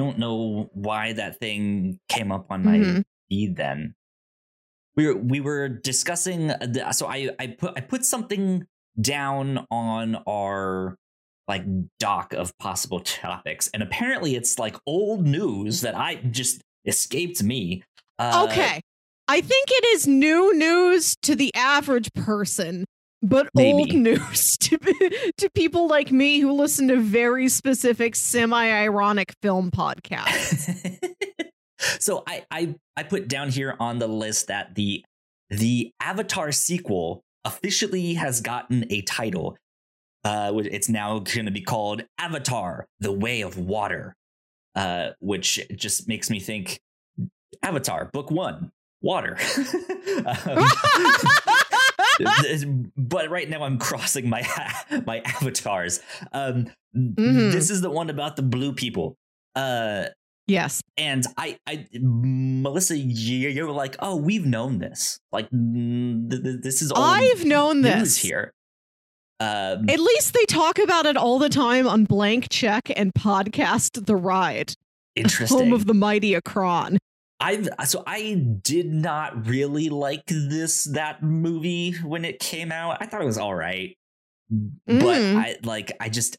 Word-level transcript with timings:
don't 0.00 0.18
know 0.18 0.70
why 0.72 1.12
that 1.12 1.38
thing 1.38 1.98
came 2.08 2.32
up 2.32 2.46
on 2.50 2.64
my 2.64 2.78
Mhm. 2.78 3.02
feed 3.28 3.56
then. 3.56 3.94
We 4.96 5.06
were 5.06 5.16
we 5.16 5.40
were 5.40 5.68
discussing 5.68 6.48
the, 6.48 6.90
so 6.92 7.06
I 7.06 7.30
I 7.38 7.46
put 7.48 7.72
I 7.76 7.80
put 7.80 8.04
something 8.04 8.66
down 9.00 9.66
on 9.70 10.16
our 10.26 10.96
like 11.46 11.64
doc 11.98 12.32
of 12.32 12.56
possible 12.58 13.00
topics 13.00 13.68
and 13.74 13.82
apparently 13.82 14.34
it's 14.36 14.58
like 14.58 14.76
old 14.86 15.26
news 15.26 15.80
that 15.82 15.94
I 15.94 16.16
just 16.16 16.60
escaped 16.86 17.42
me. 17.42 17.82
Uh, 18.18 18.46
okay. 18.48 18.80
I 19.28 19.40
think 19.40 19.66
it 19.70 19.84
is 19.94 20.06
new 20.06 20.52
news 20.54 21.14
to 21.22 21.36
the 21.36 21.54
average 21.54 22.12
person, 22.14 22.84
but 23.22 23.48
old 23.56 23.92
news 23.92 24.56
to 24.60 24.78
to 25.36 25.50
people 25.50 25.86
like 25.86 26.10
me 26.10 26.40
who 26.40 26.52
listen 26.52 26.88
to 26.88 26.96
very 26.96 27.48
specific 27.48 28.16
semi-ironic 28.16 29.34
film 29.42 29.70
podcasts. 29.70 30.98
so 31.98 32.22
I, 32.26 32.44
I 32.50 32.74
I 32.96 33.02
put 33.02 33.28
down 33.28 33.50
here 33.50 33.76
on 33.78 33.98
the 33.98 34.08
list 34.08 34.48
that 34.48 34.74
the 34.74 35.04
the 35.50 35.92
Avatar 36.00 36.52
sequel 36.52 37.22
officially 37.44 38.14
has 38.14 38.40
gotten 38.40 38.84
a 38.90 39.02
title. 39.02 39.56
Uh, 40.22 40.52
it's 40.56 40.88
now 40.88 41.18
going 41.18 41.46
to 41.46 41.50
be 41.50 41.62
called 41.62 42.02
Avatar: 42.18 42.86
The 43.00 43.12
Way 43.12 43.40
of 43.40 43.58
Water, 43.58 44.14
uh, 44.74 45.10
which 45.20 45.60
just 45.74 46.08
makes 46.08 46.30
me 46.30 46.40
think 46.40 46.80
Avatar 47.62 48.10
Book 48.12 48.30
One, 48.30 48.70
Water. 49.02 49.36
Um, 50.20 50.66
but 52.96 53.30
right 53.30 53.48
now 53.48 53.62
I'm 53.62 53.78
crossing 53.78 54.28
my 54.28 54.46
my 55.06 55.20
avatars. 55.24 56.00
Um, 56.32 56.66
Mhm. 56.96 57.52
This 57.52 57.70
is 57.70 57.82
the 57.82 57.90
one 57.90 58.10
about 58.10 58.34
the 58.34 58.42
blue 58.42 58.72
people. 58.72 59.16
Uh, 59.54 60.06
yes. 60.48 60.82
and 60.96 61.24
I, 61.36 61.56
I, 61.64 61.86
Melissa, 61.92 62.96
you- 62.98 63.48
you're 63.48 63.70
like, 63.70 63.94
oh, 64.00 64.16
we've 64.16 64.44
known 64.44 64.78
this. 64.78 65.20
Like, 65.30 65.48
th- 65.50 66.42
th- 66.42 66.62
this 66.62 66.82
is 66.82 66.90
old 66.90 67.00
I've 67.04 67.44
known 67.44 67.82
this. 67.82 68.16
here. 68.16 68.52
Um, 69.38 69.88
At 69.88 70.00
least 70.00 70.34
they 70.34 70.44
talk 70.46 70.78
about 70.80 71.06
it 71.06 71.16
all 71.16 71.38
the 71.38 71.48
time 71.48 71.86
on 71.86 72.04
Blank 72.06 72.48
Check 72.50 72.90
and 72.96 73.12
podcast 73.14 74.04
The 74.06 74.16
Ride, 74.16 74.74
interesting. 75.14 75.56
home 75.58 75.72
of 75.72 75.86
the 75.86 75.94
mighty 75.94 76.34
Akron. 76.34 76.98
I've 77.40 77.68
so 77.86 78.02
I 78.06 78.34
did 78.62 78.86
not 78.92 79.46
really 79.46 79.88
like 79.88 80.26
this 80.26 80.84
that 80.84 81.22
movie 81.22 81.92
when 82.04 82.24
it 82.24 82.38
came 82.38 82.70
out. 82.70 82.98
I 83.00 83.06
thought 83.06 83.22
it 83.22 83.26
was 83.26 83.38
all 83.38 83.54
right, 83.54 83.96
but 84.50 84.94
Mm. 84.96 85.36
I 85.36 85.56
like 85.64 85.92
I 86.00 86.08
just 86.08 86.36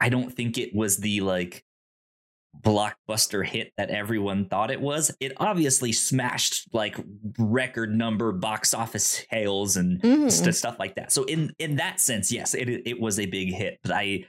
I 0.00 0.08
don't 0.08 0.32
think 0.32 0.58
it 0.58 0.74
was 0.74 0.98
the 0.98 1.20
like 1.22 1.64
blockbuster 2.60 3.46
hit 3.46 3.72
that 3.76 3.90
everyone 3.90 4.46
thought 4.48 4.70
it 4.70 4.80
was. 4.80 5.14
It 5.20 5.32
obviously 5.36 5.92
smashed 5.92 6.72
like 6.72 6.96
record 7.38 7.94
number 7.94 8.32
box 8.32 8.74
office 8.74 9.24
sales 9.30 9.76
and 9.76 10.00
st- 10.32 10.54
stuff 10.54 10.76
like 10.78 10.94
that. 10.96 11.12
So 11.12 11.24
in 11.24 11.52
in 11.58 11.76
that 11.76 12.00
sense, 12.00 12.32
yes, 12.32 12.54
it 12.54 12.68
it 12.68 13.00
was 13.00 13.18
a 13.18 13.26
big 13.26 13.52
hit. 13.52 13.78
But 13.82 13.92
I 13.92 14.24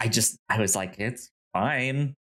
I 0.00 0.08
just 0.08 0.38
I 0.48 0.58
was 0.60 0.76
like, 0.76 0.96
it's 0.98 1.30
fine, 1.52 2.14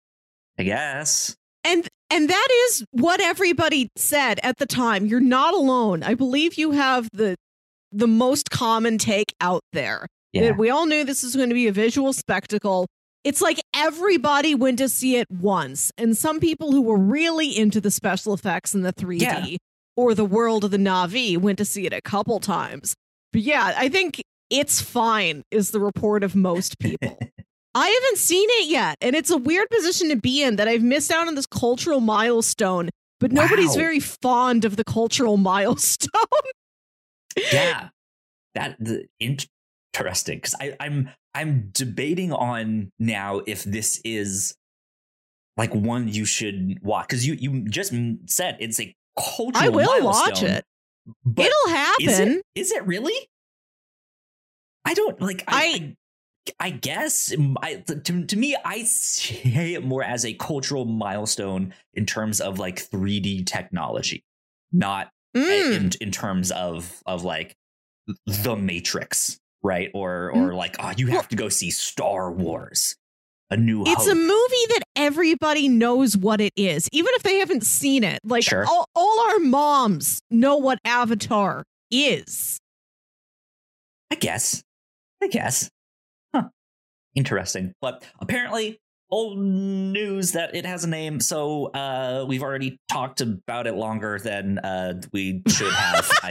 I 0.60 0.64
guess. 0.64 1.36
And 1.64 1.88
and 2.12 2.30
that 2.30 2.48
is 2.68 2.84
what 2.92 3.20
everybody 3.22 3.90
said 3.96 4.40
at 4.44 4.58
the 4.58 4.66
time. 4.66 5.06
You're 5.06 5.20
not 5.20 5.54
alone. 5.54 6.04
I 6.04 6.14
believe 6.14 6.56
you 6.56 6.72
have 6.72 7.08
the 7.14 7.36
the 7.92 8.08
most 8.08 8.50
common 8.52 8.98
take 8.98 9.34
out 9.42 9.62
there. 9.74 10.08
Yeah. 10.34 10.44
That 10.44 10.58
we 10.58 10.70
all 10.70 10.86
knew 10.86 11.04
this 11.04 11.24
was 11.24 11.36
going 11.36 11.50
to 11.50 11.56
be 11.56 11.68
a 11.68 11.74
visual 11.74 12.14
spectacle. 12.14 12.88
It's 13.24 13.42
like 13.42 13.60
everybody 13.76 14.56
went 14.56 14.78
to 14.80 14.88
see 14.90 15.18
it 15.18 15.28
once. 15.30 15.92
And 15.98 16.16
some 16.18 16.40
people 16.40 16.72
who 16.72 16.82
were 16.82 16.98
really 16.98 17.56
into 17.56 17.82
the 17.82 17.92
special 17.92 18.34
effects 18.34 18.74
and 18.74 18.86
the 18.86 18.94
3D 18.94 19.22
Yeah. 19.22 19.58
or 19.98 20.16
the 20.16 20.24
world 20.26 20.64
of 20.64 20.72
the 20.72 20.78
Na'vi 20.78 21.38
went 21.38 21.58
to 21.58 21.66
see 21.66 21.86
it 21.86 21.92
a 21.94 22.02
couple 22.02 22.40
times. 22.40 22.96
But 23.34 23.42
yeah, 23.42 23.74
I 23.78 23.90
think 23.90 24.22
it's 24.50 24.82
fine, 24.82 25.44
is 25.52 25.72
the 25.72 25.80
report 25.82 26.24
of 26.24 26.34
most 26.36 26.80
people. 26.80 27.20
I 27.74 27.88
haven't 27.88 28.18
seen 28.18 28.48
it 28.52 28.68
yet, 28.70 28.98
and 29.02 29.16
it's 29.16 29.30
a 29.30 29.38
weird 29.38 29.70
position 29.70 30.10
to 30.10 30.16
be 30.18 30.44
in 30.44 30.58
that 30.58 30.68
I've 30.68 30.84
missed 30.84 31.10
out 31.12 31.28
on 31.28 31.36
this 31.36 31.46
cultural 31.46 32.00
milestone, 32.02 32.90
but 33.20 33.32
nobody's 33.32 33.76
very 33.76 34.00
fond 34.00 34.66
of 34.66 34.76
the 34.76 34.84
cultural 34.84 35.38
milestone. 35.52 36.10
yeah 37.54 37.90
that 38.56 38.76
the 38.80 39.06
interesting 39.20 40.36
because 40.38 40.54
i 40.60 40.76
i'm 40.82 41.10
i'm 41.34 41.70
debating 41.72 42.34
on 42.34 42.92
now 43.00 43.42
if 43.48 43.64
this 43.64 44.02
is 44.04 44.54
like 45.56 45.74
one 45.74 46.10
you 46.10 46.26
should 46.26 46.78
watch 46.84 47.08
because 47.08 47.26
you 47.26 47.36
you 47.36 47.62
just 47.70 47.94
said 48.26 48.58
it's 48.60 48.82
a 48.82 48.94
cultural 49.18 49.52
I 49.56 49.70
will 49.70 50.04
watch 50.04 50.44
it. 50.44 50.66
but 51.24 51.46
It'll 51.46 51.70
happen. 51.74 52.06
is 52.10 52.20
it 52.20 52.42
is 52.56 52.72
it 52.74 52.86
really 52.86 53.30
i 54.84 54.94
don't 54.94 55.22
like 55.22 55.46
i 55.48 55.64
I- 55.80 55.96
I, 56.60 56.72
guess 56.72 57.34
I, 57.62 57.76
to, 57.76 58.26
to 58.26 58.36
me 58.36 58.56
i 58.66 58.84
see 58.84 59.74
it 59.74 59.84
more 59.86 60.04
as 60.04 60.26
a 60.26 60.34
cultural 60.34 60.86
milestone 60.86 61.74
in 61.94 62.06
terms 62.06 62.42
of 62.42 62.58
like 62.60 62.78
3d 62.78 63.46
technology 63.46 64.24
not 64.72 65.08
uh, 65.36 65.40
Mm. 65.40 65.76
in 65.76 65.92
in 66.02 66.12
terms 66.12 66.52
of 66.52 67.02
of 67.06 67.24
like 67.24 67.56
the 68.26 68.56
Matrix, 68.58 69.40
right? 69.64 69.90
Or 69.94 70.32
mm. 70.36 70.42
or 70.42 70.54
like 70.54 70.76
oh, 70.80 70.92
you 70.98 71.08
have 71.08 71.30
to 71.30 71.38
go 71.38 71.48
see 71.48 71.72
Star 71.72 72.30
Wars, 72.32 72.98
a 73.50 73.56
New 73.56 73.84
It's 73.86 74.08
a 74.08 74.16
movie 74.16 74.66
that 74.70 74.82
everybody 74.98 75.70
knows 75.70 76.18
what 76.18 76.42
it 76.42 76.52
is, 76.58 76.90
even 76.92 77.12
if 77.16 77.24
they 77.24 77.38
haven't 77.38 77.66
seen 77.66 78.04
it. 78.04 78.20
Like 78.26 78.44
Sure. 78.44 78.66
all, 78.68 78.90
all 78.94 79.20
our 79.32 79.40
moms 79.40 80.20
know 80.30 80.58
what 80.58 80.80
Avatar 80.84 81.64
is. 81.90 82.60
I 84.12 84.16
guess, 84.16 84.62
I 85.24 85.28
guess? 85.28 85.70
Interesting, 87.16 87.74
but 87.82 88.04
apparently. 88.20 88.80
Old 89.14 89.38
news 89.38 90.32
that 90.32 90.56
it 90.56 90.66
has 90.66 90.86
a 90.86 90.90
name, 90.90 91.20
so 91.20 91.66
uh, 91.66 92.24
we've 92.26 92.42
already 92.42 92.80
talked 92.88 93.20
about 93.20 93.68
it 93.68 93.74
longer 93.74 94.18
than 94.18 94.58
uh, 94.60 95.02
we 95.12 95.44
should 95.50 95.74
have. 95.74 96.10
I 96.24 96.30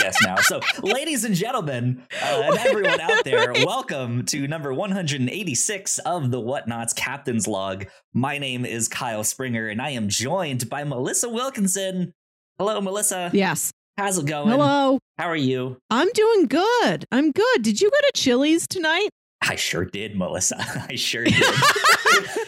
guess 0.00 0.16
now. 0.22 0.36
So, 0.36 0.60
ladies 0.82 1.24
and 1.24 1.34
gentlemen, 1.34 2.02
uh, 2.22 2.42
and 2.44 2.58
everyone 2.66 3.00
out 3.00 3.24
there, 3.24 3.52
welcome 3.64 4.24
to 4.26 4.46
number 4.46 4.72
186 4.72 5.98
of 6.00 6.30
the 6.30 6.40
Whatnauts 6.40 6.94
Captain's 6.94 7.46
Log. 7.46 7.86
My 8.12 8.38
name 8.38 8.64
is 8.64 8.88
Kyle 8.88 9.24
Springer, 9.24 9.68
and 9.68 9.80
I 9.80 9.90
am 9.90 10.08
joined 10.08 10.68
by 10.68 10.84
Melissa 10.84 11.28
Wilkinson. 11.28 12.12
Hello, 12.58 12.80
Melissa. 12.80 13.30
Yes. 13.32 13.72
How's 13.96 14.18
it 14.18 14.26
going? 14.26 14.48
Hello. 14.48 14.98
How 15.18 15.28
are 15.28 15.36
you? 15.36 15.76
I'm 15.90 16.10
doing 16.12 16.46
good. 16.46 17.04
I'm 17.12 17.32
good. 17.32 17.62
Did 17.62 17.80
you 17.80 17.90
go 17.90 17.96
to 17.96 18.12
Chili's 18.14 18.66
tonight? 18.66 19.10
I 19.42 19.56
sure 19.56 19.84
did, 19.84 20.16
Melissa. 20.16 20.56
I 20.88 20.96
sure 20.96 21.24
did. 21.24 21.34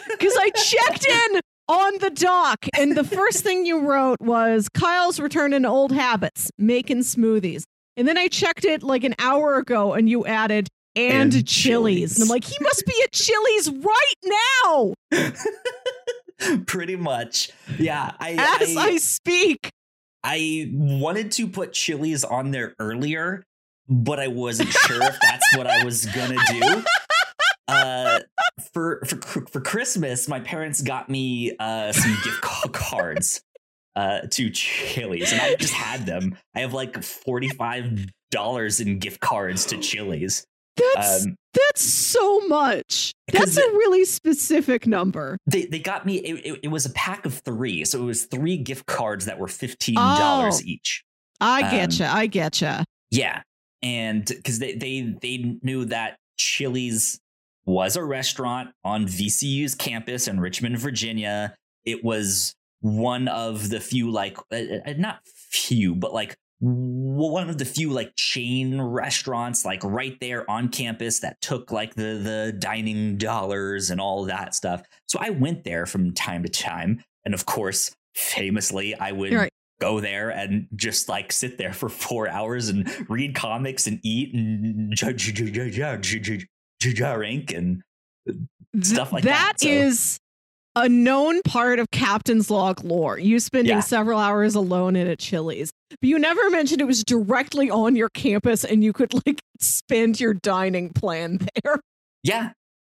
Because 0.08 0.36
I 0.38 0.50
checked 0.50 1.06
in 1.06 1.40
on 1.68 1.98
the 1.98 2.10
doc, 2.10 2.66
and 2.78 2.96
the 2.96 3.02
first 3.02 3.42
thing 3.42 3.66
you 3.66 3.80
wrote 3.80 4.20
was 4.20 4.68
Kyle's 4.68 5.18
returning 5.18 5.62
to 5.62 5.68
old 5.68 5.90
habits, 5.90 6.48
making 6.58 6.98
smoothies. 6.98 7.64
And 7.96 8.06
then 8.06 8.16
I 8.16 8.28
checked 8.28 8.64
it 8.64 8.84
like 8.84 9.02
an 9.02 9.16
hour 9.18 9.56
ago, 9.56 9.94
and 9.94 10.08
you 10.08 10.24
added 10.24 10.68
and, 10.94 11.34
And 11.34 11.46
Chili's. 11.46 12.16
And 12.16 12.22
I'm 12.22 12.28
like, 12.28 12.44
he 12.44 12.56
must 12.60 12.84
be 12.86 12.94
at 13.02 13.12
Chili's 13.12 13.70
right 13.70 14.14
now 14.24 14.94
Pretty 16.66 16.96
much. 16.96 17.50
Yeah. 17.78 18.12
I, 18.18 18.32
as 18.32 18.76
I, 18.76 18.82
I, 18.82 18.96
speak. 18.98 19.70
I 20.24 20.70
wanted 20.72 21.32
to 21.32 21.48
put 21.48 21.72
Chili's 21.72 22.24
on 22.24 22.50
there 22.50 22.74
earlier, 22.78 23.42
but 23.92 24.18
I 24.18 24.28
wasn't 24.28 24.70
sure 24.70 25.02
if 25.02 25.16
that's 25.22 25.56
what 25.56 25.66
I 25.66 25.84
was 25.84 26.06
gonna 26.06 26.38
do. 26.50 26.82
Uh, 27.68 28.18
for 28.72 29.02
for 29.06 29.46
for 29.46 29.60
Christmas, 29.60 30.28
my 30.28 30.40
parents 30.40 30.82
got 30.82 31.08
me 31.08 31.54
uh 31.58 31.92
some 31.92 32.12
gift 32.24 32.40
cards 32.72 33.40
uh 33.94 34.22
to 34.32 34.50
Chili's, 34.50 35.32
and 35.32 35.40
I 35.40 35.54
just 35.54 35.72
had 35.72 36.04
them. 36.04 36.36
I 36.56 36.60
have 36.60 36.74
like 36.74 37.02
forty 37.02 37.48
five 37.48 38.06
dollars 38.32 38.80
in 38.80 38.98
gift 38.98 39.20
cards 39.20 39.64
to 39.66 39.78
Chili's. 39.78 40.44
That's 40.76 41.24
Um, 41.24 41.36
that's 41.54 41.82
so 41.82 42.40
much. 42.48 43.12
That's 43.32 43.56
a 43.56 43.62
really 43.72 44.04
specific 44.04 44.86
number. 44.86 45.38
they 45.46 45.64
they 45.66 45.78
got 45.78 46.04
me. 46.04 46.16
It, 46.16 46.44
it, 46.44 46.60
it 46.64 46.68
was 46.68 46.84
a 46.84 46.90
pack 46.90 47.24
of 47.24 47.34
three, 47.44 47.84
so 47.84 48.02
it 48.02 48.04
was 48.04 48.24
three 48.24 48.56
gift 48.58 48.86
cards 48.86 49.24
that 49.26 49.38
were 49.38 49.48
fifteen 49.48 49.94
dollars 49.94 50.60
Oh. 50.60 50.66
each. 50.66 51.04
I 51.40 51.62
Um, 51.62 51.68
getcha. 51.70 52.12
I 52.12 52.28
getcha. 52.28 52.84
Yeah, 53.10 53.42
and 53.82 54.24
because 54.24 54.58
they 54.58 54.74
they 54.74 55.14
they 55.20 55.58
knew 55.62 55.84
that 55.86 56.18
Chili's 56.36 57.20
was 57.64 57.96
a 57.96 58.04
restaurant 58.04 58.70
on 58.84 59.06
VCU's 59.06 59.74
campus 59.74 60.26
in 60.26 60.40
Richmond, 60.40 60.78
Virginia. 60.78 61.54
It 61.84 62.04
was 62.04 62.54
one 62.80 63.28
of 63.28 63.70
the 63.70 63.80
few, 63.80 64.10
like 64.10 64.36
uh, 64.52 64.78
uh, 64.86 64.94
not 64.98 65.20
few, 65.24 65.94
but 65.94 66.12
like 66.12 66.36
one 66.58 67.48
of 67.48 67.58
the 67.58 67.64
few 67.64 67.90
like 67.90 68.14
chain 68.16 68.80
restaurants 68.80 69.64
like 69.64 69.82
right 69.82 70.16
there 70.20 70.48
on 70.48 70.68
campus 70.68 71.18
that 71.18 71.40
took 71.40 71.72
like 71.72 71.94
the 71.96 72.20
the 72.22 72.54
dining 72.56 73.16
dollars 73.16 73.90
and 73.90 74.00
all 74.00 74.24
that 74.24 74.54
stuff. 74.54 74.82
So 75.06 75.18
I 75.20 75.30
went 75.30 75.64
there 75.64 75.86
from 75.86 76.12
time 76.12 76.42
to 76.42 76.48
time, 76.48 77.02
and 77.24 77.34
of 77.34 77.46
course, 77.46 77.94
famously, 78.14 78.94
I 78.94 79.12
would 79.12 79.32
right. 79.32 79.51
Go 79.82 79.98
there 79.98 80.30
and 80.30 80.68
just 80.76 81.08
like 81.08 81.32
sit 81.32 81.58
there 81.58 81.72
for 81.72 81.88
four 81.88 82.28
hours 82.28 82.68
and 82.68 82.88
read 83.10 83.34
comics 83.34 83.88
and 83.88 83.98
eat 84.04 84.32
and 84.32 84.94
drink 86.78 87.52
and 87.52 87.82
stuff 88.80 89.12
like 89.12 89.24
that. 89.24 89.58
That 89.58 89.66
is 89.66 90.20
a 90.76 90.88
known 90.88 91.42
part 91.42 91.80
of 91.80 91.90
Captain's 91.90 92.48
Log 92.48 92.84
lore. 92.84 93.18
You 93.18 93.40
spending 93.40 93.82
several 93.82 94.20
hours 94.20 94.54
alone 94.54 94.94
in 94.94 95.08
a 95.08 95.16
Chili's. 95.16 95.72
But 95.90 96.08
you 96.08 96.18
never 96.18 96.48
mentioned 96.48 96.80
it 96.80 96.86
was 96.86 97.02
directly 97.02 97.68
on 97.68 97.96
your 97.96 98.08
campus 98.10 98.64
and 98.64 98.84
you 98.84 98.92
could 98.92 99.12
like 99.26 99.40
spend 99.58 100.20
your 100.20 100.34
dining 100.34 100.90
plan 100.90 101.40
there. 101.64 101.80
Yeah. 102.22 102.50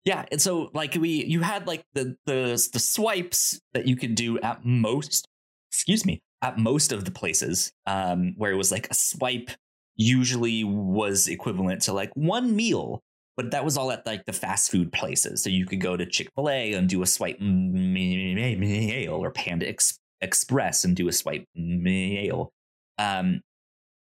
Yeah. 0.03 0.25
And 0.31 0.39
so 0.39 0.69
like 0.75 0.93
we 0.93 1.25
you 1.25 1.41
had 1.41 1.65
like 1.65 1.83
the 1.95 2.15
the 2.27 2.69
the 2.71 2.79
swipes 2.79 3.59
that 3.73 3.87
you 3.87 3.95
could 3.95 4.13
do 4.13 4.39
at 4.39 4.63
most 4.63 5.27
excuse 5.71 6.05
me, 6.05 6.21
at 6.45 6.57
most 6.57 6.91
of 6.91 7.05
the 7.05 7.11
places, 7.11 7.73
um, 7.85 8.33
where 8.37 8.51
it 8.51 8.55
was 8.55 8.71
like 8.71 8.87
a 8.89 8.93
swipe 8.93 9.49
usually 9.95 10.63
was 10.63 11.27
equivalent 11.27 11.81
to 11.83 11.93
like 11.93 12.11
one 12.15 12.55
meal 12.55 13.01
but 13.37 13.51
that 13.51 13.65
was 13.65 13.77
all 13.77 13.91
at 13.91 14.05
like 14.05 14.25
the 14.25 14.33
fast 14.33 14.71
food 14.71 14.91
places. 14.91 15.43
So 15.43 15.49
you 15.49 15.65
could 15.65 15.81
go 15.81 15.97
to 15.97 16.05
Chick 16.05 16.29
fil 16.35 16.49
A 16.49 16.73
and 16.73 16.87
do 16.87 17.01
a 17.01 17.05
swipe 17.05 17.39
meal 17.39 19.11
or 19.11 19.31
Panda 19.31 19.67
Ex- 19.67 19.99
Express 20.21 20.85
and 20.85 20.95
do 20.95 21.07
a 21.07 21.11
swipe 21.11 21.45
meal. 21.53 22.51
Um, 22.97 23.41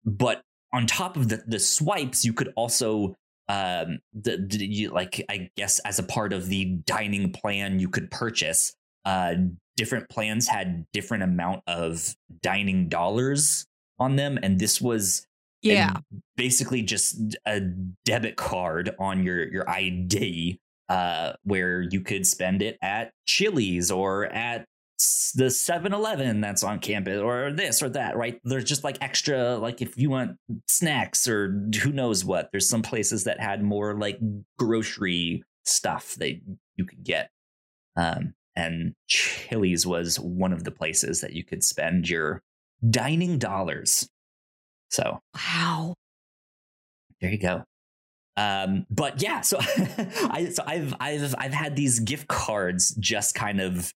but 0.05 0.43
on 0.73 0.87
top 0.87 1.17
of 1.17 1.29
the, 1.29 1.43
the 1.47 1.59
swipes, 1.59 2.25
you 2.25 2.33
could 2.33 2.53
also 2.57 3.15
um 3.47 3.99
the, 4.15 4.39
the 4.39 4.65
you, 4.65 4.89
like 4.89 5.23
i 5.29 5.51
guess 5.55 5.79
as 5.81 5.99
a 5.99 6.03
part 6.03 6.33
of 6.33 6.47
the 6.47 6.65
dining 6.87 7.31
plan 7.31 7.79
you 7.79 7.91
could 7.91 8.11
purchase 8.11 8.75
uh 9.05 9.35
different 9.77 10.09
plans 10.09 10.49
had 10.49 10.87
different 10.93 11.23
amount 11.23 11.63
of 11.67 12.15
dining 12.43 12.89
dollars 12.89 13.67
on 13.99 14.17
them 14.17 14.39
and 14.43 14.59
this 14.59 14.81
was 14.81 15.27
yeah. 15.63 15.95
basically 16.37 16.83
just 16.83 17.37
a 17.47 17.61
debit 18.05 18.37
card 18.37 18.95
on 18.99 19.23
your 19.23 19.51
your 19.51 19.69
id 19.71 20.59
uh 20.89 21.33
where 21.45 21.81
you 21.81 22.01
could 22.01 22.27
spend 22.27 22.61
it 22.61 22.77
at 22.83 23.13
chili's 23.27 23.91
or 23.91 24.27
at 24.27 24.67
the 25.35 25.47
7-eleven 25.47 26.41
that's 26.41 26.63
on 26.63 26.79
campus 26.79 27.21
or 27.21 27.53
this 27.53 27.83
or 27.83 27.89
that 27.91 28.17
right? 28.17 28.41
There's 28.45 28.65
just 28.65 28.85
like 28.85 28.99
extra 29.01 29.57
like 29.57 29.83
if 29.83 29.97
you 29.99 30.11
want 30.11 30.39
snacks 30.69 31.27
or 31.27 31.69
who 31.83 31.91
knows 31.91 32.25
what 32.25 32.51
there's 32.53 32.69
some 32.69 32.83
places 32.83 33.25
that 33.25 33.41
had 33.41 33.63
more 33.63 33.99
like 33.99 34.19
grocery 34.59 35.43
stuff 35.65 36.15
that 36.17 36.41
you 36.77 36.85
could 36.85 37.03
get 37.03 37.31
um 37.97 38.35
and 38.57 38.95
chili's 39.07 39.87
was 39.87 40.19
one 40.21 40.53
of 40.53 40.65
the 40.65 40.71
places 40.71 41.21
that 41.21 41.33
you 41.33 41.45
could 41.45 41.63
spend 41.63 42.09
your 42.09 42.41
dining 42.91 43.39
dollars 43.39 44.09
so 44.95 45.19
wow, 45.35 45.95
there 47.21 47.31
you 47.31 47.39
go. 47.39 47.65
Um, 48.37 48.87
but 48.91 49.21
yeah, 49.21 49.41
so 49.41 49.59
I 50.31 50.51
so 50.55 50.63
I've 50.65 50.95
I've 51.01 51.35
I've 51.37 51.53
had 51.53 51.75
these 51.75 51.99
gift 51.99 52.29
cards 52.29 52.95
just 53.01 53.35
kind 53.35 53.61
of 53.61 53.93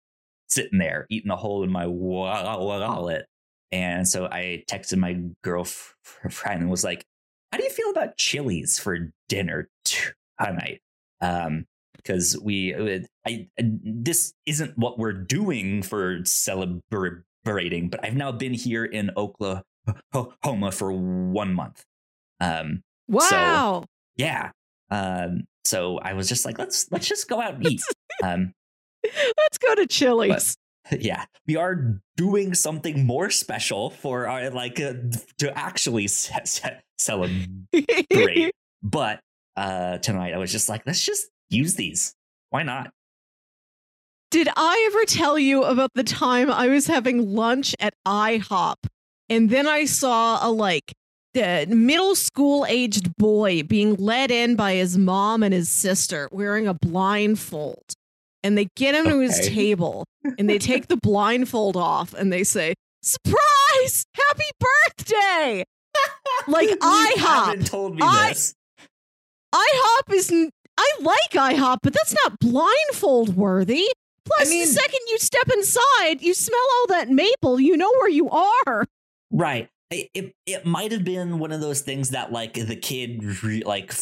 sitting 0.47 0.79
there, 0.79 1.05
eating 1.11 1.29
a 1.29 1.35
hole 1.35 1.63
in 1.63 1.71
my 1.71 1.85
wallet. 1.85 3.27
And 3.71 4.07
so 4.07 4.25
I 4.25 4.63
texted 4.67 4.97
my 4.97 5.19
girlfriend 5.43 6.61
and 6.61 6.69
was 6.71 6.83
like, 6.83 7.05
"How 7.51 7.59
do 7.59 7.63
you 7.63 7.69
feel 7.69 7.91
about 7.91 8.17
Chili's 8.17 8.79
for 8.79 9.11
dinner 9.29 9.69
tonight?" 9.85 10.81
Um, 11.21 11.65
because 12.07 12.37
we, 12.41 12.73
uh, 12.73 12.99
I, 13.25 13.47
this 13.57 14.33
isn't 14.45 14.77
what 14.77 14.97
we're 14.97 15.13
doing 15.13 15.81
for 15.81 16.19
celebrating, 16.23 17.89
but 17.89 18.03
I've 18.03 18.15
now 18.15 18.31
been 18.31 18.53
here 18.53 18.85
in 18.85 19.11
Oklahoma 19.17 20.71
for 20.71 20.93
one 20.93 21.53
month. 21.53 21.83
Um, 22.39 22.83
wow. 23.07 23.27
So, 23.29 23.85
yeah. 24.15 24.51
Um, 24.89 25.43
so 25.65 25.97
I 25.99 26.13
was 26.13 26.29
just 26.29 26.45
like, 26.45 26.57
let's 26.57 26.89
let's 26.91 27.07
just 27.07 27.27
go 27.27 27.41
out 27.41 27.55
and 27.55 27.67
eat. 27.67 27.81
Um, 28.23 28.51
let's 29.03 29.59
go 29.59 29.75
to 29.75 29.85
Chili's. 29.85 30.57
But, 30.89 31.03
yeah, 31.03 31.25
we 31.45 31.55
are 31.55 32.01
doing 32.15 32.55
something 32.55 33.05
more 33.05 33.29
special 33.29 33.91
for 33.91 34.27
our 34.27 34.49
like 34.49 34.79
uh, 34.79 34.93
to 35.37 35.55
actually 35.55 36.07
ce- 36.07 36.31
ce- 36.45 36.81
celebrate. 36.97 38.55
but 38.81 39.19
uh, 39.55 39.99
tonight 39.99 40.33
I 40.33 40.37
was 40.37 40.51
just 40.51 40.67
like, 40.67 40.81
let's 40.87 41.05
just 41.05 41.27
use 41.49 41.75
these. 41.75 42.13
Why 42.49 42.63
not? 42.63 42.91
Did 44.29 44.49
I 44.55 44.89
ever 44.91 45.05
tell 45.05 45.39
you 45.39 45.63
about 45.63 45.91
the 45.95 46.03
time 46.03 46.51
I 46.51 46.67
was 46.67 46.87
having 46.87 47.33
lunch 47.33 47.75
at 47.79 47.93
IHOP 48.05 48.75
and 49.29 49.49
then 49.49 49.67
I 49.67 49.85
saw 49.85 50.45
a 50.45 50.49
like 50.49 50.93
the 51.33 51.65
middle 51.69 52.15
school 52.15 52.65
aged 52.67 53.15
boy 53.17 53.63
being 53.63 53.95
led 53.95 54.31
in 54.31 54.55
by 54.55 54.73
his 54.73 54.97
mom 54.97 55.43
and 55.43 55.53
his 55.53 55.69
sister 55.69 56.29
wearing 56.31 56.67
a 56.67 56.73
blindfold. 56.73 57.93
And 58.43 58.57
they 58.57 58.67
get 58.75 58.95
him 58.95 59.07
okay. 59.07 59.11
to 59.11 59.19
his 59.19 59.47
table 59.47 60.05
and 60.37 60.49
they 60.49 60.57
take 60.57 60.87
the 60.87 60.97
blindfold 60.97 61.75
off 61.75 62.13
and 62.13 62.31
they 62.31 62.43
say, 62.43 62.73
Surprise! 63.01 64.05
Happy 64.15 64.49
birthday! 64.59 65.63
like 66.47 66.69
IHOP. 66.69 67.65
told 67.65 67.95
me 67.95 68.01
I, 68.03 68.29
this. 68.29 68.53
IHOP 69.53 70.13
is 70.13 70.31
I 70.77 70.89
like 71.01 71.31
IHOP, 71.31 71.77
but 71.83 71.93
that's 71.93 72.13
not 72.23 72.39
blindfold 72.39 73.35
worthy. 73.35 73.87
Plus, 74.25 74.47
I 74.47 74.49
mean, 74.49 74.61
the 74.61 74.67
second 74.67 74.99
you 75.07 75.17
step 75.19 75.49
inside, 75.53 76.21
you 76.21 76.33
smell 76.33 76.59
all 76.79 76.87
that 76.87 77.09
maple. 77.09 77.59
You 77.59 77.77
know 77.77 77.91
where 77.91 78.09
you 78.09 78.29
are. 78.29 78.85
Right. 79.31 79.69
It, 79.89 80.09
it, 80.13 80.35
it 80.45 80.65
might 80.65 80.91
have 80.91 81.05
been 81.05 81.39
one 81.39 81.53
of 81.53 81.61
those 81.61 81.81
things 81.81 82.09
that 82.09 82.31
like 82.31 82.53
the 82.55 82.75
kid 82.75 83.23
re- 83.43 83.63
like 83.63 83.93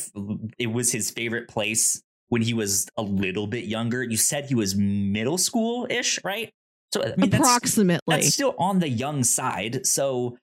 it 0.57 0.67
was 0.67 0.91
his 0.91 1.11
favorite 1.11 1.47
place 1.47 2.01
when 2.29 2.41
he 2.41 2.53
was 2.53 2.87
a 2.97 3.03
little 3.03 3.45
bit 3.45 3.65
younger. 3.65 4.03
You 4.03 4.17
said 4.17 4.45
he 4.45 4.55
was 4.55 4.75
middle 4.75 5.37
school 5.37 5.85
ish, 5.89 6.19
right? 6.23 6.51
So 6.91 7.03
I 7.03 7.13
mean, 7.17 7.33
approximately, 7.33 8.01
that's, 8.07 8.25
that's 8.25 8.33
still 8.33 8.55
on 8.57 8.79
the 8.79 8.89
young 8.89 9.23
side. 9.23 9.85
So 9.85 10.37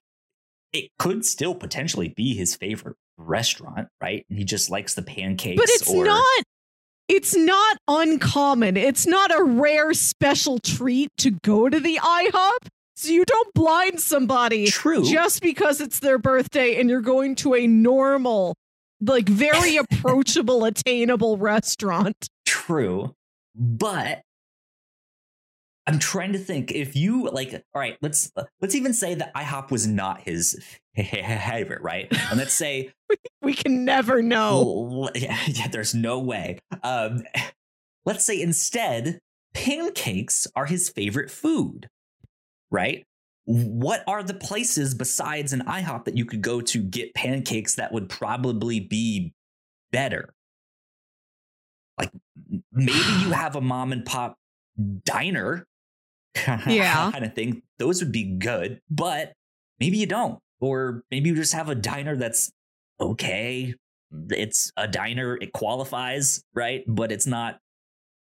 it 0.73 0.91
could 0.99 1.25
still 1.25 1.57
potentially 1.57 2.09
be 2.09 2.35
his 2.35 2.55
favorite 2.55 2.97
restaurant, 3.17 3.89
right? 4.01 4.25
He 4.29 4.45
just 4.45 4.71
likes 4.71 4.95
the 4.95 5.03
pancakes. 5.03 5.61
But 5.61 5.69
it's 5.69 5.91
or... 5.91 6.05
not. 6.05 6.43
It's 7.09 7.37
not 7.37 7.77
uncommon. 7.89 8.77
It's 8.77 9.07
not 9.07 9.31
a 9.39 9.43
rare 9.43 9.93
special 9.93 10.59
treat 10.59 11.11
to 11.19 11.33
go 11.43 11.69
to 11.69 11.79
the 11.79 11.99
IHOP. 12.03 12.69
So 12.97 13.11
you 13.11 13.25
don't 13.25 13.53
blind 13.55 14.01
somebody 14.01 14.67
True. 14.67 15.05
just 15.05 15.43
because 15.43 15.81
it's 15.81 15.99
their 15.99 16.19
birthday 16.19 16.79
and 16.79 16.89
you're 16.89 17.01
going 17.01 17.35
to 17.37 17.55
a 17.55 17.67
normal, 17.67 18.55
like 19.01 19.29
very 19.29 19.77
approachable, 19.91 20.65
attainable 20.65 21.37
restaurant. 21.37 22.29
True. 22.47 23.15
But 23.55 24.23
I'm 25.87 25.99
trying 25.99 26.33
to 26.33 26.39
think 26.39 26.71
if 26.71 26.95
you 26.95 27.29
like 27.31 27.53
all 27.53 27.81
right, 27.81 27.97
let's 28.03 28.33
let's 28.61 28.75
even 28.75 28.95
say 28.95 29.15
that 29.15 29.35
IHOP 29.35 29.71
was 29.71 29.87
not 29.87 30.23
his 30.23 30.59
favorite, 30.97 31.83
right? 31.83 32.07
And 32.31 32.39
let's 32.39 32.55
say 32.55 32.93
we 33.43 33.55
can 33.55 33.85
never 33.85 34.23
know. 34.23 35.11
Yeah, 35.15 35.39
yeah 35.49 35.69
there's 35.69 35.95
no 35.95 36.19
way. 36.19 36.59
Um 36.83 37.25
let's 38.05 38.25
say 38.25 38.41
instead 38.41 39.19
pancakes 39.55 40.47
are 40.57 40.67
his 40.67 40.89
favorite 40.89 41.31
food 41.31 41.89
right? 42.73 43.05
What 43.45 44.03
are 44.09 44.23
the 44.23 44.35
places 44.35 44.95
besides 44.95 45.53
an 45.53 45.61
IHOP 45.61 46.07
that 46.07 46.17
you 46.17 46.25
could 46.25 46.43
go 46.43 46.61
to 46.61 46.83
get 46.83 47.15
pancakes 47.15 47.77
that 47.77 47.93
would 47.93 48.09
probably 48.09 48.81
be 48.81 49.35
better? 49.93 50.33
Like 51.99 52.11
maybe 52.73 52.93
you 52.93 53.31
have 53.33 53.55
a 53.55 53.61
mom 53.61 53.93
and 53.93 54.05
pop 54.05 54.37
diner 55.05 55.67
yeah. 56.67 57.11
kind 57.13 57.25
of 57.25 57.35
thing. 57.35 57.63
Those 57.79 58.03
would 58.03 58.13
be 58.13 58.25
good, 58.25 58.81
but 58.91 59.33
maybe 59.81 59.99
you 59.99 60.07
don't. 60.07 60.39
Or 60.61 61.03
maybe 61.11 61.31
you 61.31 61.35
just 61.35 61.55
have 61.55 61.69
a 61.69 61.75
diner 61.75 62.17
that's 62.17 62.53
okay. 63.01 63.75
It's 64.31 64.71
a 64.77 64.87
diner, 64.87 65.37
it 65.37 65.53
qualifies, 65.53 66.45
right? 66.55 66.85
But 66.87 67.11
it's 67.11 67.27
not 67.27 67.59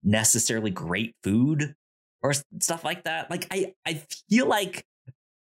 necessarily 0.02 0.70
great 0.70 1.14
food 1.22 1.74
or 2.22 2.32
stuff 2.60 2.84
like 2.84 3.04
that. 3.04 3.30
Like 3.30 3.46
I 3.50 3.74
I 3.86 4.02
feel 4.28 4.46
like 4.46 4.84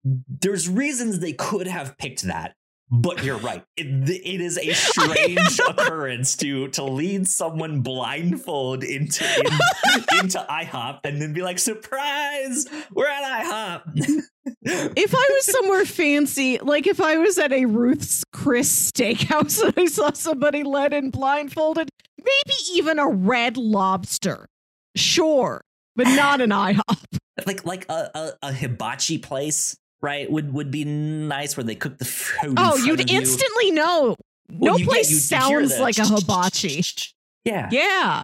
there's 0.04 0.70
reasons 0.70 1.20
they 1.20 1.34
could 1.34 1.68
have 1.68 1.98
picked 1.98 2.24
that. 2.24 2.56
But 2.90 3.22
you're 3.24 3.38
right. 3.38 3.64
It, 3.76 3.88
it 4.10 4.42
is 4.42 4.58
a 4.58 4.72
strange 4.74 5.60
occurrence 5.68 6.38
to 6.38 6.70
to 6.70 6.84
lead 6.84 7.28
someone 7.28 7.82
blindfold 7.82 8.84
into 8.84 9.26
in, 9.26 9.46
into 10.20 10.46
IHOP 10.50 11.02
and 11.04 11.22
then 11.22 11.34
be 11.34 11.42
like, 11.42 11.60
"Surprise, 11.60 12.66
we're 12.94 13.08
at 13.08 13.24
IHOP." 13.44 14.24
if 14.64 15.14
I 15.14 15.28
was 15.32 15.46
somewhere 15.46 15.86
fancy, 15.86 16.60
like 16.60 16.88
if 16.88 17.02
I 17.02 17.18
was 17.18 17.38
at 17.38 17.52
a 17.52 17.66
Ruth's 17.66 18.24
Chris 18.32 18.92
steakhouse 18.92 19.62
and 19.62 19.74
I 19.76 19.88
saw 19.88 20.14
somebody 20.14 20.64
led 20.64 20.94
in 20.94 21.10
blindfolded, 21.10 21.90
maybe 22.18 22.56
even 22.74 23.00
a 23.00 23.08
red 23.10 23.58
lobster. 23.58 24.48
Sure, 24.96 25.60
but 25.98 26.08
not 26.08 26.40
an 26.40 26.52
IHOP. 26.52 27.18
like 27.46 27.66
like 27.66 27.86
a, 27.90 28.10
a, 28.16 28.32
a 28.44 28.54
hibachi 28.54 29.18
place, 29.18 29.76
right? 30.02 30.30
Would 30.32 30.54
would 30.54 30.72
be 30.72 30.86
nice 30.86 31.58
where 31.58 31.64
they 31.64 31.76
cook 31.76 31.98
the 31.98 32.06
food. 32.42 32.56
Oh, 32.58 32.76
you'd 32.78 33.00
of 33.02 33.10
you. 33.10 33.18
instantly 33.18 33.72
know. 33.72 34.16
No 34.50 34.78
place 34.78 35.10
you'd- 35.10 35.36
you'd 35.36 35.44
hear 35.48 35.68
sounds 35.68 35.80
like 35.80 35.98
a 35.98 36.06
hibachi. 36.06 36.84
Yeah, 37.46 37.70
Yeah. 37.72 38.24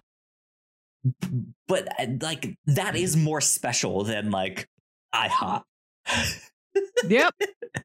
but 1.66 1.88
uh, 1.98 2.06
like 2.20 2.56
that 2.66 2.94
is 2.96 3.16
more 3.16 3.40
special 3.40 4.04
than 4.04 4.30
like 4.30 4.66
IHOP. 5.14 5.62
Yep. 7.08 7.34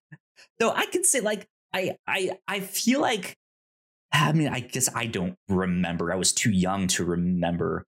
Though 0.59 0.71
I 0.71 0.85
can 0.87 1.03
say 1.05 1.21
like 1.21 1.47
I 1.73 1.95
I 2.07 2.31
I 2.47 2.59
feel 2.59 2.99
like 3.01 3.35
I 4.11 4.31
mean 4.33 4.49
I 4.49 4.59
guess 4.61 4.89
I 4.93 5.05
don't 5.05 5.35
remember. 5.47 6.11
I 6.11 6.15
was 6.17 6.33
too 6.33 6.51
young 6.51 6.87
to 6.89 7.05
remember. 7.05 7.85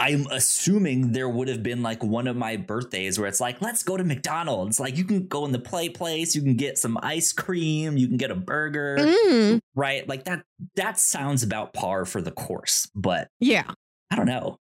I'm 0.00 0.26
assuming 0.30 1.12
there 1.12 1.28
would 1.28 1.48
have 1.48 1.62
been 1.62 1.82
like 1.82 2.02
one 2.02 2.26
of 2.26 2.34
my 2.34 2.56
birthdays 2.56 3.18
where 3.18 3.28
it's 3.28 3.38
like, 3.38 3.60
let's 3.60 3.82
go 3.82 3.98
to 3.98 4.02
McDonald's. 4.02 4.80
Like 4.80 4.96
you 4.96 5.04
can 5.04 5.26
go 5.26 5.44
in 5.44 5.52
the 5.52 5.58
play 5.58 5.90
place, 5.90 6.34
you 6.34 6.40
can 6.40 6.56
get 6.56 6.78
some 6.78 6.98
ice 7.02 7.32
cream, 7.34 7.98
you 7.98 8.08
can 8.08 8.16
get 8.16 8.30
a 8.30 8.34
burger, 8.34 8.96
Mm, 8.98 9.60
right? 9.74 10.08
Like 10.08 10.24
that 10.24 10.42
that 10.76 10.98
sounds 10.98 11.42
about 11.42 11.74
par 11.74 12.06
for 12.06 12.22
the 12.22 12.30
course, 12.30 12.90
but 12.94 13.28
yeah. 13.40 13.70
I 14.10 14.16
don't 14.16 14.26
know. 14.26 14.56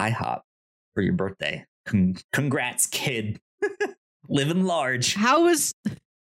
IHOP 0.00 0.40
for 0.94 1.02
your 1.02 1.12
birthday. 1.14 1.64
Con- 1.86 2.16
congrats, 2.32 2.86
kid. 2.86 3.40
Living 4.28 4.64
large. 4.64 5.14
How 5.14 5.44
was 5.44 5.72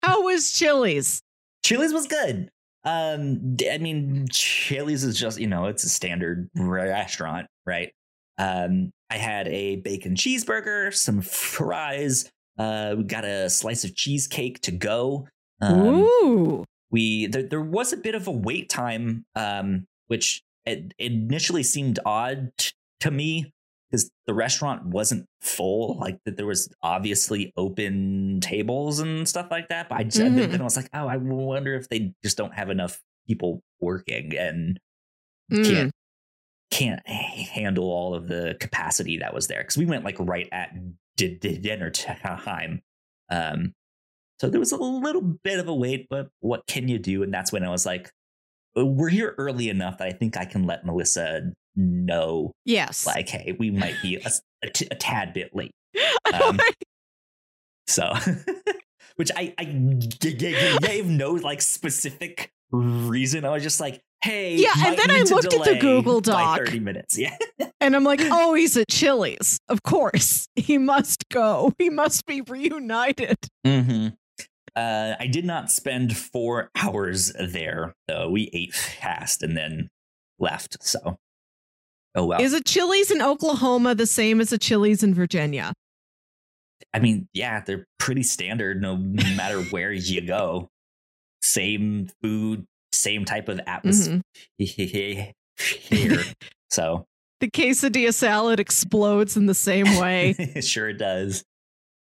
how 0.04 0.24
was 0.24 0.52
Chili's? 0.52 1.22
Chili's 1.64 1.94
was 1.94 2.08
good. 2.08 2.52
Um, 2.86 3.58
I 3.70 3.80
mean, 3.80 4.27
Chili's 4.32 5.04
is 5.04 5.20
just 5.20 5.39
you 5.39 5.48
know 5.48 5.65
it's 5.65 5.84
a 5.84 5.89
standard 5.89 6.50
restaurant, 6.56 7.48
right? 7.65 7.92
Um, 8.38 8.92
I 9.10 9.18
had 9.18 9.48
a 9.48 9.77
bacon 9.77 10.15
cheeseburger, 10.15 10.94
some 10.94 11.22
fries. 11.22 12.30
Uh, 12.58 12.96
we 12.98 13.04
got 13.04 13.25
a 13.25 13.50
slice 13.50 13.84
of 13.84 13.96
cheesecake 13.96 14.62
to 14.62 14.72
go. 14.72 15.27
Um, 15.62 15.96
Ooh. 16.24 16.63
we 16.92 17.27
there, 17.27 17.44
there 17.44 17.62
was 17.62 17.92
a 17.94 17.98
bit 17.98 18.13
of 18.13 18.27
a 18.27 18.32
wait 18.32 18.70
time 18.70 19.25
um 19.36 19.88
which 20.08 20.44
it 20.65 20.94
initially 21.00 21.63
seemed 21.63 21.98
odd 22.06 22.51
t- 22.58 22.72
to 23.00 23.10
me 23.10 23.54
because 23.89 24.10
the 24.27 24.34
restaurant 24.34 24.86
wasn't 24.86 25.25
full 25.42 25.98
like 26.00 26.18
that 26.25 26.38
there 26.38 26.46
was 26.46 26.68
obviously 26.84 27.54
open 27.58 28.39
tables 28.42 29.00
and 29.00 29.27
stuff 29.27 29.48
like 29.51 29.68
that 29.70 29.88
but 29.89 29.98
i 30.00 30.04
just 30.04 30.18
Mhm. 30.20 30.50
then 30.51 30.62
i 30.62 30.63
was 30.63 30.75
like 30.75 30.89
oh 30.94 31.08
i 31.08 31.18
wonder 31.18 31.75
if 31.75 31.88
they 31.89 32.13
just 32.24 32.38
don't 32.38 32.54
have 32.54 32.70
enough 32.70 33.01
people 33.27 33.62
working 33.80 34.36
and 34.38 34.80
Mm. 35.51 35.63
can't 35.70 35.92
can't 36.72 37.08
handle 37.08 37.86
all 37.86 38.15
of 38.15 38.27
the 38.27 38.58
capacity 38.60 39.20
that 39.20 39.34
was 39.34 39.48
there 39.48 39.60
because 39.62 39.77
we 39.77 39.86
went 39.86 40.04
like 40.04 40.18
right 40.20 40.50
at 40.51 40.74
di- 41.18 41.38
di- 41.38 41.60
dinner 41.60 41.92
time 41.92 42.82
um 43.30 43.72
so 44.39 44.50
there 44.50 44.60
was 44.60 44.72
a 44.72 44.77
little 44.77 45.22
bit 45.22 45.60
of 45.60 45.68
a 45.68 45.74
wait 45.75 46.08
but 46.10 46.30
what 46.39 46.65
can 46.68 46.88
you 46.88 46.98
do 46.98 47.22
and 47.22 47.32
that's 47.34 47.51
when 47.51 47.63
i 47.63 47.70
was 47.70 47.86
like 47.86 48.10
"Uh, 48.75 48.84
we're 48.86 49.10
here 49.10 49.36
early 49.38 49.70
enough 49.70 50.00
that 50.00 50.08
i 50.08 50.12
think 50.12 50.36
i 50.36 50.46
can 50.46 50.63
let 50.63 50.84
melissa 50.84 51.51
know 51.75 52.51
Yes. 52.65 53.05
like 53.05 53.29
hey 53.29 53.55
we 53.58 53.72
might 53.72 53.96
be 54.01 54.15
a, 54.17 54.29
a 54.63 54.70
t- 54.70 54.88
a 54.91 54.96
tad 54.96 55.34
bit 55.34 55.55
late 55.55 55.72
um, 56.34 56.60
so 57.88 58.13
which 59.15 59.32
i 59.36 59.53
i 59.58 59.65
g- 59.65 60.34
g- 60.36 60.77
gave 60.82 61.05
no 61.08 61.32
like 61.32 61.62
specific 61.62 62.51
reason 62.72 63.46
i 63.46 63.50
was 63.50 63.63
just 63.63 63.79
like 63.79 64.01
hey 64.24 64.55
Yeah, 64.55 64.72
and 64.77 64.98
then 64.98 65.12
I 65.12 65.22
looked 65.22 65.53
at 65.53 65.63
the 65.63 65.77
Google 65.79 66.20
Doc. 66.20 66.58
30 66.58 66.79
minutes 66.79 67.17
yeah 67.17 67.38
And 67.79 67.96
I'm 67.96 68.03
like, 68.03 68.22
oh, 68.24 68.55
he's 68.55 68.75
at 68.75 68.88
Chili's. 68.89 69.60
Of 69.70 69.84
course. 69.84 70.48
He 70.55 70.79
must 70.79 71.29
go. 71.29 71.72
He 71.77 71.91
must 71.91 72.25
be 72.25 72.41
reunited. 72.41 73.36
Mm-hmm. 73.63 74.08
Uh, 74.75 75.13
I 75.20 75.27
did 75.27 75.46
not 75.46 75.70
spend 75.70 76.17
four 76.17 76.72
hours 76.75 77.32
there, 77.39 77.94
though. 78.08 78.32
We 78.32 78.50
ate 78.53 78.74
fast 78.74 79.44
and 79.44 79.55
then 79.55 79.89
left. 80.39 80.77
So, 80.84 81.17
oh 82.15 82.25
well. 82.25 82.41
Is 82.41 82.53
a 82.53 82.62
Chili's 82.62 83.12
in 83.12 83.22
Oklahoma 83.22 83.95
the 83.95 84.05
same 84.07 84.41
as 84.41 84.51
a 84.51 84.57
Chili's 84.57 85.03
in 85.03 85.13
Virginia? 85.13 85.74
I 86.93 87.00
mean, 87.00 87.27
yeah, 87.34 87.62
they're 87.65 87.86
pretty 88.00 88.24
standard 88.24 88.81
no 88.81 88.95
matter 88.98 89.62
where 89.72 89.91
you 89.91 90.22
go. 90.22 90.69
Same 91.41 92.10
food, 92.22 92.65
same 92.91 93.25
type 93.25 93.50
of 93.50 93.60
atmosphere. 93.67 94.22
Mhm. 94.60 96.34
so, 96.69 97.05
The 97.41 97.50
quesadilla 97.50 98.13
salad 98.13 98.60
explodes 98.60 99.36
in 99.38 99.45
the 99.45 99.53
same 99.53 99.86
way. 100.00 100.34
Sure 100.34 100.48
it 100.55 100.63
sure 100.63 100.93
does. 100.93 101.43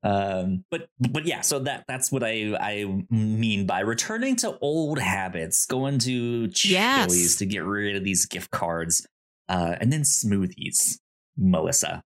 Um, 0.02 0.64
but 0.70 0.86
but 1.00 1.24
yeah, 1.26 1.40
so 1.40 1.60
that 1.60 1.84
that's 1.88 2.12
what 2.12 2.22
I 2.22 2.54
I 2.60 2.84
mean 3.10 3.66
by 3.66 3.80
returning 3.80 4.36
to 4.36 4.58
old 4.60 4.98
habits, 4.98 5.64
going 5.66 5.98
to 6.00 6.48
Chili's 6.48 6.70
Yes. 6.70 7.36
to 7.36 7.46
get 7.46 7.64
rid 7.64 7.96
of 7.96 8.04
these 8.04 8.26
gift 8.26 8.50
cards, 8.50 9.06
uh, 9.48 9.76
and 9.80 9.92
then 9.92 10.02
smoothies. 10.02 10.98
Melissa, 11.36 12.02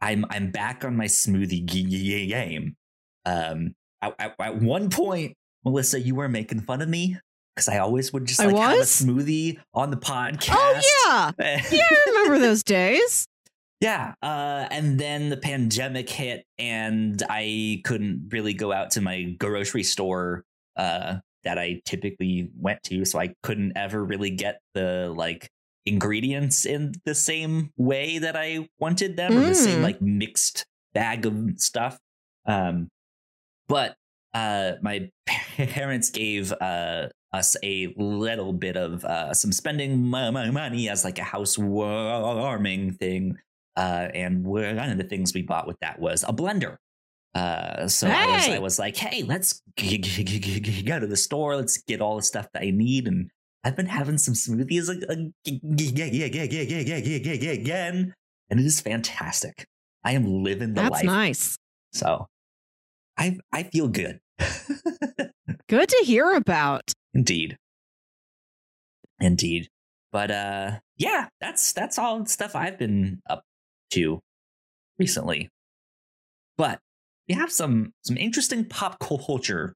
I'm 0.00 0.24
I'm 0.30 0.50
back 0.50 0.84
on 0.84 0.96
my 0.96 1.06
smoothie 1.06 1.66
game. 1.66 2.76
Um, 3.26 3.74
at, 4.00 4.14
at, 4.18 4.34
at 4.38 4.62
one 4.62 4.90
point, 4.90 5.34
Melissa, 5.64 6.00
you 6.00 6.14
were 6.14 6.28
making 6.28 6.60
fun 6.60 6.80
of 6.80 6.88
me 6.88 7.18
because 7.54 7.68
I 7.68 7.78
always 7.78 8.12
would 8.12 8.24
just 8.24 8.38
like 8.38 8.54
have 8.56 8.78
a 8.78 8.82
smoothie 8.82 9.58
on 9.74 9.90
the 9.90 9.96
podcast. 9.96 10.50
Oh, 10.52 11.32
yeah. 11.38 11.60
Yeah, 11.72 11.82
I 11.90 12.04
remember 12.06 12.38
those 12.38 12.62
days. 12.62 13.26
Yeah, 13.80 14.14
uh, 14.22 14.66
and 14.70 14.98
then 14.98 15.28
the 15.28 15.36
pandemic 15.36 16.10
hit, 16.10 16.44
and 16.58 17.22
I 17.28 17.80
couldn't 17.84 18.30
really 18.32 18.52
go 18.52 18.72
out 18.72 18.90
to 18.92 19.00
my 19.00 19.36
grocery 19.38 19.84
store 19.84 20.44
uh, 20.76 21.16
that 21.44 21.58
I 21.58 21.80
typically 21.84 22.50
went 22.56 22.82
to, 22.84 23.04
so 23.04 23.20
I 23.20 23.34
couldn't 23.44 23.74
ever 23.76 24.04
really 24.04 24.30
get 24.30 24.60
the 24.74 25.12
like 25.16 25.48
ingredients 25.88 26.64
in 26.66 26.92
the 27.04 27.14
same 27.14 27.70
way 27.76 28.18
that 28.18 28.36
I 28.36 28.68
wanted 28.78 29.16
them, 29.16 29.36
or 29.36 29.40
the 29.46 29.54
same 29.54 29.80
Mm. 29.80 29.82
like 29.82 30.00
mixed 30.02 30.66
bag 30.94 31.26
of 31.26 31.34
stuff. 31.56 31.98
Um, 32.46 32.88
but 33.68 33.96
uh, 34.34 34.72
my 34.82 35.10
parents 35.56 36.10
gave 36.10 36.52
uh, 36.52 37.08
us 37.32 37.56
a 37.62 37.92
little 37.96 38.52
bit 38.52 38.76
of 38.76 39.04
uh, 39.04 39.34
some 39.34 39.52
spending 39.52 40.06
mo- 40.06 40.30
mo- 40.32 40.52
money 40.52 40.88
as 40.88 41.04
like 41.04 41.18
a 41.18 41.24
housewarming 41.24 42.92
thing. 42.94 43.36
Uh, 43.76 44.08
and 44.14 44.44
one 44.44 44.90
of 44.90 44.98
the 44.98 45.04
things 45.04 45.32
we 45.34 45.42
bought 45.42 45.66
with 45.66 45.76
that 45.80 45.98
was 46.00 46.24
a 46.26 46.32
blender. 46.32 46.76
Uh, 47.34 47.86
so 47.86 48.08
I, 48.08 48.26
was, 48.26 48.48
I 48.48 48.58
was 48.58 48.78
like, 48.78 48.96
hey, 48.96 49.22
let's 49.22 49.62
g- 49.76 49.98
g- 49.98 50.24
g- 50.24 50.82
go 50.82 50.98
to 50.98 51.06
the 51.06 51.16
store. 51.16 51.54
Let's 51.56 51.78
get 51.82 52.00
all 52.00 52.16
the 52.16 52.22
stuff 52.22 52.48
that 52.54 52.62
I 52.62 52.70
need. 52.70 53.06
And 53.06 53.30
I've 53.64 53.76
been 53.76 53.86
having 53.86 54.18
some 54.18 54.34
smoothies 54.34 54.88
again, 54.88 55.32
and 58.50 58.60
it 58.60 58.66
is 58.66 58.80
fantastic. 58.80 59.66
I 60.04 60.12
am 60.12 60.42
living 60.42 60.74
the 60.74 60.82
That's 60.82 60.90
life. 60.90 61.04
Nice. 61.04 61.56
So, 61.92 62.26
I 63.16 63.38
I 63.52 63.64
feel 63.64 63.88
good. 63.88 64.20
good 65.68 65.88
to 65.88 66.04
hear 66.04 66.32
about. 66.34 66.92
Indeed. 67.14 67.56
Indeed. 69.20 69.68
But 70.12 70.30
uh 70.30 70.78
yeah, 70.96 71.28
that's 71.40 71.72
that's 71.72 71.98
all 71.98 72.24
stuff 72.26 72.54
I've 72.54 72.78
been 72.78 73.20
up 73.28 73.42
to 73.90 74.20
recently. 74.98 75.48
But 76.56 76.78
we 77.28 77.34
have 77.34 77.50
some 77.50 77.92
some 78.04 78.16
interesting 78.16 78.64
pop 78.64 78.98
culture 79.00 79.74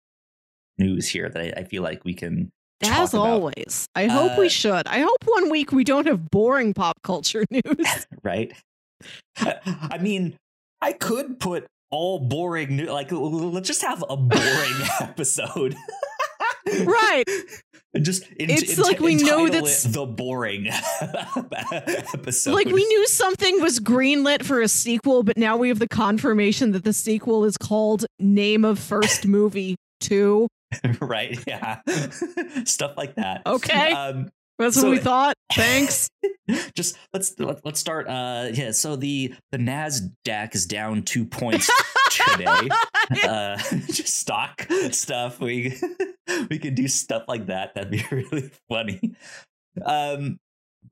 news 0.79 1.09
here 1.09 1.29
that 1.29 1.43
I, 1.59 1.61
I 1.61 1.65
feel 1.65 1.83
like 1.83 2.05
we 2.05 2.15
can 2.15 2.53
as 2.85 3.15
always. 3.15 3.87
I 3.95 4.07
hope 4.07 4.39
we 4.39 4.47
Uh, 4.47 4.51
should. 4.51 4.87
I 4.87 5.01
hope 5.01 5.19
one 5.25 5.51
week 5.51 5.73
we 5.73 5.85
don't 5.85 6.07
have 6.07 6.31
boring 6.31 6.75
pop 6.75 7.01
culture 7.03 7.45
news. 7.51 8.07
right? 8.23 8.53
I 9.37 9.99
mean, 10.01 10.37
I 10.81 10.93
could 10.93 11.39
put 11.41 11.67
all 11.91 12.19
boring 12.21 12.77
new 12.77 12.87
like 12.87 13.09
let's 13.13 13.67
just 13.69 13.83
have 13.83 14.03
a 14.09 14.17
boring 14.17 14.81
episode. 15.01 15.75
right. 16.85 17.25
Just 18.01 18.27
in, 18.39 18.49
It's 18.49 18.79
like 18.79 19.01
we 19.01 19.17
know 19.17 19.49
that's- 19.49 19.83
the 19.83 20.07
boring 20.07 20.69
episode. 21.73 22.55
Like 22.55 22.69
we 22.69 22.85
knew 22.87 23.07
something 23.07 23.61
was 23.61 23.81
greenlit 23.81 24.45
for 24.45 24.61
a 24.63 24.69
sequel, 24.69 25.23
but 25.23 25.37
now 25.37 25.57
we 25.59 25.69
have 25.69 25.79
the 25.79 25.89
confirmation 25.89 26.73
that 26.73 26.85
the 26.85 26.93
sequel 26.95 27.45
is 27.45 27.59
called 27.59 28.07
Name 28.19 28.65
of 28.65 28.79
First 28.79 29.27
Movie 29.27 29.77
2. 30.01 30.49
right? 31.01 31.39
Yeah, 31.47 31.81
stuff 32.65 32.97
like 32.97 33.15
that. 33.17 33.43
Okay. 33.47 33.93
Um, 33.93 34.31
That's 34.59 34.77
So- 34.77 34.85
what 34.85 34.91
we 34.93 34.99
thought. 34.99 35.35
Thanks. 35.55 36.09
just 36.75 36.97
let's 37.13 37.39
let, 37.39 37.65
let's 37.65 37.79
start. 37.81 38.09
Uh, 38.09 38.49
yeah. 38.53 38.71
So 38.71 38.97
the 38.97 39.35
the 39.51 39.59
Nasdaq 39.59 40.55
is 40.55 40.67
down 40.67 41.03
two 41.03 41.25
points 41.27 41.71
today. 42.11 42.69
uh, 43.25 43.57
just 43.87 44.17
stock 44.17 44.67
stuff. 44.91 45.41
We 45.41 45.79
we 46.49 46.59
could 46.59 46.75
do 46.75 46.89
stuff 46.89 47.25
like 47.29 47.47
that. 47.47 47.75
That'd 47.75 47.91
be 47.91 48.05
really 48.11 48.51
funny. 48.69 49.15
Um, 49.85 50.39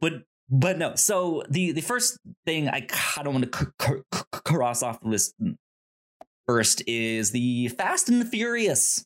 but 0.00 0.24
but 0.50 0.76
no. 0.78 0.94
So 0.96 1.42
the 1.48 1.72
the 1.72 1.80
first 1.80 2.18
thing 2.44 2.68
I 2.68 2.82
kind 2.88 3.26
of 3.26 3.32
want 3.34 3.50
to 3.52 3.58
c- 3.58 3.94
c- 4.12 4.22
cross 4.44 4.82
off 4.82 5.00
the 5.00 5.08
list 5.08 5.34
first 6.46 6.82
is 6.86 7.30
the 7.30 7.68
Fast 7.68 8.08
and 8.08 8.20
the 8.20 8.24
Furious 8.26 9.04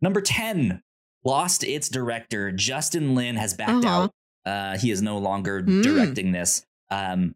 number 0.00 0.20
ten 0.20 0.82
lost 1.24 1.62
its 1.64 1.88
director. 1.88 2.50
Justin 2.52 3.14
Lin 3.14 3.36
has 3.36 3.54
backed 3.54 3.84
Uh-huh. 3.84 4.02
out. 4.04 4.10
Uh, 4.46 4.78
he 4.78 4.90
is 4.90 5.02
no 5.02 5.18
longer 5.18 5.62
Mm. 5.62 5.82
directing 5.82 6.32
this. 6.32 6.64
Um, 6.90 7.34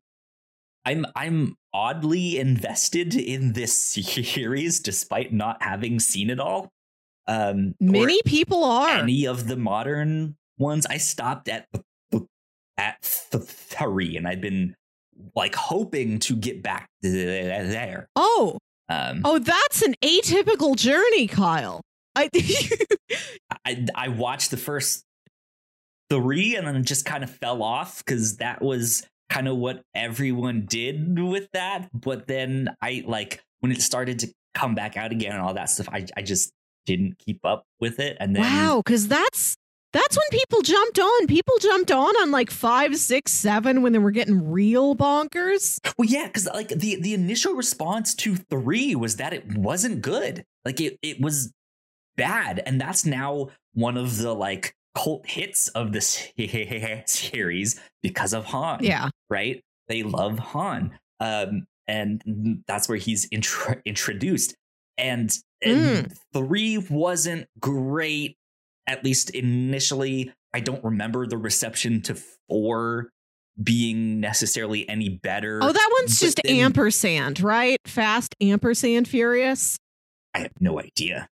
I'm 0.87 1.07
I'm 1.15 1.57
oddly 1.73 2.39
invested 2.39 3.15
in 3.15 3.53
this 3.53 3.79
series 3.81 4.81
despite 4.81 5.33
not 5.33 5.63
having 5.63 5.99
seen 6.01 6.31
it 6.31 6.41
all. 6.41 6.71
Um, 7.27 7.75
Many 7.81 8.21
people 8.25 8.65
are. 8.65 8.99
any 8.99 9.27
of 9.27 9.49
the 9.49 9.57
modern 9.57 10.37
ones. 10.59 10.87
I 10.87 10.99
stopped 10.99 11.49
at 11.49 11.67
at 12.77 13.03
th- 13.31 13.45
three, 13.45 14.17
and 14.17 14.27
I've 14.27 14.41
been 14.41 14.75
like 15.37 15.55
hoping 15.55 16.19
to 16.21 16.35
get 16.37 16.63
back 16.63 16.89
there. 17.03 18.09
oh, 18.17 18.59
Um, 18.89 19.23
oh, 19.25 19.39
that's 19.39 19.81
an 19.83 19.95
atypical 20.03 20.77
journey, 20.77 21.27
Kyle. 21.29 21.81
I 22.17 22.29
I 23.65 23.87
I 23.95 24.09
watched 24.09 24.51
the 24.51 24.57
first 24.57 25.05
three 26.11 26.57
and 26.57 26.67
then 26.67 26.77
it 26.77 26.83
just 26.83 27.05
kind 27.05 27.25
of 27.25 27.31
fell 27.31 27.63
off 27.63 28.05
because 28.05 28.37
that 28.37 28.63
was 28.63 29.07
kind 29.31 29.49
of 29.49 29.57
what 29.57 29.83
everyone 29.95 30.67
did 30.67 31.19
with 31.19 31.49
that. 31.53 31.89
But 31.93 32.27
then 32.27 32.75
I 32.83 33.05
like 33.07 33.43
when 33.61 33.73
it 33.73 33.83
started 33.83 34.21
to 34.21 34.33
come 34.55 34.75
back 34.75 34.97
out 34.97 35.13
again 35.13 35.33
and 35.33 35.41
all 35.41 35.55
that 35.55 35.71
stuff, 35.71 35.89
I 35.93 36.07
I 36.17 36.23
just 36.23 36.53
didn't 36.87 37.19
keep 37.19 37.41
up 37.45 37.65
with 37.81 37.99
it. 37.99 38.17
And 38.21 38.35
then 38.37 38.43
wow, 38.43 38.83
because 38.85 39.09
that's 39.09 39.57
that's 39.93 40.17
when 40.17 40.41
people 40.41 40.61
jumped 40.63 40.99
on. 40.99 41.27
People 41.29 41.55
jumped 41.61 41.93
on 41.93 42.17
on 42.17 42.31
like 42.33 42.51
five, 42.51 42.97
six, 42.97 43.33
seven 43.33 43.81
when 43.83 43.93
they 43.93 44.01
were 44.01 44.11
getting 44.11 44.51
real 44.51 44.97
bonkers. 44.97 45.79
Well, 45.97 46.09
yeah, 46.09 46.27
because 46.27 46.47
like 46.47 46.69
the 46.69 46.97
the 47.01 47.15
initial 47.15 47.55
response 47.55 48.15
to 48.17 48.37
three 48.37 48.95
was 48.95 49.17
that 49.17 49.33
it 49.33 49.57
wasn't 49.57 50.03
good. 50.03 50.45
Like 50.65 50.81
it 50.81 50.99
it 51.03 51.21
was 51.21 51.53
bad, 52.17 52.63
and 52.67 52.81
that's 52.81 53.05
now 53.05 53.49
one 53.75 53.97
of 53.97 54.19
the 54.19 54.35
like 54.35 54.75
cult 54.95 55.27
hits 55.27 55.69
of 55.69 55.93
the 55.93 56.01
series 57.07 57.81
because 58.03 58.33
of 58.33 58.45
Han. 58.47 58.81
Yeah, 58.83 59.09
right? 59.31 59.63
They 59.89 60.03
love 60.03 60.39
Han, 60.39 60.99
um, 61.21 61.67
and 61.87 62.63
that's 62.67 62.89
where 62.89 62.99
he's 62.99 63.29
intro- 63.31 63.81
introduced. 63.85 64.55
And, 64.97 65.31
and 65.61 66.13
three 66.33 66.79
wasn't 66.79 67.49
great, 67.59 68.37
at 68.87 69.05
least 69.05 69.31
initially. 69.31 70.33
I 70.55 70.61
don't 70.61 70.83
remember 70.85 71.27
the 71.27 71.37
reception 71.37 72.01
to 72.03 72.15
four 72.49 73.11
being 73.61 74.21
necessarily 74.21 74.89
any 74.89 75.09
better. 75.09 75.59
Oh, 75.63 75.73
that 75.73 75.91
one's 75.99 76.19
But 76.21 76.25
just 76.27 76.41
then- 76.45 76.57
ampersand, 76.61 77.41
right? 77.41 77.79
Fast 77.87 78.35
ampersand 78.41 79.09
furious. 79.09 79.77
I 80.33 80.41
have 80.41 80.53
no 80.61 80.81
idea. 80.81 81.29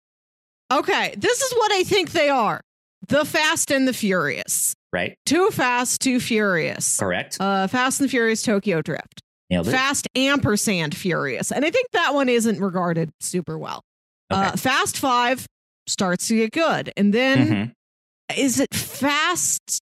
Okay, 0.71 1.15
this 1.17 1.41
is 1.43 1.53
what 1.55 1.73
I 1.73 1.83
think 1.85 2.13
they 2.13 2.29
are. 2.29 2.61
The 3.09 3.25
Fast 3.25 3.71
and 3.71 3.89
the 3.89 3.93
Furious. 3.93 4.75
Right? 4.93 5.17
Too 5.27 5.51
Fast, 5.51 6.01
Too 6.01 6.21
Furious. 6.21 6.99
Correct. 6.99 7.37
Uh, 7.41 7.67
Fast 7.67 8.01
and 8.01 8.09
the 8.09 8.11
Furious 8.11 8.43
Tokyo 8.43 8.83
Drift. 8.83 9.21
Nailed 9.51 9.69
it. 9.69 9.71
Fast 9.73 10.07
ampersand 10.15 10.97
Furious. 10.97 11.51
And 11.51 11.65
I 11.65 11.71
think 11.71 11.89
that 11.93 12.15
one 12.15 12.29
isn't 12.29 12.61
regarded 12.61 13.11
super 13.21 13.59
well. 13.59 13.83
Uh, 14.31 14.57
Fast 14.57 14.97
Five 14.99 15.47
starts 15.89 16.29
to 16.29 16.37
get 16.37 16.53
good. 16.53 16.93
And 16.97 17.13
then 17.13 17.49
Mhm. 17.49 18.37
is 18.37 18.61
it 18.61 18.73
Fast 18.75 19.81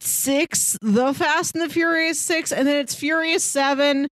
Six, 0.00 0.76
The 0.80 1.12
Fast 1.14 1.54
and 1.56 1.64
the 1.64 1.72
Furious 1.72 2.18
Six? 2.20 2.52
And 2.52 2.66
then 2.68 2.76
it's 2.76 2.94
Furious 2.94 3.42
7 3.44 4.06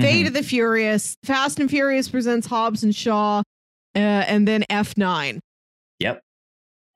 Fate 0.00 0.24
Mhm. 0.24 0.28
of 0.28 0.32
the 0.34 0.42
Furious, 0.44 1.16
Fast 1.24 1.58
and 1.58 1.68
Furious 1.68 2.08
presents 2.08 2.46
Hobbs 2.46 2.84
and 2.84 2.94
Shaw, 2.94 3.42
uh, 3.98 4.24
and 4.28 4.46
then 4.48 4.64
F9. 4.70 5.40
Yep. 5.98 6.22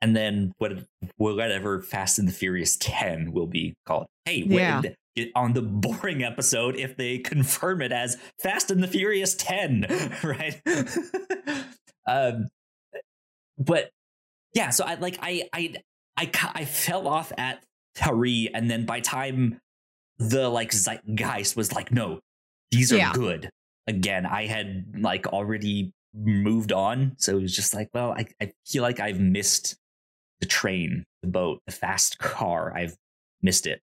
And 0.01 0.17
then 0.17 0.53
what 0.59 0.73
whatever 1.17 1.81
Fast 1.83 2.19
and 2.19 2.27
the 2.29 2.33
Furious 2.33 2.77
10 2.77 3.33
will 3.33 3.47
be 3.47 3.75
called. 3.87 4.07
Hey, 4.25 4.45
Yeah. 4.47 4.83
it- 4.85 5.31
on 5.35 5.53
the 5.53 5.61
boring 5.63 6.23
episode, 6.25 6.75
if 6.77 6.97
they 6.97 7.19
confirm 7.19 7.83
it 7.83 7.93
as 7.93 8.17
Fast 8.41 8.71
and 8.71 8.83
the 8.83 8.89
Furious 8.89 9.35
10, 9.35 9.87
right? 10.25 10.59
um, 12.07 12.49
but 13.59 13.91
yeah, 14.55 14.71
so 14.71 14.85
I 14.85 14.95
like 14.95 15.19
I 15.21 15.49
I 15.53 15.75
I 16.17 16.31
I 16.55 16.65
fell 16.65 17.07
off 17.07 17.31
at 17.39 17.63
three, 17.95 18.49
and 18.55 18.71
then 18.71 18.87
by 18.87 19.01
time 19.01 19.59
the 20.19 20.49
like 20.49 20.73
zeitgeist 20.73 21.57
was 21.57 21.73
like, 21.73 21.93
no, 21.93 22.21
these 22.71 22.93
are 22.93 22.97
Yeah. 22.97 23.13
good. 23.13 23.51
Again, 23.87 24.25
I 24.27 24.47
had 24.47 24.95
like 24.99 25.27
already 25.27 25.93
moved 26.15 26.73
on, 26.73 27.15
so 27.19 27.37
it 27.37 27.43
was 27.43 27.55
just 27.55 27.75
like, 27.75 27.89
well, 27.95 28.13
I 28.13 28.27
I 28.41 28.53
feel 28.67 28.83
like 28.83 29.01
I've 29.01 29.21
missed 29.21 29.77
the 30.41 30.47
train, 30.47 31.05
the 31.23 31.29
boat, 31.29 31.61
the 31.67 31.73
fast 31.73 32.19
car. 32.19 32.77
I've 32.77 32.97
missed 33.43 33.67
it. 33.67 33.81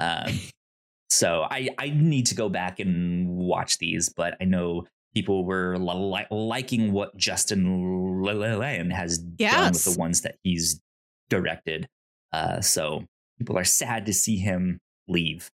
Um, 0.00 0.38
so 1.10 1.46
I 1.50 1.70
I 1.78 1.90
need 1.90 2.26
to 2.26 2.34
go 2.34 2.48
back 2.48 2.80
and 2.80 3.28
watch 3.28 3.78
these, 3.78 4.08
but 4.08 4.36
I 4.40 4.44
know 4.44 4.86
people 5.14 5.44
were 5.44 5.78
li- 5.78 6.26
liking 6.30 6.92
what 6.92 7.16
Justin 7.16 8.22
Lin 8.22 8.90
has 8.90 9.18
done 9.18 9.72
with 9.72 9.84
the 9.84 9.98
ones 9.98 10.22
that 10.22 10.36
he's 10.42 10.80
directed. 11.28 11.88
Uh, 12.32 12.60
so 12.60 13.04
people 13.38 13.56
are 13.56 13.64
sad 13.64 14.06
to 14.06 14.12
see 14.12 14.36
him 14.36 14.80
leave. 15.08 15.50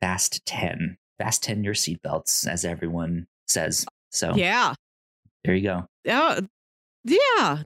Fast 0.00 0.44
ten, 0.46 0.96
fast 1.18 1.42
ten 1.42 1.64
your 1.64 1.74
seatbelts, 1.74 2.46
as 2.46 2.64
everyone 2.64 3.26
says. 3.48 3.84
So 4.10 4.34
Yeah. 4.34 4.74
There 5.44 5.54
you 5.54 5.62
go. 5.62 5.86
Uh, 6.10 6.42
yeah. 7.04 7.62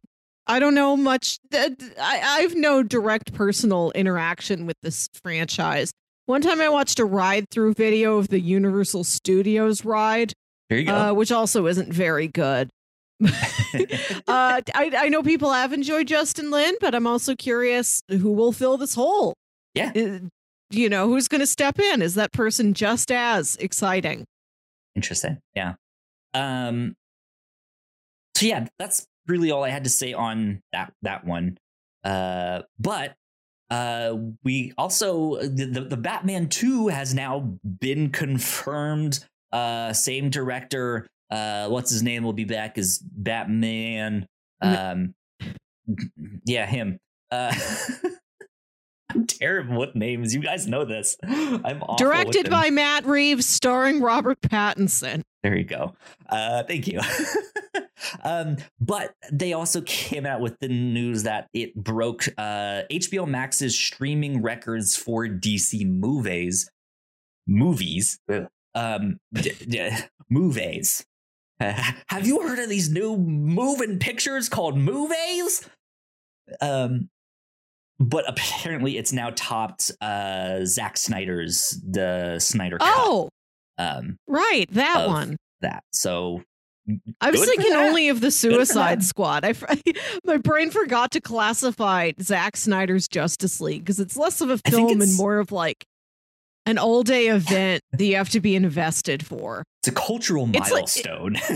I 0.47 0.59
don't 0.59 0.75
know 0.75 0.97
much. 0.97 1.39
th- 1.51 1.73
I, 2.01 2.21
I've 2.41 2.55
no 2.57 2.83
direct 2.83 3.33
personal 3.33 3.93
interaction 3.93 4.67
with 4.67 4.77
this 4.83 5.09
franchise. 5.23 5.93
One 6.27 6.41
time 6.43 6.61
I 6.61 6.69
watched 6.69 6.99
a 6.99 7.05
ride 7.05 7.49
through 7.51 7.75
video 7.75 8.19
of 8.19 8.29
the 8.29 8.41
Universal 8.41 9.05
Studios 9.05 9.85
ride, 9.85 10.33
There 10.69 10.79
you 10.79 10.87
go. 10.87 10.95
uh, 10.95 11.13
which 11.15 11.31
also 11.33 11.67
isn't 11.67 11.93
very 11.93 12.29
good. 12.29 12.71
uh, 13.25 13.29
I, 14.29 14.63
I 14.75 15.09
know 15.09 15.23
people 15.23 15.53
have 15.53 15.73
enjoyed 15.73 16.09
Justin 16.09 16.51
Lin, 16.51 16.75
but 16.81 16.95
I'm 16.95 17.07
also 17.07 17.35
curious 17.37 18.03
who 18.09 18.33
will 18.33 18.53
fill 18.53 18.77
this 18.77 18.95
hole. 18.95 19.35
Yeah. 19.75 19.93
Uh, 19.95 20.19
you 20.71 20.89
know, 20.89 21.07
who's 21.09 21.29
going 21.29 21.41
to 21.41 21.47
step 21.47 21.79
in? 21.79 22.03
Is 22.03 22.15
that 22.15 22.33
person 22.33 22.75
just 22.75 23.11
as 23.13 23.57
exciting? 23.57 24.25
Interesting. 24.97 25.39
Yeah. 25.55 25.75
Um 26.35 26.95
so 28.43 28.49
yeah, 28.49 28.67
that's 28.79 29.07
really 29.29 29.53
all 29.53 29.63
I 29.63 29.69
had 29.71 29.85
to 29.85 29.91
say 29.91 30.13
on 30.13 30.63
that 30.73 30.93
that 31.03 31.25
one. 31.25 31.59
Uh 32.05 32.63
but 32.79 33.15
uh 33.71 34.17
we 34.43 34.73
also 34.77 35.37
the, 35.41 35.65
the, 35.67 35.81
the 35.83 35.97
Batman 35.97 36.49
2 36.49 36.89
has 36.89 37.15
now 37.15 37.57
been 37.81 38.11
confirmed. 38.11 39.25
Uh 39.53 39.93
same 39.93 40.29
director. 40.29 41.07
Uh 41.31 41.69
what's 41.69 41.91
his 41.91 42.03
name 42.03 42.25
will 42.25 42.33
be 42.33 42.45
back 42.45 42.79
as 42.79 42.99
Batman. 43.03 44.27
Um 44.61 45.15
yeah, 46.45 46.67
him. 46.67 46.99
Uh 47.31 47.55
I'm 49.15 49.27
terrible 49.27 49.79
with 49.79 49.95
names. 49.95 50.35
You 50.35 50.41
guys 50.41 50.67
know 50.67 50.85
this. 50.85 51.17
I'm 51.23 51.83
Directed 51.99 52.49
by 52.49 52.71
Matt 52.71 53.05
Reeves, 53.05 53.47
starring 53.47 54.01
Robert 54.01 54.41
Pattinson. 54.41 55.23
There 55.43 55.57
you 55.57 55.65
go. 55.65 55.95
Uh, 56.29 56.63
thank 56.63 56.87
you. 56.87 57.01
um, 58.25 58.57
but 58.81 59.15
they 59.33 59.53
also 59.53 59.81
came 59.83 60.25
out 60.25 60.41
with 60.41 60.59
the 60.61 60.69
news 60.69 61.25
that 61.25 61.49
it 61.53 61.75
broke 61.75 62.29
uh, 62.39 62.83
HBO 62.91 63.27
Max's 63.27 63.77
streaming 63.77 64.43
records 64.43 64.97
for 64.97 65.27
DC 65.27 65.89
movies. 65.89 66.71
Movies. 67.47 68.19
Ugh. 68.31 68.47
Um, 68.75 69.19
d- 69.33 69.53
d- 69.69 69.91
movies. 70.31 71.05
Uh, 71.61 71.73
have 72.09 72.27
you 72.27 72.41
heard 72.47 72.59
of 72.59 72.69
these 72.69 72.91
new 72.91 73.17
moving 73.17 73.99
pictures 73.99 74.49
called 74.49 74.77
movies? 74.79 75.69
Um, 76.61 77.09
but 77.99 78.29
apparently 78.29 78.97
it's 78.97 79.13
now 79.13 79.31
topped 79.35 79.93
uh, 80.01 80.65
Zack 80.65 80.97
Snyder's 80.97 81.81
the 81.89 82.39
Snyder 82.39 82.79
Cut. 82.79 82.89
Oh, 82.97 83.29
Um, 83.79 84.19
right, 84.27 84.67
that 84.73 85.09
one. 85.09 85.37
that. 85.61 85.85
So 85.93 86.43
I 87.21 87.31
was 87.31 87.41
good 87.41 87.49
thinking 87.49 87.73
only 87.75 88.09
of 88.09 88.21
the 88.21 88.31
Suicide. 88.31 89.05
Squad. 89.05 89.45
I, 89.45 89.55
my 90.25 90.37
brain 90.37 90.71
forgot 90.71 91.13
to 91.13 91.21
classify 91.21 92.13
Zack 92.21 92.57
Snyder's 92.57 93.09
Justice 93.09 93.61
League 93.61 93.83
because 93.83 94.01
it's 94.01 94.17
less 94.17 94.41
of 94.41 94.51
a 94.51 94.59
film 94.59 95.01
and 95.01 95.17
more 95.17 95.39
of 95.39 95.53
like 95.53 95.87
an 96.67 96.79
all 96.79 97.03
day 97.03 97.27
event 97.29 97.83
that 97.93 98.05
you 98.05 98.17
have 98.17 98.29
to 98.31 98.41
be 98.41 98.55
invested 98.55 99.25
for. 99.27 99.65
It's 99.81 99.89
a 99.89 99.93
cultural 99.93 100.49
It's 100.55 100.71
like- 100.71 100.83
milestone. 100.83 101.35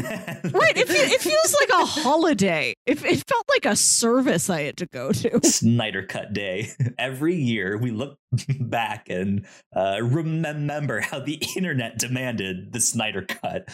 Right. 0.53 0.77
It, 0.77 0.89
it 0.91 1.21
feels 1.21 1.57
like 1.61 1.69
a 1.81 1.85
holiday. 1.87 2.75
It, 2.87 3.05
it 3.05 3.23
felt 3.29 3.45
like 3.49 3.67
a 3.67 3.77
service 3.77 4.49
I 4.51 4.63
had 4.63 4.77
to 4.79 4.87
go 4.87 5.13
to. 5.13 5.41
Snyder 5.45 6.03
Cut 6.05 6.33
Day. 6.33 6.71
Every 6.99 7.37
year 7.37 7.77
we 7.79 7.91
look 7.91 8.19
back 8.61 9.09
and 9.09 9.47
uh, 9.75 9.99
remember 10.03 11.01
how 11.01 11.21
the 11.21 11.41
internet 11.57 11.99
demanded 11.99 12.73
the 12.73 12.81
Snyder 12.81 13.23
Cut. 13.23 13.69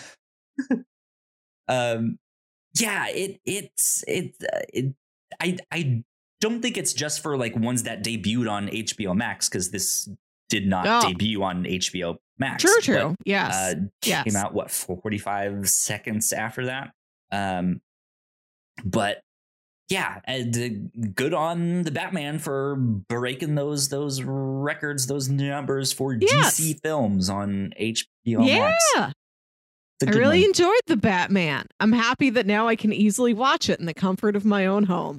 um, 1.68 2.18
yeah, 2.78 3.08
it 3.08 3.40
it's 3.44 4.02
it, 4.08 4.34
uh, 4.52 4.60
it 4.72 4.94
I 5.40 5.58
I 5.70 6.04
don't 6.40 6.60
think 6.62 6.76
it's 6.76 6.92
just 6.92 7.22
for 7.22 7.36
like 7.36 7.54
ones 7.56 7.84
that 7.84 8.02
debuted 8.04 8.50
on 8.50 8.68
HBO 8.68 9.14
Max 9.16 9.48
because 9.48 9.70
this 9.70 10.08
did 10.52 10.66
not 10.68 10.86
Oh. 10.86 11.08
debut 11.08 11.42
on 11.42 11.64
HBO 11.64 12.18
Max. 12.38 12.62
True, 12.62 12.72
but, 12.76 12.84
true. 12.84 13.16
Yes. 13.24 13.54
uh, 13.54 13.74
Yes. 14.04 14.24
came 14.24 14.36
out 14.36 14.52
what 14.52 14.70
45 14.70 15.66
seconds 15.68 16.32
after 16.32 16.66
that 16.66 16.92
um 17.32 17.80
but 18.84 19.22
yeah 19.88 20.20
and, 20.24 20.56
uh, 20.56 21.08
good 21.14 21.32
on 21.32 21.82
the 21.84 21.90
batman 21.90 22.38
for 22.38 22.76
breaking 22.76 23.54
those 23.54 23.88
those 23.88 24.22
records 24.22 25.06
those 25.06 25.28
numbers 25.30 25.92
for 25.92 26.12
Yes. 26.14 26.60
dc 26.60 26.80
films 26.82 27.30
on 27.30 27.72
hbo 27.80 27.96
yeah. 28.26 28.74
max 28.98 29.14
I 30.04 30.10
really 30.10 30.40
one. 30.40 30.46
enjoyed 30.48 30.80
the 30.88 30.96
Batman. 30.96 31.66
I'm 31.78 31.92
happy 31.92 32.28
that 32.30 32.44
now 32.44 32.66
I 32.66 32.74
can 32.74 32.92
easily 32.92 33.32
watch 33.32 33.70
it 33.70 33.78
in 33.78 33.86
the 33.86 33.94
comfort 33.94 34.34
of 34.34 34.44
my 34.44 34.66
own 34.66 34.82
home. 34.84 35.18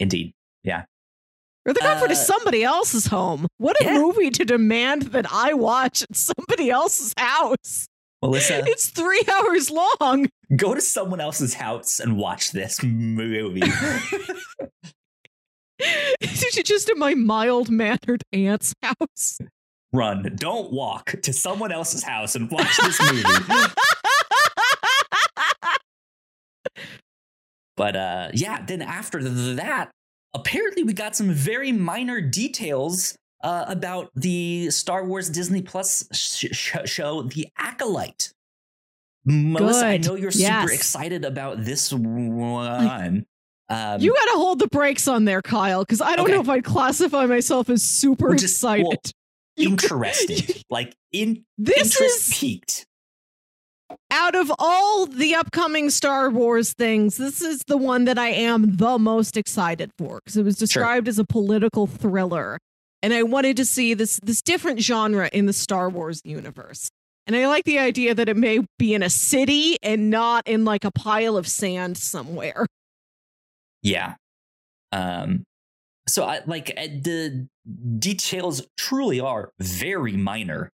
indeed 0.00 0.34
Or 1.66 1.72
the 1.72 1.80
comfort 1.80 2.10
of 2.10 2.16
Uh, 2.18 2.20
somebody 2.20 2.62
else's 2.62 3.06
home. 3.06 3.46
What 3.58 3.80
a 3.80 3.84
yeah. 3.84 3.94
movie 3.94 4.30
to 4.30 4.44
demand 4.44 5.02
that 5.12 5.26
I 5.32 5.54
watch 5.54 6.02
at 6.02 6.14
somebody 6.14 6.70
else's 6.70 7.14
house. 7.16 7.86
melissa 8.22 8.62
It's 8.66 8.88
three 8.88 9.22
hours 9.32 9.70
long. 9.70 10.28
go 10.56 10.74
to 10.74 10.80
someone 10.80 11.20
else's 11.20 11.54
house 11.54 12.00
and 12.00 12.16
watch 12.18 12.52
this 12.52 12.82
movie 12.82 13.62
just 16.64 16.88
in 16.88 16.98
my 16.98 17.14
mild 17.14 17.70
mannered 17.70 18.22
aunt's 18.32 18.74
house. 18.82 19.38
run 19.92 20.22
don't 20.36 20.72
walk 20.72 21.14
to 21.22 21.32
someone 21.32 21.72
else's 21.72 22.02
house 22.04 22.34
and 22.34 22.50
watch 22.50 22.76
this 22.78 23.00
movie 23.00 23.22
But 27.76 27.96
uh, 27.96 28.28
yeah, 28.32 28.64
then 28.64 28.82
after 28.82 29.20
that, 29.54 29.90
apparently 30.34 30.82
we 30.82 30.92
got 30.92 31.14
some 31.16 31.30
very 31.30 31.72
minor 31.72 32.20
details 32.20 33.16
uh, 33.42 33.64
about 33.68 34.10
the 34.14 34.70
Star 34.70 35.04
Wars 35.04 35.28
Disney 35.28 35.62
Plus 35.62 36.04
sh- 36.12 36.46
sh- 36.52 36.76
show, 36.86 37.22
The 37.22 37.46
Acolyte. 37.58 38.32
Melissa, 39.26 39.86
I 39.86 39.96
know 39.98 40.14
you're 40.16 40.30
Yes. 40.32 40.62
super 40.62 40.72
excited 40.74 41.24
about 41.24 41.64
this 41.64 41.92
one. 41.92 43.26
Um, 43.70 44.00
you 44.00 44.12
got 44.12 44.24
to 44.32 44.36
hold 44.36 44.58
the 44.58 44.66
brakes 44.68 45.08
on 45.08 45.24
there, 45.24 45.40
Kyle, 45.40 45.82
because 45.82 46.02
I 46.02 46.16
don't 46.16 46.26
Okay. 46.26 46.34
know 46.34 46.40
if 46.42 46.48
I'd 46.48 46.64
classify 46.64 47.24
myself 47.26 47.70
as 47.70 47.82
super 47.82 48.32
just- 48.34 48.56
excited. 48.56 48.84
well, 49.56 49.66
interested, 49.66 50.62
like 50.68 50.94
in 51.12 51.44
This 51.56 51.94
interest 51.96 52.28
is 52.30 52.36
peaked. 52.38 52.86
Out 54.10 54.34
of 54.34 54.52
all 54.58 55.06
the 55.06 55.34
upcoming 55.34 55.90
Star 55.90 56.30
Wars 56.30 56.72
things, 56.72 57.16
this 57.16 57.40
is 57.40 57.62
the 57.66 57.76
one 57.76 58.04
that 58.04 58.18
I 58.18 58.28
am 58.28 58.76
the 58.76 58.98
most 58.98 59.36
excited 59.36 59.90
for 59.98 60.20
because 60.24 60.36
it 60.36 60.44
was 60.44 60.56
described 60.56 61.08
as 61.08 61.18
a 61.18 61.24
political 61.24 61.86
thriller, 61.86 62.58
and 63.02 63.12
I 63.12 63.22
wanted 63.22 63.56
to 63.58 63.64
see 63.64 63.94
this 63.94 64.18
this 64.22 64.40
different 64.42 64.80
genre 64.80 65.28
in 65.32 65.46
the 65.46 65.52
Star 65.52 65.88
Wars 65.88 66.20
universe. 66.24 66.88
And 67.26 67.34
I 67.34 67.46
like 67.48 67.64
the 67.64 67.78
idea 67.78 68.14
that 68.14 68.28
it 68.28 68.36
may 68.36 68.60
be 68.78 68.92
in 68.92 69.02
a 69.02 69.08
city 69.08 69.78
and 69.82 70.10
not 70.10 70.46
in 70.46 70.64
like 70.66 70.84
a 70.84 70.90
pile 70.90 71.36
of 71.38 71.48
sand 71.48 71.96
somewhere. 71.96 72.66
Yeah. 73.82 74.14
Um 74.92 75.44
so 76.06 76.24
I 76.24 76.40
like 76.46 76.70
uh, 76.76 76.82
the 76.82 77.48
details 77.98 78.66
truly 78.76 79.20
are 79.20 79.50
very 79.58 80.16
minor. 80.16 80.68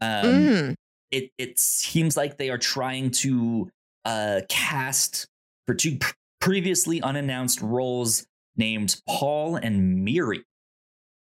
Um 0.00 0.24
Mhm. 0.24 0.74
It 1.12 1.30
it 1.38 1.58
seems 1.58 2.16
like 2.16 2.38
they 2.38 2.50
are 2.50 2.58
trying 2.58 3.10
to 3.10 3.70
uh 4.04 4.40
cast 4.48 5.28
for 5.66 5.74
two 5.74 5.98
pr- 5.98 6.14
previously 6.40 7.00
unannounced 7.02 7.60
roles 7.60 8.26
named 8.56 9.00
Paul 9.08 9.56
and 9.56 10.04
Miri. 10.04 10.44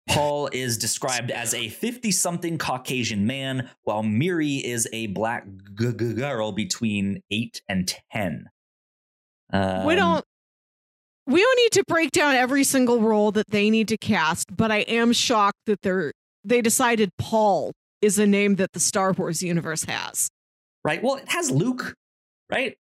Paul 0.08 0.47
is 0.54 0.78
described 0.78 1.32
as 1.32 1.54
a 1.54 1.67
50 1.67 2.12
something 2.12 2.58
Caucasian 2.58 3.28
man, 3.28 3.69
while 3.84 4.04
Miri 4.04 4.56
is 4.56 4.88
a 4.93 5.08
black 5.08 5.45
g- 5.78 5.91
g- 5.91 6.13
girl 6.13 6.54
between 6.54 7.21
8 7.30 7.62
and 7.67 7.93
10. 8.13 8.45
Um, 9.52 9.86
we 9.86 9.95
don't 9.95 10.23
we 11.26 11.41
don't 11.41 11.58
need 11.58 11.71
to 11.73 11.84
break 11.88 12.12
down 12.12 12.36
every 12.36 12.63
single 12.63 13.02
role 13.02 13.32
that 13.34 13.50
they 13.50 13.69
need 13.69 13.89
to 13.89 13.97
cast, 13.97 14.56
but 14.56 14.71
I 14.71 14.80
am 14.80 15.12
shocked 15.12 15.60
that 15.65 15.82
they're 15.82 16.13
they 16.43 16.62
decided 16.62 17.12
Paul 17.17 17.73
is 18.01 18.19
a 18.19 18.27
name 18.27 18.55
that 18.55 18.73
the 18.73 18.79
Star 18.79 19.12
Wars 19.13 19.41
universe 19.43 19.83
has. 19.86 20.29
right? 20.83 21.01
Well, 21.03 21.15
it 21.15 21.29
has 21.29 21.51
Luke, 21.51 21.93
right? 22.51 22.75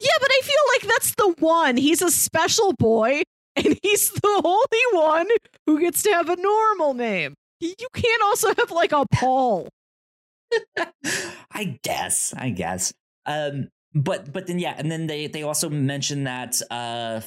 Yeah, 0.00 0.10
but 0.20 0.30
I 0.30 0.40
feel 0.42 0.54
like 0.74 0.94
that's 0.94 1.14
the 1.14 1.34
one. 1.44 1.76
He's 1.76 2.02
a 2.02 2.10
special 2.10 2.72
boy, 2.72 3.22
and 3.56 3.78
he's 3.82 4.10
the 4.10 4.42
only 4.44 5.06
one 5.06 5.28
who 5.66 5.80
gets 5.80 6.02
to 6.02 6.10
have 6.12 6.28
a 6.28 6.36
normal 6.36 6.94
name. 6.94 7.34
You 7.60 7.74
can't 7.94 8.22
also 8.22 8.48
have 8.58 8.70
like 8.72 8.92
a 8.92 9.04
Paul. 9.14 9.68
I 11.52 11.78
guess, 11.82 12.34
I 12.36 12.50
guess. 12.50 12.92
Um, 13.26 13.68
but 13.94 14.32
but 14.32 14.46
then 14.46 14.58
yeah, 14.58 14.74
and 14.76 14.90
then 14.90 15.06
they 15.06 15.26
they 15.28 15.42
also 15.42 15.68
mentioned 15.70 16.26
that 16.26 16.60
uh, 16.70 17.20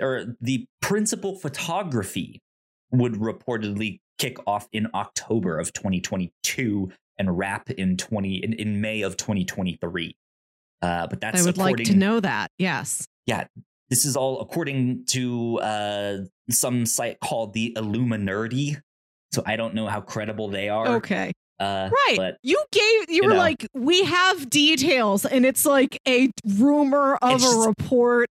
or 0.00 0.36
the 0.40 0.64
principal 0.80 1.34
photography 1.36 2.40
would 2.90 3.14
reportedly 3.14 3.98
kick 4.22 4.38
off 4.46 4.68
in 4.72 4.86
October 4.94 5.58
of 5.58 5.72
2022 5.72 6.90
and 7.18 7.36
wrap 7.36 7.70
in 7.70 7.96
20 7.96 8.36
in, 8.36 8.52
in 8.52 8.80
May 8.80 9.02
of 9.02 9.16
2023. 9.16 10.16
Uh, 10.80 11.06
but 11.08 11.20
that's 11.20 11.42
I 11.42 11.44
would 11.44 11.58
like 11.58 11.76
to 11.76 11.94
know 11.96 12.20
that. 12.20 12.50
Yes. 12.58 13.06
Yeah. 13.26 13.46
This 13.90 14.04
is 14.04 14.16
all 14.16 14.40
according 14.40 15.04
to 15.06 15.58
uh, 15.60 16.16
some 16.50 16.86
site 16.86 17.18
called 17.20 17.52
the 17.52 17.74
Illuminerdi. 17.76 18.80
So 19.32 19.42
I 19.44 19.56
don't 19.56 19.74
know 19.74 19.86
how 19.86 20.00
credible 20.00 20.48
they 20.48 20.68
are. 20.68 20.86
Okay. 20.96 21.32
Uh, 21.60 21.90
Right. 21.92 22.16
But 22.16 22.36
you 22.42 22.62
gave 22.72 22.82
you, 22.82 23.04
you 23.08 23.22
were 23.24 23.30
know. 23.30 23.36
like, 23.36 23.66
we 23.74 24.04
have 24.04 24.50
details, 24.50 25.24
and 25.24 25.44
it's 25.46 25.64
like 25.64 25.98
a 26.08 26.30
rumor 26.56 27.16
of 27.22 27.34
It's 27.36 27.44
a 27.44 27.46
just- 27.54 27.66
report 27.68 28.28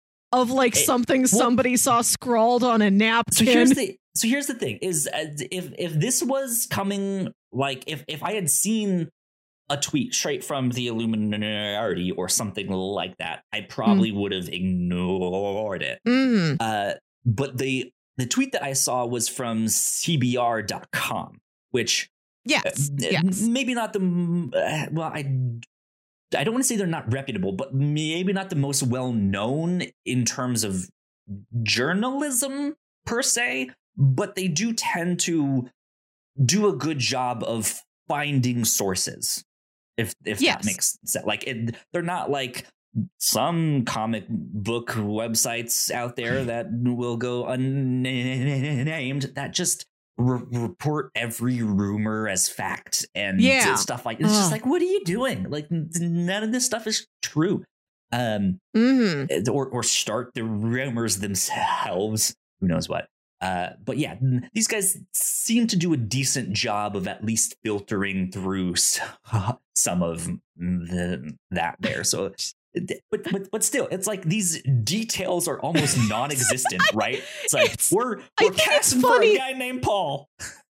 of 0.42 0.52
like 0.52 0.76
It- 0.76 0.86
something 0.86 1.28
somebody 1.28 1.78
saw 1.78 2.02
scrawled 2.02 2.64
on 2.64 2.82
a 2.82 2.90
so 2.90 2.96
napkin. 2.96 3.46
here's 3.48 3.72
the 3.72 3.98
so 4.16 4.28
here's 4.28 4.48
the 4.48 4.54
thing 4.54 4.78
is 4.82 5.08
uh, 5.14 5.26
if 5.52 5.72
if 5.78 5.94
this 5.94 6.24
was 6.24 6.68
coming 6.70 7.30
like 7.52 7.84
if 7.88 8.04
if 8.08 8.24
I 8.24 8.34
had 8.34 8.50
seen 8.50 9.10
a 9.70 9.78
tweet 9.78 10.14
straight 10.14 10.44
from 10.44 10.70
the 10.70 10.88
Illuminerdi 10.88 12.12
or 12.16 12.30
something 12.30 12.70
like 12.70 13.18
that, 13.18 13.42
I 13.52 13.62
probably 13.62 14.12
would 14.12 14.32
have 14.32 14.48
ignored 14.48 15.82
it. 15.82 16.00
Mhm. 16.08 16.58
Uh, 16.60 16.94
but 17.26 17.58
the 17.58 17.92
the 18.18 18.26
tweet 18.28 18.52
that 18.54 18.64
I 18.64 18.74
saw 18.74 19.06
was 19.06 19.28
from 19.28 19.68
CBR.com, 19.68 21.40
which 21.72 22.10
Yes. 22.48 22.92
Uh, 22.92 23.08
yes. 23.10 23.42
Maybe 23.42 23.74
not 23.74 23.92
the 23.94 24.00
uh, 24.54 24.90
well. 24.92 25.12
I 25.12 25.24
I 26.36 26.44
don't 26.44 26.54
want 26.54 26.64
to 26.64 26.68
say 26.68 26.76
they're 26.76 26.88
not 26.88 27.12
reputable, 27.12 27.52
but 27.52 27.74
maybe 27.74 28.34
not 28.34 28.50
the 28.50 28.56
most 28.56 28.84
well 28.84 29.12
known 29.12 29.84
in 30.06 30.26
terms 30.26 30.64
of 30.64 30.90
journalism 31.64 32.76
per 33.06 33.22
se. 33.22 33.72
But 33.98 34.36
they 34.36 34.48
do 34.48 34.74
tend 34.74 35.20
to 35.22 35.70
do 36.44 36.68
a 36.68 36.74
good 36.76 37.00
job 37.00 37.44
of 37.44 37.82
finding 38.08 38.66
sources. 38.66 39.44
If 39.98 40.14
if 40.26 40.42
Yes. 40.42 40.58
that 40.58 40.66
makes 40.66 40.98
sense, 41.06 41.26
like 41.26 41.46
it, 41.46 41.76
they're 41.94 42.02
not 42.02 42.30
like 42.30 42.66
some 43.18 43.84
comic 43.86 44.26
book 44.30 44.90
websites 44.92 45.92
out 45.92 46.16
there 46.16 46.44
that 46.52 46.68
will 46.72 47.18
go 47.18 47.46
unnamed 47.46 49.32
that 49.36 49.54
just 49.54 49.86
re- 50.18 50.44
report 50.52 51.12
every 51.16 51.62
rumor 51.62 52.28
as 52.28 52.48
fact 52.50 53.06
and 53.16 53.42
Yeah. 53.42 53.76
stuff 53.76 54.06
like 54.06 54.20
it's 54.20 54.30
just 54.30 54.52
like 54.52 54.66
what 54.66 54.82
are 54.82 54.86
you 54.86 55.04
doing? 55.04 55.50
Like 55.50 55.68
none 55.70 56.44
of 56.44 56.52
this 56.52 56.66
stuff 56.66 56.88
is 56.88 57.06
true. 57.22 57.64
Um 58.12 58.60
Mhm. 58.76 59.50
or 59.50 59.68
or 59.68 59.84
start 59.84 60.34
the 60.34 60.44
rumors 60.44 61.18
themselves. 61.20 62.36
Who 62.62 62.68
knows 62.68 62.88
what. 62.88 63.08
Uh 63.42 63.72
but 63.84 63.98
yeah 63.98 64.16
these 64.54 64.68
guys 64.68 64.98
seem 65.14 65.68
to 65.68 65.76
do 65.76 65.92
a 65.94 65.98
decent 65.98 66.54
job 66.54 66.96
of 66.96 67.08
at 67.08 67.24
least 67.26 67.56
filtering 67.64 68.32
through 68.32 68.76
some 69.76 70.02
of 70.02 70.30
the 70.58 71.36
that 71.52 71.76
there. 71.82 72.04
So 72.04 72.34
but, 73.12 73.24
but 73.32 73.52
but 73.52 73.64
still, 73.64 73.88
it's 73.92 74.08
like 74.08 74.24
these 74.24 74.62
details 74.84 75.48
are 75.48 75.60
almost 75.60 75.98
non-existent, 76.10 76.82
right? 76.94 77.24
It's 77.44 77.54
like 77.54 77.66
It's- 77.66 77.92
we're 77.92 78.18
we're 78.42 78.52
casting 78.52 79.02
for 79.02 79.22
a 79.22 79.38
guy 79.38 79.54
named 79.54 79.82
Paul. 79.82 80.28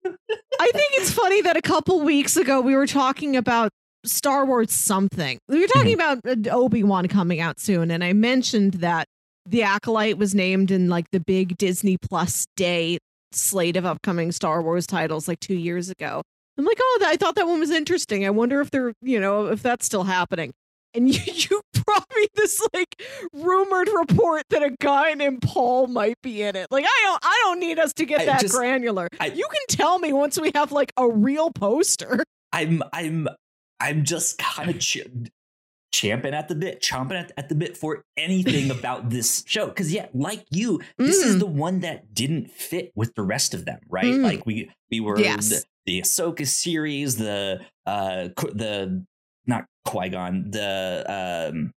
I 0.05 0.71
think 0.71 0.91
it's 0.93 1.11
funny 1.11 1.41
that 1.41 1.57
a 1.57 1.61
couple 1.61 1.99
weeks 2.01 2.37
ago 2.37 2.61
we 2.61 2.75
were 2.75 2.87
talking 2.87 3.35
about 3.35 3.69
Star 4.05 4.45
Wars 4.45 4.71
something. 4.71 5.37
We 5.49 5.59
were 5.59 5.67
talking 5.67 5.93
about 5.93 6.19
uh, 6.25 6.35
Obi 6.51 6.83
Wan 6.83 7.07
coming 7.07 7.41
out 7.41 7.59
soon, 7.59 7.91
and 7.91 8.03
I 8.03 8.13
mentioned 8.13 8.75
that 8.75 9.07
the 9.45 9.63
Acolyte 9.63 10.17
was 10.17 10.33
named 10.33 10.71
in 10.71 10.89
like 10.89 11.05
the 11.11 11.19
big 11.19 11.57
Disney 11.57 11.97
Plus 11.97 12.45
Day 12.55 12.97
slate 13.31 13.75
of 13.75 13.85
upcoming 13.85 14.31
Star 14.31 14.61
Wars 14.61 14.87
titles 14.87 15.27
like 15.27 15.39
two 15.39 15.55
years 15.55 15.89
ago. 15.89 16.21
I'm 16.57 16.65
like, 16.65 16.77
oh, 16.81 16.99
I 17.05 17.15
thought 17.15 17.35
that 17.35 17.47
one 17.47 17.59
was 17.59 17.71
interesting. 17.71 18.25
I 18.25 18.29
wonder 18.31 18.59
if 18.61 18.69
they're, 18.69 18.93
you 19.01 19.19
know, 19.19 19.47
if 19.47 19.61
that's 19.63 19.85
still 19.85 20.03
happening. 20.03 20.51
And 20.93 21.07
you, 21.13 21.21
you 21.33 21.61
brought 21.85 22.05
me 22.15 22.27
this 22.35 22.65
like 22.73 23.01
rumored 23.33 23.89
report 23.93 24.43
that 24.49 24.63
a 24.63 24.71
guy 24.79 25.13
named 25.13 25.41
Paul 25.41 25.87
might 25.87 26.15
be 26.23 26.41
in 26.41 26.55
it. 26.55 26.67
Like, 26.71 26.85
I 26.85 26.99
don't, 27.03 27.19
I 27.23 27.41
don't 27.45 27.59
need 27.59 27.79
us 27.79 27.93
to 27.93 28.05
get 28.05 28.21
I 28.21 28.25
that 28.25 28.41
just- 28.41 28.55
granular. 28.55 29.07
I- 29.19 29.27
you 29.27 29.47
can 29.51 29.77
tell 29.77 29.99
me 29.99 30.13
once 30.13 30.39
we 30.39 30.51
have 30.55 30.71
like 30.71 30.91
a 30.97 31.07
real 31.09 31.51
poster. 31.51 32.23
I'm 32.51 32.81
I'm 32.93 33.27
I'm 33.79 34.03
just 34.03 34.39
kind 34.39 34.69
of 34.71 34.79
ch- 34.79 35.05
champing 35.91 36.33
at 36.33 36.47
the 36.47 36.55
bit, 36.55 36.81
chomping 36.81 37.19
at, 37.19 37.31
at 37.37 37.49
the 37.49 37.55
bit 37.55 37.77
for 37.77 38.03
anything 38.17 38.71
about 38.77 39.09
this 39.09 39.43
show. 39.47 39.67
Because 39.67 39.93
yeah, 39.93 40.07
like 40.13 40.45
you, 40.49 40.81
this 40.97 41.17
is 41.17 41.35
Mm. 41.35 41.39
the 41.39 41.45
one 41.45 41.79
that 41.81 42.13
didn't 42.13 42.51
fit 42.51 42.91
with 42.95 43.13
the 43.15 43.21
rest 43.23 43.53
of 43.53 43.65
them, 43.65 43.79
right? 43.89 44.05
Mm. 44.05 44.23
Like 44.23 44.45
we 44.45 44.71
we 44.91 44.99
were 44.99 45.19
Yes. 45.19 45.49
the, 45.49 45.63
the 45.85 46.01
Ahsoka 46.01 46.45
series, 46.47 47.17
the 47.17 47.61
uh 47.85 48.29
the 48.53 49.05
not 49.49 49.65
Qui 49.85 50.09
Gon, 50.09 50.49
the 50.51 51.51
um 51.51 51.71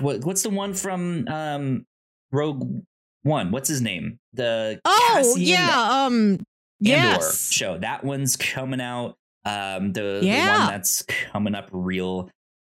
what 0.00 0.24
what's 0.24 0.42
the 0.42 0.50
one 0.50 0.74
from 0.74 1.26
um 1.28 1.84
Rogue 2.30 2.84
One? 3.22 3.50
What's 3.50 3.68
his 3.68 3.80
name? 3.82 4.18
The 4.34 4.80
Oh 4.84 5.10
Cassian 5.14 5.42
yeah, 5.42 6.04
um, 6.06 6.14
Andor 6.34 6.44
yes. 6.80 7.50
show. 7.50 7.78
That 7.78 8.04
one's 8.04 8.36
coming 8.36 8.80
out. 8.80 9.16
Um, 9.44 9.92
the, 9.92 10.18
the 10.20 10.28
one 10.28 10.68
that's 10.68 11.02
coming 11.02 11.54
up 11.54 11.68
real 11.72 12.30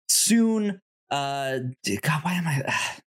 soon. 0.09 0.81
Uh, 1.11 1.59
God, 2.03 2.21
why 2.23 2.33
am 2.35 2.47
I? 2.49 2.63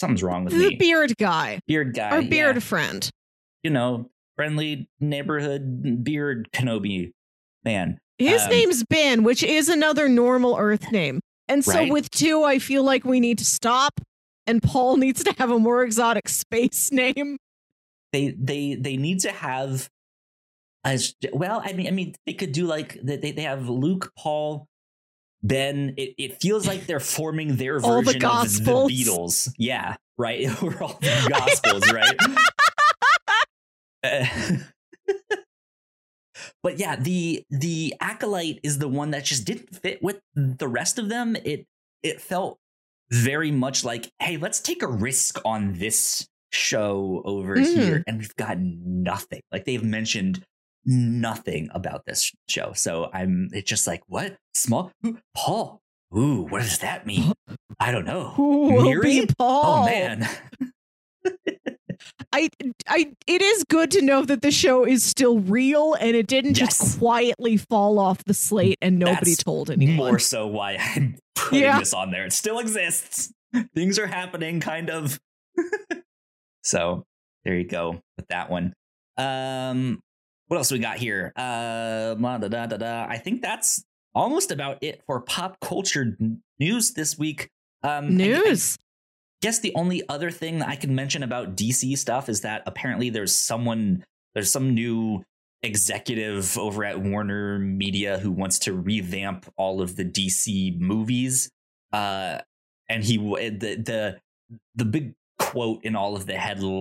something's 0.00 0.22
wrong 0.22 0.44
with 0.44 0.52
The 0.52 0.68
me. 0.70 0.76
beard 0.76 1.14
guy, 1.18 1.58
beard 1.66 1.94
guy, 1.94 2.10
our 2.10 2.22
beard 2.22 2.56
yeah. 2.56 2.60
friend. 2.60 3.10
you 3.62 3.70
know, 3.70 4.10
friendly 4.36 4.88
neighborhood 5.00 6.04
beard 6.04 6.48
Kenobi 6.52 7.12
man. 7.64 7.98
His 8.18 8.42
Um, 8.42 8.50
name's 8.50 8.84
Ben, 8.84 9.22
which 9.22 9.42
is 9.42 9.68
another 9.68 10.08
normal 10.08 10.56
Earth 10.58 10.90
name. 10.92 11.20
And 11.48 11.64
so 11.64 11.74
Right. 11.74 11.92
with 11.92 12.10
two, 12.10 12.42
I 12.44 12.58
feel 12.58 12.82
like 12.82 13.04
we 13.04 13.20
need 13.20 13.38
to 13.38 13.44
stop. 13.44 14.00
And 14.46 14.62
Paul 14.62 14.96
needs 15.04 15.22
to 15.24 15.32
have 15.38 15.50
a 15.50 15.58
more 15.58 15.82
exotic 15.82 16.28
space 16.28 16.90
name. 16.92 17.38
They 18.12 18.34
they 18.38 18.74
they 18.76 18.96
need 18.96 19.20
to 19.20 19.32
have 19.32 19.88
as 20.84 21.14
well. 21.32 21.60
I 21.64 21.72
mean, 21.72 21.88
I 21.88 21.90
mean, 21.90 22.14
they 22.24 22.32
could 22.32 22.52
do 22.52 22.66
like 22.66 22.98
they 23.02 23.16
they 23.32 23.42
have 23.42 23.68
Luke, 23.68 24.12
Paul. 24.16 24.66
Ben, 25.42 25.94
it, 25.96 26.14
it 26.18 26.40
feels 26.40 26.66
like 26.66 26.86
they're 26.86 26.98
forming 26.98 27.56
their 27.56 27.78
All 27.84 28.02
the 28.02 28.12
version 28.12 28.24
of 28.24 28.64
the 28.64 28.70
Beatles. 28.88 29.50
Yeah, 29.58 29.96
right. 30.16 30.48
We're 30.62 30.82
all 30.82 30.96
the 31.00 31.26
Gospels, 31.28 31.92
right? 31.92 32.16
Uh, 34.02 34.26
but 36.66 36.80
yeah, 36.80 36.96
the 36.96 37.44
the 37.48 37.94
acolyte 38.00 38.58
is 38.64 38.78
the 38.80 38.88
one 38.88 39.12
that 39.12 39.24
just 39.24 39.44
didn't 39.44 39.76
fit 39.76 40.02
with 40.02 40.18
the 40.34 40.66
rest 40.66 40.98
of 40.98 41.08
them. 41.08 41.36
It 41.44 41.64
it 42.02 42.20
felt 42.20 42.58
very 43.12 43.52
much 43.52 43.84
like, 43.84 44.10
hey, 44.18 44.36
let's 44.36 44.58
take 44.58 44.82
a 44.82 44.88
risk 44.88 45.38
on 45.44 45.74
this 45.74 46.26
show 46.52 47.22
over 47.24 47.54
Mhm. 47.56 47.66
here, 47.74 48.02
and 48.08 48.18
we've 48.18 48.34
got 48.34 48.58
nothing. 48.58 49.42
Like 49.52 49.64
they've 49.64 49.84
mentioned 49.84 50.44
nothing 50.84 51.68
about 51.72 52.02
this 52.04 52.32
show, 52.48 52.72
so 52.74 53.10
I'm. 53.12 53.48
It's 53.52 53.68
just 53.70 53.86
like 53.86 54.02
what 54.08 54.36
small 54.54 54.90
Paul. 55.36 55.80
Ooh, 56.16 56.46
what 56.50 56.62
does 56.62 56.78
that 56.80 57.06
mean? 57.06 57.32
I 57.78 57.92
don't 57.92 58.04
know. 58.06 58.30
Who 58.30 58.58
will 58.72 58.82
Miri? 58.82 59.20
be 59.20 59.26
Paul? 59.38 59.82
Oh 59.82 59.86
man. 59.86 60.28
I, 62.32 62.48
I, 62.88 63.12
it 63.26 63.42
is 63.42 63.64
good 63.64 63.90
to 63.92 64.02
know 64.02 64.24
that 64.24 64.42
the 64.42 64.50
show 64.50 64.84
is 64.84 65.04
still 65.04 65.38
real 65.40 65.94
and 65.94 66.16
it 66.16 66.26
didn't 66.26 66.58
Yes. 66.58 66.78
just 66.78 66.98
quietly 66.98 67.56
fall 67.56 67.98
off 67.98 68.24
the 68.24 68.34
slate 68.34 68.78
and 68.82 68.98
nobody 68.98 69.32
That's 69.32 69.42
told 69.44 69.70
anyone. 69.70 69.96
more 69.96 70.18
so 70.18 70.46
why 70.46 70.76
I'm 70.80 71.16
putting 71.34 71.60
Yeah. 71.62 71.78
this 71.78 71.92
on 71.94 72.10
there. 72.10 72.24
It 72.26 72.32
still 72.32 72.58
exists. 72.58 73.32
Things 73.74 73.98
are 73.98 74.06
happening, 74.06 74.60
kind 74.60 74.90
of. 74.90 75.18
so 76.62 77.04
there 77.44 77.54
you 77.56 77.66
go 77.66 78.00
with 78.16 78.26
that 78.28 78.50
one. 78.50 78.72
Um, 79.16 80.00
what 80.48 80.58
else 80.58 80.70
we 80.70 80.78
got 80.78 80.98
here? 80.98 81.32
Uh, 81.36 82.14
da 82.14 82.38
da 82.38 82.66
da 82.66 82.76
da. 82.76 83.06
I 83.08 83.18
think 83.18 83.42
that's 83.42 83.84
almost 84.14 84.50
about 84.50 84.78
it 84.82 85.02
for 85.06 85.20
pop 85.20 85.58
culture 85.60 86.16
news 86.58 86.92
this 86.92 87.18
week. 87.18 87.48
Um, 87.82 88.16
News. 88.16 88.76
Guess 89.42 89.58
the 89.60 89.74
only 89.74 90.02
other 90.08 90.30
thing 90.30 90.58
that 90.60 90.68
I 90.68 90.76
can 90.76 90.94
mention 90.94 91.22
about 91.22 91.56
DC 91.56 91.96
stuff 91.98 92.28
is 92.28 92.42
that 92.42 92.62
apparently 92.66 93.10
there's 93.10 93.34
someone, 93.34 94.04
there's 94.34 94.50
some 94.50 94.74
new 94.74 95.24
executive 95.62 96.56
over 96.58 96.84
at 96.84 97.00
Warner 97.00 97.58
Media 97.58 98.18
who 98.18 98.30
wants 98.30 98.58
to 98.60 98.72
revamp 98.72 99.52
all 99.56 99.80
of 99.80 99.96
the 99.96 100.04
DC 100.04 100.78
movies. 100.78 101.50
Uh, 101.92 102.38
and 102.88 103.02
he 103.04 103.16
the 103.16 103.76
the 103.76 104.18
the 104.74 104.84
big 104.84 105.14
quote 105.38 105.84
in 105.84 105.96
all 105.96 106.16
of 106.16 106.26
the 106.26 106.34
headlines 106.34 106.72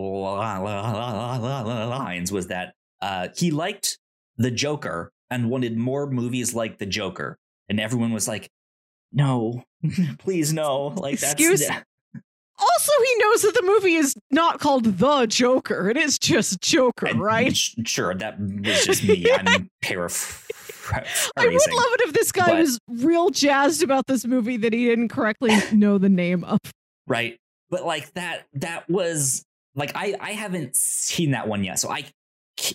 was 2.32 2.48
that 2.48 2.74
uh, 3.02 3.28
he 3.36 3.52
liked 3.52 3.98
the 4.38 4.52
Joker 4.52 5.12
and 5.30 5.50
wanted 5.50 5.78
more 5.78 6.10
movies 6.10 6.54
like 6.54 6.78
the 6.78 6.86
Joker, 6.86 7.38
and 7.70 7.80
everyone 7.80 8.13
was 8.13 8.28
like, 8.28 8.50
"No, 9.12 9.63
please 10.20 10.54
no!" 10.54 10.88
Like 10.88 11.20
that's 11.20 11.34
Excuse- 11.34 11.70
Also, 12.58 12.91
he 13.04 13.15
knows 13.20 13.41
that 13.41 13.54
the 13.54 13.63
movie 13.63 13.96
is 13.96 14.13
not 14.32 14.60
called 14.60 14.86
The 14.86 15.26
Joker. 15.26 15.89
It 15.89 15.98
is 15.98 16.18
just 16.18 16.62
Joker, 16.62 17.08
And 17.08 17.20
right? 17.22 17.56
Sure, 17.56 18.13
that 18.15 18.39
was 18.39 18.86
just 18.86 19.04
me. 19.04 19.26
I'm 19.34 19.70
paraphrasing. 19.82 20.52
I 21.38 21.46
would 21.48 21.54
love 21.74 21.94
it 21.94 22.02
if 22.08 22.13
this 22.13 22.32
guy 22.32 22.48
but- 22.48 22.60
was 22.60 22.80
real 22.88 23.30
jazzed 23.30 23.84
about 23.84 24.08
this 24.08 24.26
movie 24.26 24.58
that 24.58 24.72
he 24.74 24.86
didn't 24.86 25.10
correctly 25.10 25.52
know 25.74 25.98
the 25.98 26.10
name 26.10 26.44
of. 26.44 26.60
right? 27.08 27.38
But 27.70 27.86
like 27.86 28.13
that, 28.13 28.46
that 28.54 28.88
was 28.89 29.44
like 29.76 29.91
I 29.96 30.15
I 30.22 30.32
haven't 30.34 30.76
seen 30.76 31.32
that 31.32 31.48
one 31.48 31.63
yet, 31.63 31.80
so 31.80 31.89
I 31.89 32.06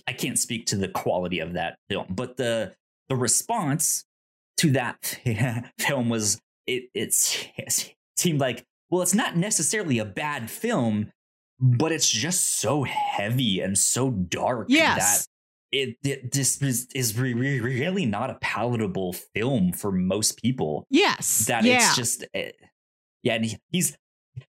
I 0.05 0.13
can't 0.13 0.37
speak 0.37 0.65
to 0.67 0.75
the 0.75 0.89
quality 0.89 1.39
of 1.39 1.53
that 1.53 1.77
film. 1.89 2.07
But 2.09 2.35
the 2.37 2.73
the 3.09 3.15
response 3.15 4.03
to 4.57 4.71
that 4.71 5.17
film 5.79 6.09
was 6.09 6.39
it 6.67 6.89
it's, 6.93 7.45
it 7.57 7.95
seemed 8.17 8.39
like 8.41 8.63
well, 8.91 9.01
it's 9.01 9.15
not 9.15 9.35
necessarily 9.37 9.97
a 9.97 10.05
bad 10.05 10.49
film, 10.51 11.11
but 11.59 11.91
it's 11.91 12.09
just 12.09 12.59
so 12.59 12.83
heavy 12.83 13.59
and 13.61 13.77
so 13.77 14.11
dark 14.11 14.67
that 14.67 14.73
Yes. 14.73 15.27
it, 15.71 15.95
it 16.03 16.31
this 16.31 16.61
is, 16.61 16.87
is 16.93 17.17
re- 17.17 17.33
re- 17.33 17.59
really 17.59 18.05
not 18.05 18.29
a 18.29 18.37
palatable 18.41 19.13
film 19.13 19.71
for 19.71 19.91
most 19.91 20.41
people 20.41 20.85
Yes. 20.89 21.45
that 21.47 21.63
yeah. 21.63 21.75
it's 21.77 21.95
just 21.95 22.25
eh, 22.33 22.51
yeah 23.23 23.35
and 23.35 23.45
he, 23.45 23.57
he's 23.71 23.95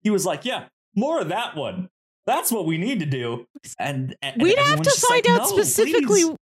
he 0.01 0.11
was 0.11 0.25
like 0.27 0.45
yeah 0.45 0.65
more 0.97 1.21
of 1.21 1.29
that 1.29 1.55
one 1.57 1.89
that's 2.27 2.51
what 2.51 2.67
we 2.67 2.79
need 2.79 3.01
to 3.01 3.07
do 3.07 3.45
and, 3.79 4.17
and 4.23 4.41
We'd 4.43 4.57
have 4.59 4.81
to 4.83 4.91
find 4.91 5.25
like, 5.27 5.29
out 5.41 5.41
"No, 5.43 5.47
specifically. 5.57 6.07
please." 6.25 6.37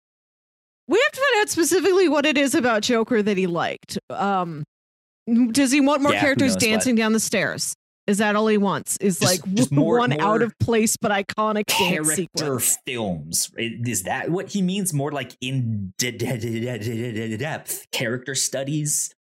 We 0.88 0.98
have 0.98 1.12
to 1.12 1.20
find 1.20 1.42
out 1.42 1.48
specifically 1.50 2.08
what 2.08 2.26
it 2.26 2.36
is 2.36 2.54
about 2.54 2.82
Joker 2.82 3.22
that 3.22 3.36
he 3.36 3.46
liked. 3.46 3.98
Um, 4.10 4.64
does 5.52 5.70
he 5.70 5.80
want 5.80 6.02
more 6.02 6.12
Yeah, 6.12 6.20
characters 6.20 6.52
what? 6.52 6.60
dancing 6.60 6.96
down 6.96 7.12
the 7.12 7.20
stairs? 7.20 7.74
Is 8.10 8.18
that 8.18 8.36
all 8.36 8.46
he 8.48 8.58
wants? 8.58 8.96
Is 8.98 9.18
Just- 9.18 9.44
like 9.46 9.54
just 9.54 9.72
more- 9.72 9.98
one 10.00 10.10
more 10.10 10.20
out 10.22 10.42
of 10.42 10.52
place 10.58 10.96
but 10.98 11.10
iconic 11.10 11.66
character 11.66 12.14
sequence? 12.14 12.78
films 12.86 13.50
is 13.56 14.02
that 14.02 14.30
what 14.30 14.48
he 14.50 14.60
means 14.60 14.92
more 14.92 15.10
like 15.12 15.36
in 15.40 15.94
de- 15.96 16.10
de- 16.12 16.36
de- 16.38 16.60
de- 16.60 16.78
de- 16.78 17.12
de- 17.28 17.36
depth 17.38 17.86
character 17.92 18.34
studies 18.34 19.14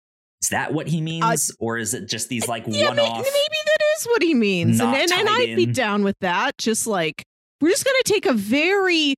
is 0.42 0.48
that 0.50 0.72
what 0.72 0.86
he 0.88 0.98
uh, 0.98 1.02
means 1.02 1.50
or 1.60 1.78
is 1.78 1.94
it 1.94 2.08
just 2.08 2.28
these 2.28 2.48
like 2.48 2.64
Yeah, 2.66 2.88
one-off 2.88 3.16
maybe 3.16 3.24
that 3.66 3.84
is 3.98 4.06
what 4.06 4.22
he 4.22 4.34
means, 4.34 4.80
and 4.80 4.94
and, 4.94 5.12
and 5.12 5.28
I'd 5.28 5.56
be 5.56 5.66
down 5.66 6.04
with 6.04 6.16
that. 6.20 6.56
Just 6.58 6.86
like 6.86 7.22
we're 7.60 7.70
just 7.70 7.84
gonna 7.84 7.96
take 8.04 8.24
a 8.26 8.32
very 8.34 9.14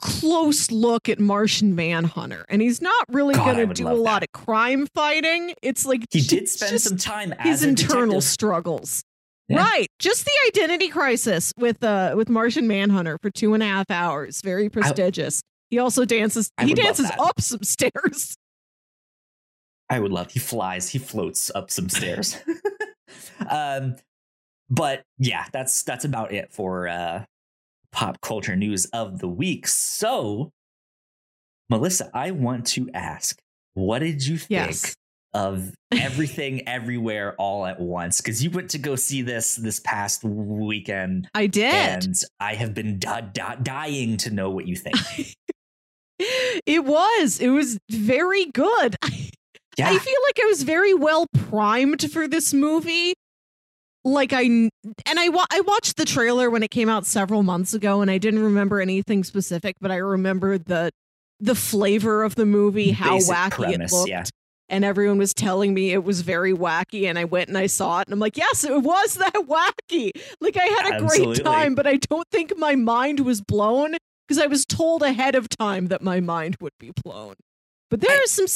close 0.00 0.70
look 0.70 1.08
at 1.08 1.20
Martian 1.20 1.74
Manhunter, 1.76 2.44
and 2.48 2.62
he's 2.62 2.80
not 2.80 3.04
really 3.10 3.34
God, 3.34 3.56
gonna 3.56 3.74
do 3.74 3.86
a 3.86 3.90
love 3.90 3.98
lot 3.98 4.22
of 4.22 4.32
crime 4.32 4.86
fighting. 4.94 5.54
It's 5.62 5.84
like 5.84 6.04
he 6.10 6.22
did 6.22 6.48
spend 6.48 6.80
some 6.80 6.96
time 6.96 7.34
his 7.40 7.60
as 7.60 7.64
a 7.64 7.68
internal 7.68 8.06
detective. 8.06 8.24
struggles. 8.24 9.02
Yeah. 9.48 9.58
Right, 9.58 9.88
just 9.98 10.24
the 10.24 10.32
identity 10.48 10.88
crisis 10.88 11.52
with 11.58 11.82
uh 11.82 12.14
with 12.16 12.28
Martian 12.28 12.66
Manhunter 12.68 13.18
for 13.20 13.30
two 13.30 13.54
and 13.54 13.62
a 13.62 13.66
half 13.66 13.90
hours. 13.90 14.40
Very 14.42 14.70
prestigious. 14.70 15.42
he 15.68 15.78
also 15.78 16.04
dances. 16.04 16.50
I 16.56 16.64
he 16.64 16.74
dances 16.74 17.10
up 17.18 17.40
some 17.40 17.62
stairs. 17.62 18.36
I 19.90 19.98
would 19.98 20.12
love. 20.12 20.30
He 20.32 20.38
flies. 20.38 20.88
He 20.88 20.98
floats 20.98 21.50
up 21.54 21.70
some 21.70 21.88
stairs. 21.88 22.36
um, 23.50 23.96
but 24.70 25.02
yeah, 25.18 25.44
that's 25.52 25.82
that's 25.82 26.04
about 26.04 26.32
it 26.32 26.52
for 26.52 26.88
uh, 26.88 27.24
pop 27.90 28.20
culture 28.20 28.56
news 28.56 28.86
of 28.86 29.18
the 29.18 29.28
week. 29.28 29.66
So 29.66 30.50
Melissa, 31.68 32.10
I 32.14 32.30
want 32.30 32.66
to 32.68 32.90
ask, 32.92 33.38
what 33.74 34.00
did 34.00 34.26
you 34.26 34.38
think 34.38 34.50
Yes. 34.50 34.94
Of 35.34 35.72
everything 35.92 36.66
everywhere 36.68 37.34
all 37.38 37.66
at 37.66 37.80
once? 37.80 38.20
Because 38.20 38.42
you 38.42 38.50
went 38.50 38.70
to 38.70 38.78
go 38.78 38.96
see 38.96 39.22
this 39.22 39.56
this 39.56 39.80
past 39.80 40.22
weekend, 40.24 41.28
I 41.34 41.46
did. 41.46 41.72
and 42.04 42.14
I 42.40 42.54
have 42.54 42.74
been 42.74 42.98
di- 42.98 43.28
di- 43.32 43.58
dying 43.62 44.16
to 44.18 44.30
know 44.30 44.50
what 44.50 44.66
you 44.68 44.76
think. 44.76 44.96
it 46.18 46.84
was. 46.84 47.40
It 47.40 47.48
was 47.48 47.78
very 47.90 48.46
good. 48.46 48.96
Yeah, 49.78 49.88
I 49.88 49.96
feel 49.98 50.14
like 50.26 50.38
I 50.38 50.44
was 50.48 50.64
very 50.64 50.92
well 50.92 51.24
primed 51.48 52.12
for 52.12 52.28
this 52.28 52.52
movie. 52.52 53.14
Like 54.04 54.34
I 54.34 54.42
and 54.42 54.70
I 55.08 55.30
wa- 55.30 55.46
I 55.50 55.62
watched 55.62 55.96
the 55.96 56.04
trailer 56.04 56.50
when 56.50 56.62
it 56.62 56.70
came 56.70 56.90
out 56.90 57.06
several 57.06 57.42
months 57.42 57.72
ago, 57.72 58.02
and 58.02 58.10
I 58.10 58.18
didn't 58.18 58.42
remember 58.42 58.82
anything 58.82 59.24
specific, 59.24 59.76
but 59.80 59.90
I 59.90 59.96
remember 59.96 60.58
the 60.58 60.90
the 61.40 61.54
flavor 61.54 62.22
of 62.22 62.34
the 62.34 62.44
movie, 62.44 62.90
how 62.90 63.12
Basic 63.14 63.34
wacky 63.34 63.50
premise, 63.50 63.92
it 63.92 63.96
looked. 63.96 64.08
yeah. 64.10 64.24
And 64.72 64.84
everyone 64.86 65.18
was 65.18 65.34
telling 65.34 65.74
me 65.74 65.92
it 65.92 66.02
was 66.02 66.22
very 66.22 66.54
wacky, 66.54 67.04
and 67.06 67.18
I 67.18 67.24
went 67.24 67.48
and 67.48 67.58
I 67.58 67.66
saw 67.66 68.00
it, 68.00 68.08
and 68.08 68.14
I'm 68.14 68.18
like, 68.18 68.38
yes, 68.38 68.64
it 68.64 68.82
was 68.82 69.14
that 69.18 69.34
wacky. 69.34 70.10
Like 70.40 70.56
I 70.56 70.64
had 70.64 70.92
a 70.92 70.94
Absolutely. 70.94 71.34
great 71.34 71.44
time, 71.44 71.74
but 71.74 71.86
I 71.86 71.96
don't 71.96 72.26
think 72.32 72.56
my 72.56 72.74
mind 72.74 73.20
was 73.20 73.42
blown 73.42 73.96
because 74.26 74.42
I 74.42 74.46
was 74.46 74.64
told 74.64 75.02
ahead 75.02 75.34
of 75.34 75.48
time 75.50 75.88
that 75.88 76.00
my 76.00 76.20
mind 76.20 76.56
would 76.62 76.72
be 76.80 76.90
blown. 77.04 77.34
But 77.90 78.00
there's 78.00 78.30
some 78.30 78.46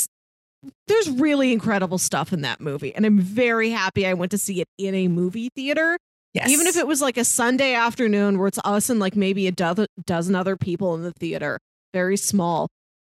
there's 0.88 1.10
really 1.10 1.52
incredible 1.52 1.98
stuff 1.98 2.32
in 2.32 2.40
that 2.40 2.60
movie 2.60 2.92
and 2.94 3.04
I'm 3.06 3.20
very 3.20 3.70
happy 3.70 4.06
I 4.06 4.14
went 4.14 4.30
to 4.32 4.38
see 4.38 4.60
it 4.62 4.66
in 4.78 4.94
a 4.94 5.06
movie 5.06 5.50
theater. 5.54 5.96
yes. 6.32 6.48
Even 6.48 6.66
if 6.66 6.76
it 6.76 6.86
was 6.86 7.00
like 7.02 7.16
a 7.18 7.24
Sunday 7.24 7.74
afternoon 7.74 8.38
where 8.38 8.48
it's 8.48 8.58
us 8.64 8.88
and 8.90 8.98
like 8.98 9.14
maybe 9.14 9.46
a 9.46 9.52
do- 9.52 9.86
dozen 10.06 10.34
other 10.34 10.56
people 10.56 10.94
in 10.94 11.02
the 11.02 11.12
theater, 11.12 11.58
very 11.92 12.16
small. 12.16 12.68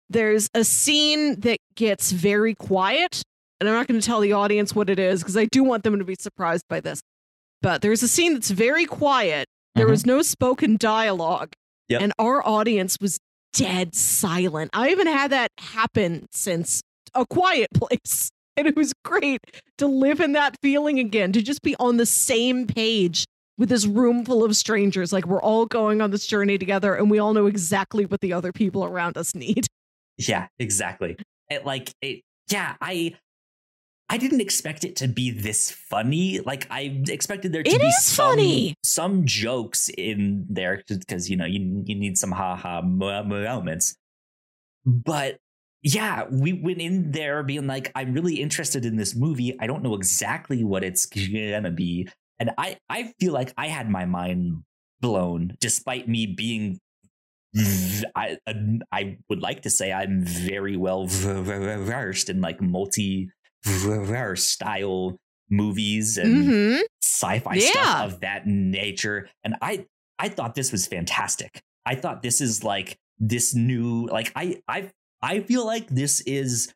There's 0.10 0.50
a 0.54 0.64
scene 0.64 1.40
that 1.42 1.58
gets 1.76 2.12
very 2.12 2.54
quiet 2.56 3.22
and 3.60 3.70
I'm 3.70 3.76
not 3.76 3.88
going 3.88 4.00
to 4.00 4.06
tell 4.06 4.20
the 4.20 4.34
audience 4.34 4.76
what 4.76 4.90
it 4.90 5.00
is 5.00 5.22
because 5.22 5.38
I 5.38 5.46
do 5.46 5.64
want 5.64 5.84
them 5.84 5.98
to 5.98 6.04
be 6.06 6.16
surprised 6.20 6.64
by 6.70 6.82
this. 6.82 7.02
But 7.62 7.82
there's 7.82 8.04
a 8.04 8.08
scene 8.08 8.34
that's 8.34 8.52
very 8.52 8.86
quiet. 8.86 9.48
There 9.76 9.88
Mhm. 9.88 9.92
was 9.92 10.06
no 10.06 10.22
spoken 10.22 10.76
dialogue. 10.78 11.54
Yep. 11.90 12.02
And 12.02 12.14
our 12.20 12.46
audience 12.46 12.98
was 13.00 13.18
dead 13.54 13.96
silent. 13.96 14.72
I 14.74 14.90
haven't 14.90 15.08
had 15.08 15.32
that 15.32 15.52
happen 15.58 16.28
since 16.32 16.82
A 17.14 17.26
Quiet 17.26 17.70
Place. 17.74 18.30
And 18.58 18.68
it 18.68 18.76
was 18.78 18.94
great 19.04 19.42
to 19.80 19.86
live 19.86 20.22
in 20.22 20.32
that 20.32 20.56
feeling 20.62 20.98
again, 20.98 21.34
to 21.34 21.42
just 21.42 21.62
be 21.62 21.76
on 21.78 21.98
the 21.98 22.06
same 22.06 22.66
page 22.68 23.26
with 23.58 23.68
this 23.68 23.86
room 23.86 24.24
full 24.24 24.46
of 24.46 24.56
strangers. 24.56 25.12
Like 25.12 25.26
we're 25.26 25.42
all 25.42 25.66
going 25.66 26.00
on 26.02 26.12
this 26.12 26.26
journey 26.26 26.58
together 26.58 26.96
and 26.96 27.12
we 27.12 27.20
all 27.20 27.34
know 27.34 27.48
exactly 27.48 28.06
what 28.06 28.22
the 28.22 28.32
other 28.32 28.54
people 28.54 28.86
around 28.86 29.18
us 29.18 29.36
need. 29.36 29.68
Yeah, 30.18 30.48
exactly. 30.60 31.18
It 31.50 31.66
like 31.66 31.94
it 32.02 32.22
yeah, 32.50 32.76
I 32.82 33.16
I 34.08 34.18
didn't 34.18 34.42
expect 34.42 34.84
it 34.84 34.96
to 34.98 35.08
be 35.08 35.32
this 35.32 35.72
funny. 35.72 36.40
Like 36.40 36.68
I 36.70 37.02
expected 37.08 37.52
there 37.54 37.64
to 37.64 37.70
It 37.70 37.82
be 37.82 37.92
some 37.92 38.26
funny. 38.28 38.76
some 38.84 39.26
jokes 39.26 39.90
in 39.90 40.46
there 40.50 40.84
because 40.88 41.30
you 41.30 41.36
know 41.38 41.46
you 41.46 41.84
you 41.86 41.96
need 41.96 42.18
some 42.18 42.32
ha 42.32 42.56
ha 42.56 42.82
mo- 42.82 43.24
moments. 43.24 43.96
But 44.86 45.38
yeah, 45.82 46.26
we 46.32 46.54
went 46.54 46.80
in 46.82 47.12
there 47.12 47.44
being 47.44 47.68
like, 47.68 47.92
I'm 47.96 48.14
really 48.14 48.36
interested 48.42 48.86
in 48.86 48.96
this 48.98 49.16
movie. 49.16 49.60
I 49.60 49.68
don't 49.68 49.84
know 49.84 49.96
exactly 49.96 50.64
what 50.64 50.84
it's 50.84 51.06
gonna 51.06 51.72
be, 51.72 52.08
and 52.40 52.52
I 52.58 52.78
I 52.90 53.14
feel 53.20 53.34
like 53.34 53.54
I 53.58 53.68
had 53.68 53.90
my 53.90 54.06
mind 54.06 54.64
blown, 55.02 55.56
despite 55.62 56.08
me 56.08 56.26
being 56.28 56.80
I 58.16 58.38
I 58.92 59.18
would 59.30 59.42
like 59.42 59.62
to 59.64 59.70
say 59.70 59.92
I'm 59.94 60.24
very 60.26 60.76
well 60.78 61.06
versed 61.08 62.30
in 62.30 62.42
like 62.42 62.62
multi 62.62 63.30
verse 63.64 64.44
style 64.44 65.18
movies 65.50 66.18
and 66.18 66.48
Mm-hmm. 66.48 66.82
sci-fi 67.04 67.56
Yeah. 67.56 67.68
stuff 67.72 68.14
of 68.14 68.20
that 68.22 68.48
nature 68.48 69.30
and 69.44 69.56
I 69.62 69.86
I 70.20 70.30
thought 70.30 70.56
this 70.56 70.72
was 70.72 70.88
fantastic. 70.88 71.62
I 71.86 71.96
thought 71.96 72.22
this 72.24 72.42
is 72.42 72.64
like 72.64 72.98
this 73.20 73.54
new 73.56 74.08
like 74.08 74.32
I 74.36 74.62
I 74.68 74.92
I 75.22 75.40
feel 75.42 75.66
like 75.66 75.88
this 75.88 76.22
is 76.22 76.74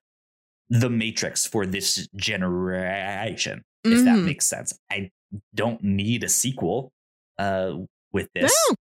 the 0.70 0.89
matrix 0.89 1.46
for 1.46 1.65
this 1.65 2.08
generation 2.15 3.63
if 3.84 4.04
that 4.06 4.18
Mhm. 4.18 4.26
makes 4.26 4.46
sense. 4.46 4.78
I 4.92 5.10
don't 5.56 5.84
need 5.84 6.24
a 6.24 6.30
sequel 6.30 6.92
uh 7.38 7.74
with 8.12 8.30
this 8.34 8.54
No. 8.70 8.76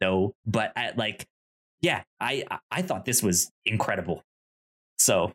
no 0.00 0.34
but 0.46 0.72
I, 0.76 0.92
like 0.96 1.26
yeah 1.82 2.02
i 2.20 2.44
I- 2.70 2.82
thought 2.82 3.04
this 3.04 3.22
was 3.22 3.50
incredible 3.64 4.22
so 4.98 5.32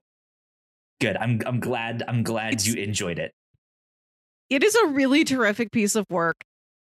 good 1.01 1.17
i'm 1.17 1.41
i'm 1.45 1.59
glad 1.59 2.03
i'm 2.07 2.23
glad 2.23 2.53
It's- 2.53 2.67
you 2.67 2.75
enjoyed 2.81 3.19
it 3.19 3.31
it 4.49 4.63
is 4.63 4.75
a 4.75 4.87
really 4.87 5.23
terrific 5.23 5.71
piece 5.71 5.95
of 5.95 6.05
work. 6.11 6.35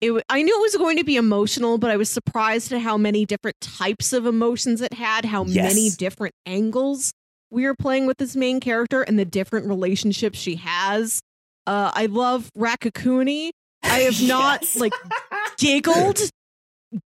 It, 0.02 0.12
I 0.28 0.42
knew 0.42 0.54
it 0.58 0.60
was 0.60 0.76
going 0.76 0.98
to 0.98 1.04
be 1.04 1.16
emotional, 1.16 1.78
but 1.78 1.90
I 1.90 1.96
was 1.96 2.10
surprised 2.10 2.70
at 2.70 2.82
how 2.82 2.98
many 2.98 3.24
different 3.24 3.56
types 3.62 4.12
of 4.12 4.26
emotions 4.26 4.82
it 4.82 4.92
had, 4.92 5.24
how 5.24 5.42
many 5.44 5.88
different 5.88 6.34
angles 6.44 7.12
we 7.50 7.64
are 7.64 7.74
playing 7.74 8.04
with 8.06 8.18
this 8.18 8.36
main 8.36 8.60
character 8.60 9.00
and 9.00 9.18
the 9.18 9.24
different 9.24 9.68
relationships 9.68 10.38
she 10.38 10.56
has. 10.56 11.22
Uh, 11.66 11.90
I 11.94 12.06
love 12.06 12.50
Raccacoonie. 12.58 13.52
I 13.82 14.00
have 14.00 14.20
not 14.28 14.60
Yes. 14.60 14.76
like 14.76 14.92
giggled, 15.56 16.18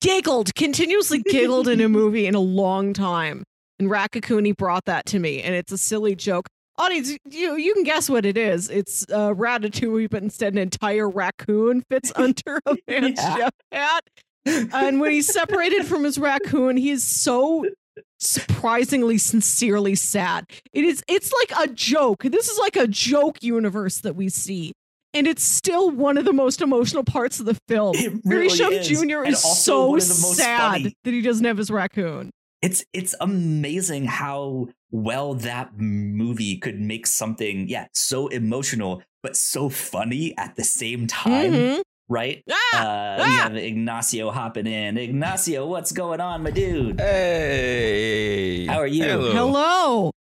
giggled, 0.02 0.54
continuously 0.56 1.22
giggled 1.24 1.68
in 1.68 1.82
a 1.82 1.90
movie 1.90 2.26
in 2.26 2.36
a 2.36 2.40
long 2.40 2.94
time. 2.94 3.44
And 3.80 3.90
Raccacoonie 3.90 4.56
brought 4.58 4.86
that 4.86 5.06
to 5.08 5.20
me, 5.20 5.42
and 5.42 5.56
it's 5.56 5.72
a 5.72 5.78
silly 5.78 6.16
joke. 6.16 6.48
Audience, 6.78 7.18
you 7.30 7.56
you 7.58 7.74
can 7.74 7.84
guess 7.84 8.10
what 8.10 8.26
it 8.26 8.38
is. 8.38 8.70
It's 8.70 9.06
uh, 9.12 9.34
Ratatouille, 9.34 10.10
but 10.10 10.24
instead 10.24 10.54
an 10.54 10.60
entire 10.60 11.10
raccoon 11.10 11.84
fits 11.90 12.12
under 12.16 12.60
a 12.66 12.76
man's 12.88 13.20
Yeah. 13.20 13.36
chef 13.38 13.52
hat. 13.72 14.04
And 14.46 15.00
when 15.00 15.12
he's 15.12 15.28
separated 15.32 15.86
from 15.86 16.04
his 16.06 16.18
raccoon, 16.18 16.78
he 16.78 16.90
is 16.90 17.04
so 17.06 17.66
surprisingly 18.20 19.18
sincerely 19.18 19.96
sad. 19.96 20.46
It 20.74 20.84
is 20.86 21.04
it's 21.08 21.32
like 21.34 21.70
a 21.70 21.72
joke. 21.74 22.24
This 22.24 22.50
is 22.50 22.58
like 22.58 22.76
a 22.76 22.88
joke 22.88 23.44
universe 23.44 24.02
that 24.02 24.16
we 24.16 24.30
see. 24.30 24.74
And 25.14 25.26
it's 25.28 25.44
still 25.44 25.90
one 25.90 26.18
of 26.18 26.26
the 26.26 26.34
most 26.34 26.62
emotional 26.62 27.04
parts 27.04 27.40
of 27.40 27.46
the 27.48 27.58
film. 27.68 27.96
It 27.96 28.14
really 28.26 28.48
Grisham 28.48 28.72
is. 28.72 28.88
Jr. 28.88 29.24
And 29.24 29.34
is 29.34 29.42
so 29.64 29.88
one 29.90 30.00
of 30.00 30.08
the 30.08 30.22
most 30.22 30.38
sad 30.38 30.60
funny. 30.72 30.94
that 31.04 31.12
he 31.14 31.22
doesn't 31.22 31.46
have 31.46 31.58
his 31.58 31.72
raccoon. 31.72 32.30
it's 32.62 32.84
it's 32.94 33.16
amazing 33.22 34.06
how 34.06 34.68
well 34.92 35.34
that 35.34 35.72
movie 35.80 36.58
could 36.58 36.80
make 36.80 37.08
something 37.08 37.70
yeah 37.70 37.88
so 37.94 38.28
emotional 38.28 39.02
but 39.24 39.36
so 39.38 39.70
funny 39.70 40.34
at 40.38 40.56
the 40.58 40.64
same 40.64 41.08
time 41.08 41.54
Mhm. 41.54 41.82
right 42.10 42.44
Ah! 42.52 42.56
uh 42.80 43.16
we 43.18 43.24
Ah! 43.24 43.44
have 43.44 43.56
ignacio 43.56 44.30
hopping 44.32 44.68
in 44.68 44.98
ignacio 44.98 45.66
what's 45.68 45.92
going 45.94 46.20
on 46.20 46.44
my 46.44 46.52
dude 46.52 47.00
Hey. 47.00 48.66
How 48.66 48.80
are 48.80 48.88
you? 48.88 49.04
Hello. 49.06 49.32
Hello. 49.32 50.12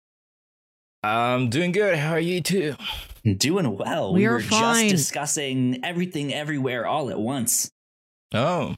I'm 1.04 1.49
doing 1.49 1.71
good. 1.71 1.95
How 1.97 2.12
are 2.13 2.19
you 2.19 2.41
too? 2.41 2.75
Doing 3.38 3.77
well 3.77 4.13
We 4.13 4.21
we 4.21 4.25
are 4.27 4.34
were 4.34 4.41
fine. 4.41 4.89
just 4.89 4.95
discussing 5.05 5.84
everything 5.84 6.34
everywhere 6.34 6.86
all 6.86 7.10
at 7.10 7.19
once 7.19 7.71
Oh. 8.34 8.75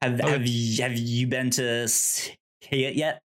Have 0.00 0.20
Okay. 0.20 0.30
have 0.30 0.46
you 0.46 0.82
have 0.82 0.96
you 0.98 1.26
been 1.26 1.50
to 1.50 1.86
see 1.88 2.34
it 2.70 2.94
yet? 2.94 3.20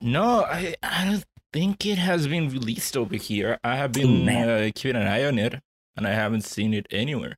No, 0.00 0.44
I 0.44 0.74
I 0.82 1.04
don't 1.04 1.24
think 1.52 1.84
it 1.84 1.98
has 1.98 2.26
been 2.28 2.48
released 2.48 2.96
over 2.96 3.16
here. 3.16 3.58
I 3.64 3.76
have 3.76 3.92
been 3.92 4.24
man. 4.24 4.48
uh, 4.48 4.70
keeping 4.74 4.96
an 5.00 5.06
eye 5.08 5.24
on 5.24 5.38
it, 5.38 5.56
and 5.96 6.06
I 6.06 6.12
haven't 6.12 6.42
seen 6.44 6.72
it 6.72 6.86
anywhere, 6.90 7.36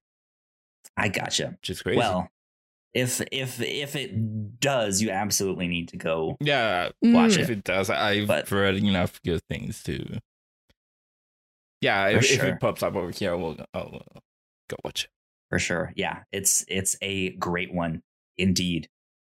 I 0.96 1.08
gotcha. 1.08 1.56
which 1.58 1.70
is 1.70 1.82
crazy. 1.82 1.98
Well, 1.98 2.28
if 2.94 3.20
if 3.32 3.60
if 3.60 3.96
it 3.96 4.60
does, 4.60 5.00
you 5.02 5.10
absolutely 5.10 5.66
need 5.66 5.88
to 5.88 5.96
go 5.96 6.36
yeah, 6.38 6.90
watch 7.02 7.32
Mm. 7.32 7.38
if 7.40 7.48
it 7.50 7.58
it 7.58 7.64
does, 7.64 7.90
I've 7.90 8.28
But- 8.28 8.50
read 8.50 8.76
enough 8.76 9.20
good 9.24 9.40
things 9.48 9.82
to. 9.84 10.20
Yeah, 11.82 12.08
For 12.12 12.16
if, 12.18 12.32
if 12.32 12.42
it 12.44 12.60
pops 12.60 12.82
up 12.82 12.94
over 12.96 13.10
here, 13.10 13.36
we'll 13.36 13.56
I'll 13.74 14.02
uh, 14.16 14.20
go 14.70 14.76
watch 14.84 15.04
it. 15.04 15.10
for 15.50 15.58
sure. 15.58 15.92
Yeah, 15.96 16.20
it's 16.32 16.64
it's 16.68 16.96
a 17.02 17.30
great 17.36 17.74
one 17.74 18.00
indeed. 18.38 18.88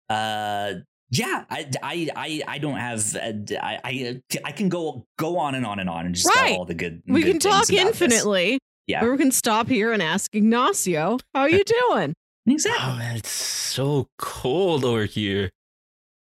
Uh, 0.08 0.74
yeah, 1.10 1.44
I 1.50 1.70
I 1.82 2.08
I, 2.14 2.42
I 2.46 2.58
don't 2.58 2.76
have 2.76 3.16
uh, 3.16 3.32
I 3.60 3.80
I 3.84 4.22
I 4.44 4.52
can 4.52 4.68
go 4.68 5.06
go 5.18 5.38
on 5.38 5.54
and 5.54 5.64
on 5.66 5.78
and 5.78 5.88
on 5.88 6.06
and 6.06 6.14
just 6.14 6.28
Right. 6.28 6.56
all 6.56 6.64
the 6.64 6.74
good. 6.74 7.02
We 7.06 7.22
good 7.22 7.32
can 7.32 7.38
talk 7.40 7.66
things 7.66 7.80
about 7.80 7.92
this. 7.94 8.02
infinitely. 8.02 8.58
Yeah. 8.86 9.02
Or 9.04 9.12
we 9.12 9.18
can 9.18 9.30
stop 9.32 9.68
here 9.68 9.92
and 9.92 10.02
ask 10.02 10.34
Ignacio, 10.34 11.18
how 11.34 11.40
are 11.42 11.48
you 11.50 11.64
doing? 11.64 12.12
Exactly. 12.46 12.84
Oh 12.86 12.96
man, 12.96 13.16
it's 13.16 13.30
so 13.30 14.08
cold 14.18 14.84
over 14.84 15.06
here. 15.06 15.50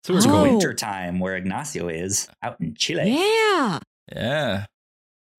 So 0.05 0.15
It's 0.17 0.25
Oh. 0.25 0.41
winter 0.43 0.73
time 0.73 1.19
where 1.19 1.35
Ignacio 1.35 1.87
is 1.89 2.27
out 2.41 2.59
in 2.59 2.73
Chile. 2.73 3.03
Yeah. 3.11 3.79
Yeah. 4.11 4.65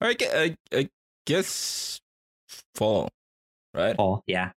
Or 0.00 0.08
I, 0.08 0.16
I, 0.20 0.56
I 0.72 0.88
guess 1.26 2.00
fall, 2.74 3.08
right? 3.74 3.96
Fall. 3.96 4.22
Yeah. 4.26 4.52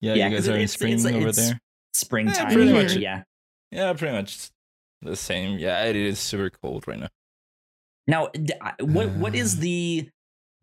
Yeah, 0.00 0.14
Yeah, 0.14 0.28
you 0.28 0.36
'cause 0.36 0.46
guys 0.48 0.54
are 0.56 0.58
in 0.60 0.68
spring 0.68 0.92
it's- 0.94 1.06
over 1.06 1.28
it's- 1.28 1.36
there. 1.48 1.60
Springtime. 1.94 2.48
yeah, 2.48 2.54
pretty 2.54 2.72
much. 2.72 2.94
Yeah. 2.96 3.22
Yeah, 3.70 3.92
pretty 3.92 4.14
much. 4.16 4.48
the 5.02 5.16
same. 5.16 5.58
Yeah, 5.58 5.84
it 5.84 5.96
is 5.96 6.18
super 6.18 6.48
cold 6.50 6.86
right 6.86 6.98
now. 6.98 7.08
Now, 8.06 8.30
what 8.80 9.10
what 9.10 9.34
is 9.34 9.58
the 9.60 10.08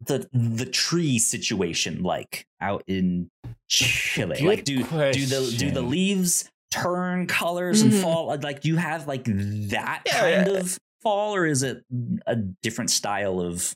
the 0.05 0.27
the 0.33 0.65
tree 0.65 1.19
situation 1.19 2.03
like 2.03 2.45
out 2.61 2.83
in 2.87 3.29
Chile? 3.67 4.37
Good 4.39 4.45
like, 4.47 4.63
do 4.63 4.77
do 4.77 5.25
the 5.25 5.55
do 5.57 5.71
the 5.71 5.81
leaves 5.81 6.49
turn 6.71 7.27
colors 7.27 7.81
and 7.81 7.91
Mhm. 7.91 8.01
fall? 8.01 8.37
Like, 8.41 8.61
do 8.61 8.69
you 8.69 8.77
have 8.77 9.07
like 9.07 9.25
that 9.25 10.01
Yeah, 10.05 10.19
kind 10.19 10.47
yeah. 10.51 10.59
of 10.59 10.77
fall, 11.01 11.35
or 11.35 11.45
is 11.45 11.61
it 11.63 11.83
a 12.27 12.35
different 12.35 12.89
style 12.91 13.39
of 13.39 13.75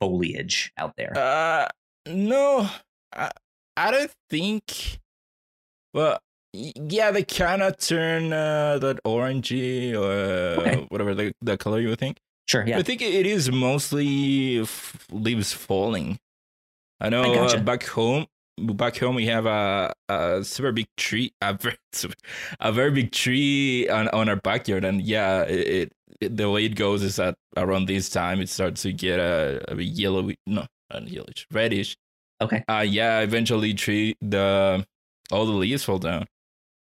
foliage 0.00 0.72
out 0.76 0.94
there? 0.96 1.12
Uh, 1.16 1.68
no, 2.06 2.68
I, 3.14 3.30
I 3.76 3.90
don't 3.90 4.10
think. 4.30 4.98
Well, 5.94 6.18
yeah, 6.52 7.10
they 7.10 7.22
kind 7.24 7.62
of 7.62 7.76
turn 7.78 8.32
uh, 8.32 8.78
that 8.78 9.02
orangey 9.04 9.94
or 9.94 10.60
Okay. 10.60 10.86
whatever 10.88 11.14
the, 11.14 11.32
the 11.42 11.56
color 11.56 11.80
you 11.80 11.88
would 11.88 11.98
think. 11.98 12.18
sure, 12.48 12.66
yeah. 12.66 12.78
I 12.78 12.82
think 12.82 13.02
it 13.02 13.26
is 13.26 13.50
mostly 13.50 14.60
f- 14.60 15.06
leaves 15.10 15.52
falling. 15.52 16.18
I 17.00 17.08
know 17.10 17.22
I 17.22 17.34
gotcha. 17.34 17.58
uh, 17.58 17.60
back 17.60 17.84
home, 17.84 18.26
back 18.58 18.96
home 18.98 19.14
we 19.14 19.26
have 19.26 19.46
a, 19.46 19.92
a 20.08 20.42
super 20.44 20.72
big 20.72 20.86
tree, 20.96 21.32
a 21.40 21.52
very 21.54 21.76
a 22.60 22.72
very 22.72 22.90
big 22.90 23.12
tree 23.12 23.88
on, 23.88 24.08
on 24.08 24.28
our 24.28 24.36
backyard, 24.36 24.84
and 24.84 25.00
yeah, 25.02 25.42
it, 25.42 25.68
it 25.68 25.92
the 26.20 26.50
way 26.50 26.64
it 26.64 26.74
goes 26.74 27.02
is 27.02 27.16
that 27.16 27.36
around 27.56 27.86
this 27.86 28.08
time 28.10 28.40
it 28.40 28.48
starts 28.48 28.82
to 28.82 28.92
get 28.92 29.18
a, 29.20 29.62
a 29.72 29.76
yellow, 29.80 30.30
no, 30.46 30.66
not 30.90 31.08
yellowish, 31.08 31.46
reddish. 31.52 31.96
Okay. 32.40 32.62
Uh 32.68 32.84
yeah, 32.86 33.20
eventually 33.20 33.74
tree 33.74 34.14
the 34.20 34.86
all 35.30 35.46
the 35.46 35.52
leaves 35.52 35.84
fall 35.84 35.98
down. 35.98 36.26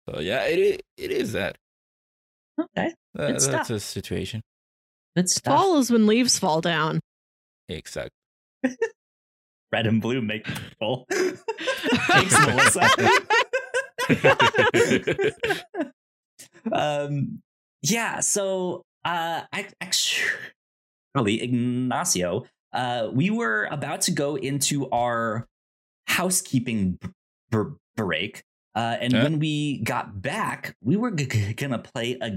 So 0.08 0.20
yeah, 0.20 0.44
it 0.44 0.82
it 0.96 1.10
is 1.10 1.32
that. 1.32 1.56
Okay, 2.60 2.92
That- 3.14 3.32
Good 3.32 3.40
stuff. 3.42 3.52
that's 3.52 3.70
a 3.70 3.80
situation. 3.80 4.42
good 5.16 5.28
stuff. 5.28 5.54
Fall 5.58 5.78
is 5.78 5.90
when 5.90 6.06
leaves 6.06 6.38
fall 6.38 6.60
down. 6.60 7.00
Exactly. 7.68 8.10
Red 9.72 9.86
and 9.86 10.00
blue 10.00 10.20
make 10.22 10.44
people. 10.44 11.04
Thanks, 11.10 12.38
Melissa. 12.46 12.88
um 16.72 17.42
yeah 17.82 18.20
so 18.20 18.82
uh 19.04 19.42
I, 19.52 19.68
actually 19.80 21.42
ignacio 21.42 22.44
uh 22.72 23.08
we 23.12 23.30
were 23.30 23.68
about 23.70 24.00
to 24.02 24.10
go 24.12 24.36
into 24.36 24.88
our 24.90 25.46
housekeeping 26.06 26.98
b- 27.50 27.58
break 27.96 28.42
uh 28.74 28.96
and 29.00 29.12
when 29.12 29.38
we 29.38 29.78
got 29.82 30.20
back 30.22 30.76
we 30.82 30.96
were 30.96 31.10
g- 31.10 31.52
gonna 31.54 31.78
play 31.78 32.16
a 32.20 32.30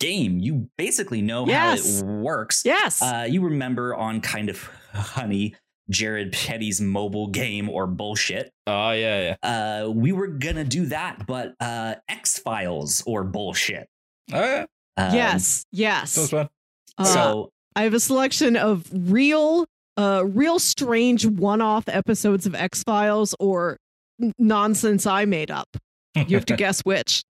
game 0.00 0.38
you 0.38 0.68
basically 0.76 1.22
know 1.22 1.46
Yes. 1.46 2.00
how 2.00 2.06
it 2.06 2.10
works 2.20 2.62
Yes. 2.64 3.00
uh 3.02 3.26
you 3.28 3.42
remember 3.42 3.94
on 3.94 4.20
kind 4.20 4.48
of 4.48 4.68
honey 4.92 5.54
jared 5.88 6.32
petty's 6.32 6.80
mobile 6.80 7.28
game 7.28 7.68
or 7.70 7.86
bullshit 7.86 8.50
Oh 8.66 8.90
yeah, 8.90 9.36
yeah. 9.42 9.82
uh, 9.84 9.88
we 9.88 10.10
were 10.10 10.26
gonna 10.26 10.64
do 10.64 10.86
that, 10.86 11.24
but 11.28 11.54
uh, 11.60 11.94
X 12.08 12.36
Files 12.40 13.00
or 13.06 13.22
bullshit. 13.22 13.86
Oh 14.32 14.40
yeah. 14.42 14.64
Um, 14.96 15.14
yes. 15.14 15.64
Yes. 15.72 16.14
That 16.14 16.20
was 16.22 16.30
fun. 16.30 16.48
Uh, 16.98 17.04
so 17.04 17.50
I 17.74 17.82
have 17.82 17.94
a 17.94 18.00
selection 18.00 18.56
of 18.56 18.88
real, 18.92 19.66
uh, 19.96 20.24
real 20.26 20.58
strange 20.58 21.26
one-off 21.26 21.88
episodes 21.88 22.46
of 22.46 22.54
X 22.54 22.82
Files 22.82 23.34
or 23.38 23.76
n- 24.22 24.32
nonsense 24.38 25.06
I 25.06 25.24
made 25.24 25.50
up. 25.50 25.68
You 26.14 26.36
have 26.36 26.46
to 26.46 26.56
guess 26.56 26.80
which. 26.80 27.22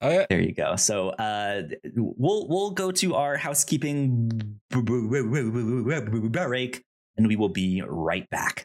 Oh 0.00 0.10
yeah. 0.10 0.26
there 0.28 0.40
you 0.40 0.52
go. 0.52 0.76
So 0.76 1.10
uh, 1.10 1.62
we'll 1.94 2.48
we'll 2.48 2.70
go 2.70 2.90
to 2.90 3.14
our 3.14 3.36
housekeeping 3.36 4.58
break, 4.70 6.82
and 7.16 7.28
we 7.28 7.36
will 7.36 7.50
be 7.50 7.82
right 7.86 8.28
back. 8.30 8.64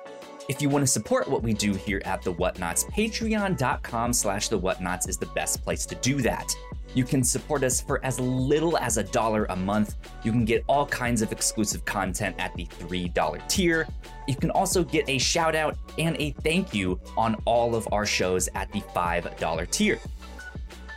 If 0.51 0.61
you 0.61 0.67
want 0.67 0.83
to 0.83 0.87
support 0.87 1.29
what 1.29 1.43
we 1.43 1.53
do 1.53 1.73
here 1.73 2.01
at 2.03 2.23
The 2.23 2.33
Whatnauts, 2.33 2.83
patreon.com 2.91 4.11
slash 4.11 4.49
The 4.49 4.59
Whatnauts 4.59 5.07
is 5.07 5.15
the 5.15 5.27
best 5.27 5.63
place 5.63 5.85
to 5.85 5.95
do 5.95 6.21
that. 6.23 6.53
You 6.93 7.05
can 7.05 7.23
support 7.23 7.63
us 7.63 7.79
for 7.79 8.03
as 8.03 8.19
little 8.19 8.77
as 8.77 8.97
a 8.97 9.03
dollar 9.03 9.45
a 9.45 9.55
month. 9.55 9.95
You 10.23 10.33
can 10.33 10.43
get 10.43 10.65
all 10.67 10.85
kinds 10.87 11.21
of 11.21 11.31
exclusive 11.31 11.85
content 11.85 12.35
at 12.37 12.53
the 12.57 12.65
$3 12.65 13.47
tier. 13.47 13.87
You 14.27 14.35
can 14.35 14.51
also 14.51 14.83
get 14.83 15.07
a 15.07 15.17
shout 15.17 15.55
out 15.55 15.77
and 15.97 16.17
a 16.19 16.31
thank 16.43 16.73
you 16.73 16.99
on 17.15 17.35
all 17.45 17.73
of 17.73 17.87
our 17.93 18.05
shows 18.05 18.49
at 18.53 18.69
the 18.73 18.81
$5 18.81 19.71
tier. 19.71 19.99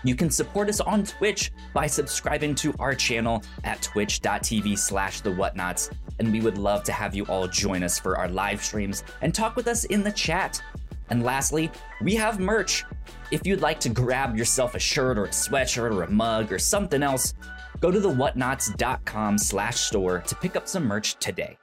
You 0.02 0.16
can 0.16 0.30
support 0.30 0.68
us 0.68 0.80
on 0.80 1.04
Twitch 1.04 1.52
by 1.72 1.86
subscribing 1.86 2.56
to 2.56 2.74
our 2.80 2.96
channel 2.96 3.44
at 3.62 3.80
twitch.tv 3.82 4.76
slash 4.76 5.20
the 5.20 5.30
whatnauts. 5.30 5.90
And 6.18 6.32
we 6.32 6.40
would 6.40 6.58
love 6.58 6.84
to 6.84 6.92
have 6.92 7.14
you 7.14 7.24
all 7.26 7.48
join 7.48 7.82
us 7.82 7.98
for 7.98 8.16
our 8.18 8.28
live 8.28 8.62
streams 8.62 9.02
and 9.22 9.34
talk 9.34 9.56
with 9.56 9.66
us 9.66 9.84
in 9.84 10.02
the 10.02 10.12
chat. 10.12 10.62
And 11.10 11.22
lastly, 11.22 11.70
we 12.02 12.14
have 12.14 12.40
merch. 12.40 12.84
If 13.30 13.46
you'd 13.46 13.60
like 13.60 13.80
to 13.80 13.88
grab 13.88 14.36
yourself 14.36 14.74
a 14.74 14.78
shirt 14.78 15.18
or 15.18 15.24
a 15.24 15.28
sweatshirt 15.28 15.94
or 15.94 16.02
a 16.04 16.10
mug 16.10 16.52
or 16.52 16.58
something 16.58 17.02
else, 17.02 17.34
go 17.80 17.90
to 17.90 18.00
the 18.00 18.08
whatnauts.com 18.08 19.38
slash 19.38 19.76
store 19.76 20.20
to 20.20 20.34
pick 20.36 20.56
up 20.56 20.68
some 20.68 20.84
merch 20.84 21.16
today. 21.16 21.58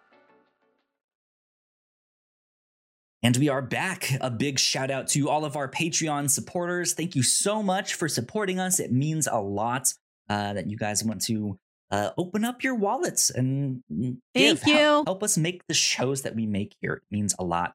And 3.24 3.38
we 3.38 3.50
are 3.50 3.62
back. 3.62 4.12
A 4.20 4.32
big 4.32 4.58
shout 4.58 4.90
out 4.90 5.08
to 5.10 5.30
all 5.30 5.46
of 5.46 5.56
our 5.56 5.70
Patreon 5.70 6.30
supporters. 6.30 6.94
Thank 6.94 7.16
you 7.16 7.22
so 7.22 7.62
much 7.62 7.94
for 7.94 8.08
supporting 8.08 8.60
us. 8.60 8.80
It 8.80 8.92
means 8.92 9.28
a 9.28 9.38
lot 9.40 9.94
uh, 10.28 10.54
that 10.54 10.70
you 10.70 10.76
guys 10.76 11.04
want 11.04 11.22
to 11.26 11.60
uh, 11.92 12.12
open 12.18 12.46
up 12.46 12.64
your 12.64 12.76
wallets 12.76 13.30
and 13.30 13.84
mm, 13.92 14.18
Thank 14.34 14.62
give, 14.62 14.62
hel- 14.64 15.00
you. 15.00 15.04
help 15.06 15.24
us 15.24 15.38
make 15.38 15.68
the 15.68 15.74
shows 15.74 16.22
that 16.24 16.36
we 16.36 16.46
make 16.46 16.76
here. 16.82 16.94
It 16.94 17.04
means 17.12 17.36
a 17.38 17.44
lot. 17.44 17.74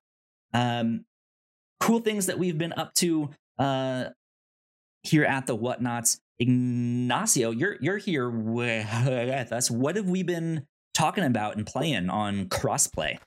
Um, 0.54 1.04
cool 1.80 2.00
things 2.00 2.26
that 2.26 2.38
we've 2.38 2.56
been 2.56 2.72
up 2.72 2.94
to 2.94 3.30
uh, 3.58 4.06
here 5.02 5.24
at 5.24 5.46
the 5.46 5.56
Whatnauts. 5.56 6.18
Ignacio, 6.38 7.50
you're 7.50 7.76
you're 7.80 7.98
here 7.98 8.28
with 8.30 9.52
us. 9.52 9.70
What 9.70 9.96
have 9.96 10.08
we 10.08 10.22
been 10.22 10.66
talking 10.94 11.24
about 11.24 11.56
and 11.56 11.66
playing 11.66 12.10
on 12.10 12.46
crossplay? 12.46 13.18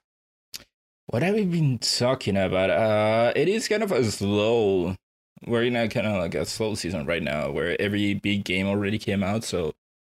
What 1.08 1.24
have 1.24 1.34
we 1.36 1.46
been 1.46 1.80
talking 1.80 2.38
about? 2.38 2.70
Uh, 2.70 3.34
it 3.36 3.48
is 3.48 3.68
kind 3.68 3.82
of 3.82 3.92
a 3.92 4.04
slow. 4.04 4.96
We're 5.48 5.64
in 5.64 5.76
a 5.76 5.88
kind 5.88 6.06
of 6.06 6.18
like 6.18 6.36
a 6.36 6.46
slow 6.46 6.76
season 6.76 7.06
right 7.06 7.24
now, 7.24 7.50
where 7.50 7.80
every 7.82 8.14
big 8.14 8.44
game 8.44 8.68
already 8.68 9.00
came 9.00 9.24
out. 9.24 9.44
So 9.44 9.74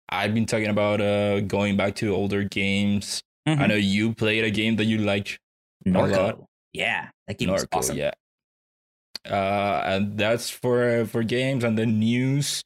I've 0.09 0.35
been 0.35 0.47
talking 0.47 0.69
about 0.69 1.01
uh 1.01 1.41
going 1.41 1.77
back 1.77 1.95
to 1.97 2.15
older 2.15 2.45
games. 2.45 3.23
Mm-hmm. 3.49 3.63
I 3.63 3.67
know 3.67 3.75
you 3.75 4.15
played 4.15 4.45
a 4.45 4.51
game 4.51 4.77
that 4.77 4.85
you 4.85 4.99
liked, 4.99 5.39
lot. 5.87 6.45
Yeah, 6.73 7.09
that 7.27 7.39
game 7.39 7.51
was 7.51 7.67
awesome. 7.73 7.97
Yeah. 7.97 8.13
Uh, 9.29 9.83
and 9.87 10.19
that's 10.19 10.51
for 10.51 11.07
for 11.07 11.23
games 11.23 11.65
and 11.65 11.79
the 11.79 11.87
news. 11.87 12.63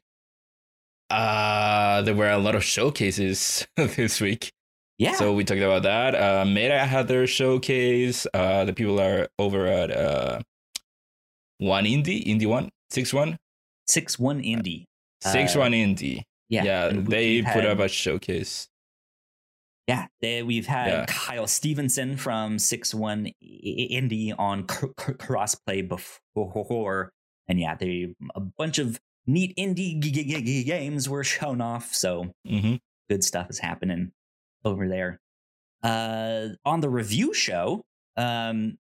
Uh, 1.10 2.02
there 2.02 2.14
were 2.14 2.30
a 2.30 2.38
lot 2.38 2.54
of 2.54 2.64
showcases 2.64 3.66
this 3.76 4.20
week. 4.20 4.50
Yeah. 4.98 5.14
So 5.14 5.32
we 5.32 5.44
talked 5.44 5.60
about 5.60 5.84
that. 5.84 6.14
Uh, 6.14 6.44
Meta 6.44 6.80
had 6.80 7.06
their 7.06 7.26
showcase. 7.26 8.26
Uh, 8.34 8.64
the 8.64 8.72
people 8.72 9.00
are 9.00 9.28
over 9.38 9.66
at 9.66 9.90
uh, 9.90 10.40
one 11.58 11.84
indie, 11.84 12.24
indie 12.26 12.46
one, 12.46 12.68
six 12.90 13.14
one, 13.14 13.38
six 13.86 14.18
one 14.18 14.42
indie. 14.42 14.84
six 15.22 15.54
Uh, 15.54 15.60
one 15.60 15.72
indie. 15.72 16.22
Yeah, 16.48 16.64
Yeah, 16.64 16.88
they 16.94 17.42
put 17.42 17.48
had- 17.50 17.66
up 17.66 17.78
a 17.80 17.88
showcase. 17.88 18.68
Yeah, 19.86 20.06
they, 20.20 20.42
we've 20.42 20.66
had 20.66 20.88
Yeah. 20.88 21.04
Kyle 21.08 21.46
Stevenson 21.46 22.16
from 22.18 22.58
Six 22.58 22.94
One 22.94 23.28
Indie 23.42 24.34
on 24.38 24.66
cr- 24.66 24.86
cr- 24.98 25.12
crossplay 25.12 25.86
before, 26.34 27.10
and 27.48 27.58
yeah, 27.58 27.74
they 27.74 28.14
a 28.34 28.40
bunch 28.40 28.78
of 28.78 29.00
neat 29.26 29.56
indie 29.56 29.98
g- 29.98 30.10
g- 30.10 30.24
g- 30.42 30.64
games 30.64 31.08
were 31.08 31.24
shown 31.24 31.60
off. 31.62 31.94
So 31.94 32.32
hmm 32.46 32.76
good 33.08 33.24
stuff 33.24 33.48
is 33.48 33.58
happening 33.60 34.12
over 34.64 34.86
there. 34.88 35.20
Uh, 35.82 36.48
on 36.66 36.80
the 36.82 36.90
review 36.90 37.32
show, 37.32 37.82
um, 38.16 38.76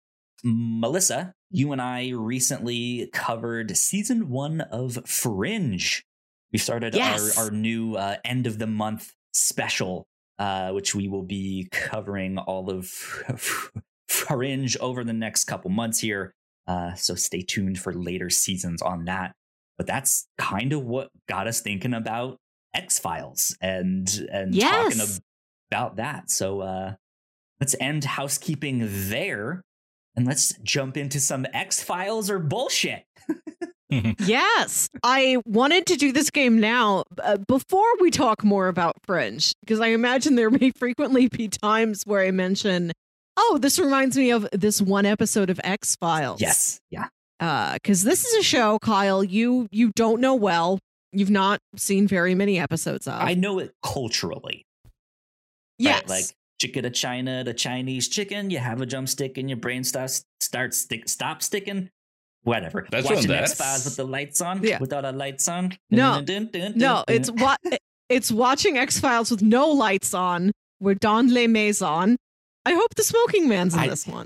Melissa, 0.46 1.34
you 1.50 1.74
and 1.74 1.82
I 1.82 2.12
recently 2.12 3.10
covered 3.12 3.76
season 3.76 4.30
one 4.30 4.62
of 4.62 5.00
Fringe. 5.06 6.06
We 6.54 6.60
started 6.60 6.94
Yes. 6.96 7.38
our, 7.38 7.46
our 7.46 7.52
new 7.52 7.96
uh, 7.96 8.18
end 8.24 8.48
of 8.48 8.60
the 8.60 8.68
month 8.68 9.12
special 9.34 10.06
uh, 10.40 10.72
which 10.72 10.96
we 10.96 11.08
will 11.08 11.24
be 11.24 11.68
covering 11.72 12.38
all 12.38 12.70
of 12.72 12.88
Fringe 14.08 14.76
over 14.78 15.04
the 15.04 15.14
next 15.14 15.46
couple 15.46 15.70
months 15.72 16.00
here. 16.00 16.34
Uh, 16.68 16.94
so 16.96 17.14
stay 17.16 17.42
tuned 17.42 17.80
for 17.80 17.94
later 17.94 18.30
seasons 18.30 18.82
on 18.82 19.06
that. 19.06 19.34
But 19.78 19.88
that's 19.88 20.28
kind 20.38 20.74
of 20.74 20.84
what 20.84 21.10
got 21.30 21.48
us 21.48 21.62
thinking 21.62 21.94
about 21.94 22.38
X 22.74 23.00
Files 23.00 23.56
and 23.62 24.08
and 24.32 24.54
talking 24.60 24.98
Yes. 24.98 25.22
about 25.72 25.98
that. 25.98 26.30
So 26.32 26.62
uh, 26.62 26.96
let's 27.60 27.76
end 27.80 28.04
housekeeping 28.04 28.80
there 29.10 29.62
and 30.16 30.26
let's 30.26 30.54
jump 30.64 30.98
into 30.98 31.20
some 31.20 31.46
X 31.54 31.82
Files 31.84 32.30
or 32.30 32.40
bullshit. 32.40 33.04
Yes, 34.20 34.90
I 35.04 35.38
wanted 35.46 35.86
to 35.88 35.96
do 35.96 36.12
this 36.12 36.30
game 36.30 36.60
now 36.60 37.04
uh, 37.22 37.38
before 37.48 37.88
we 38.00 38.12
talk 38.12 38.44
more 38.44 38.68
about 38.68 38.96
Fringe, 39.06 39.54
because 39.62 39.80
I 39.80 39.88
imagine 39.88 40.36
there 40.36 40.50
may 40.50 40.72
frequently 40.76 41.28
be 41.28 41.48
times 41.48 42.04
where 42.06 42.22
I 42.22 42.32
mention, 42.32 42.92
"Oh, 43.38 43.58
this 43.62 43.80
reminds 43.80 44.18
me 44.18 44.32
of 44.32 44.48
this 44.52 44.82
one 44.82 45.06
episode 45.06 45.50
of 45.50 45.60
X 45.64 45.96
Files." 45.96 46.42
Yes, 46.42 46.80
yeah. 46.90 47.08
because 47.74 48.04
this 48.04 48.26
is 48.26 48.36
a 48.36 48.44
show, 48.44 48.80
Kyle. 48.80 49.24
You 49.24 49.68
you 49.72 49.92
don't 49.96 50.22
know 50.22 50.36
well. 50.36 50.80
You've 51.12 51.30
not 51.30 51.60
seen 51.76 52.08
very 52.08 52.34
many 52.36 52.60
episodes 52.60 53.08
of. 53.08 53.22
I 53.22 53.34
know 53.36 53.60
it 53.60 53.74
culturally. 53.84 54.66
yes, 55.78 56.02
Right? 56.02 56.10
Like 56.10 56.26
chicken 56.60 56.84
to 56.84 56.90
China, 56.90 57.44
the 57.44 57.54
Chinese 57.54 58.08
chicken, 58.08 58.50
you 58.50 58.58
have 58.58 58.82
a 58.82 58.86
drumstick 58.86 59.38
and 59.38 59.50
your 59.50 59.58
brain 59.58 59.84
starts 59.84 60.24
starts 60.40 60.78
stick 60.78 61.10
stop 61.10 61.44
sticking. 61.44 61.90
Whatever. 62.44 62.86
That's 62.92 63.10
Watching 63.10 63.30
one 63.30 63.40
X 63.40 63.54
Files 63.54 63.86
with 63.86 63.96
the 63.96 64.04
lights 64.06 64.42
on. 64.42 64.64
Yeah. 64.64 64.80
With 64.80 64.92
all 64.92 65.02
the 65.02 65.12
lights 65.14 65.48
on. 65.48 65.78
No. 65.90 66.16
Dun, 66.16 66.26
dun, 66.26 66.50
dun, 66.52 66.62
dun, 66.72 66.78
no, 66.78 67.04
dun. 67.08 67.16
it's 67.16 67.32
what 67.32 67.60
it's 68.10 68.32
watching 68.32 68.78
X 68.78 69.00
Files 69.00 69.32
with 69.32 69.42
no 69.42 69.70
lights 69.70 70.14
on. 70.14 70.52
With 70.80 71.00
Don 71.00 71.34
Le 71.34 71.48
Maison. 71.48 72.18
I 72.66 72.74
hope 72.74 72.94
the 72.96 73.04
smoking 73.04 73.48
man's 73.48 73.74
in 73.74 73.80
I- 73.82 73.88
this 73.88 74.06
one. 74.06 74.26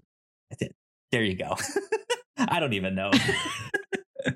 there 1.12 1.24
you 1.24 1.36
go. 1.36 1.56
I 2.38 2.60
don't 2.60 2.74
even 2.74 2.96
know. 2.96 3.12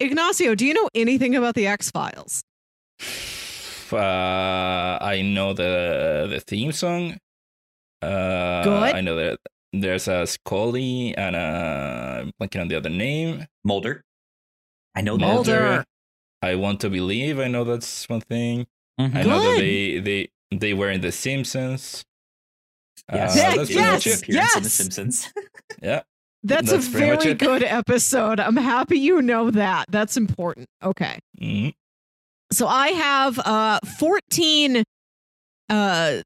Ignacio, 0.00 0.54
do 0.56 0.66
you 0.66 0.74
know 0.74 0.88
anything 0.94 1.36
about 1.36 1.54
the 1.54 1.66
X 1.68 1.90
Files? 1.90 2.42
uh, 3.92 4.98
I 5.00 5.22
know 5.22 5.52
the 5.52 6.26
the 6.28 6.40
theme 6.40 6.72
song. 6.72 7.18
Uh, 8.00 8.64
Good. 8.64 8.94
I 8.94 9.00
know 9.00 9.16
that 9.16 9.38
there's 9.72 10.08
a 10.08 10.26
Scully 10.26 11.14
and 11.16 11.34
a 11.36 12.22
I'm 12.22 12.32
blanking 12.40 12.60
on 12.60 12.68
the 12.68 12.76
other 12.76 12.90
name. 12.90 13.46
Mulder. 13.64 14.02
I 14.94 15.00
know 15.00 15.16
that. 15.16 15.26
Mulder. 15.26 15.84
I 16.42 16.54
want 16.56 16.80
to 16.80 16.90
believe. 16.90 17.38
I 17.38 17.48
know 17.48 17.64
that's 17.64 18.08
one 18.08 18.20
thing. 18.20 18.66
Mhm. 19.00 19.14
I 19.16 19.22
know 19.22 19.40
that 19.40 19.58
they 19.58 19.98
they 20.00 20.28
they 20.50 20.74
were 20.74 20.90
in 20.90 21.00
The 21.00 21.12
Simpsons. 21.12 22.04
Yes. 23.12 23.36
Uh, 23.36 23.42
that's 23.42 23.56
pretty 23.56 23.74
yes, 23.74 24.06
much 24.06 24.28
in 24.28 24.62
The. 24.62 24.68
Simpsons. 24.68 25.32
Yeah. 25.82 26.02
That's, 26.44 26.70
That's 26.70 26.86
a 26.86 26.90
very 26.90 27.34
good 27.34 27.62
episode. 27.62 28.40
I'm 28.40 28.56
happy 28.56 28.98
you 28.98 29.22
know 29.22 29.50
that. 29.52 29.86
That's 29.88 30.16
important. 30.16 30.68
Okay. 30.82 31.18
Mhm. 31.40 31.72
So 32.52 32.66
I 32.66 32.88
have 32.88 33.38
uh 33.38 33.78
14 33.98 34.82
uh 35.70 36.20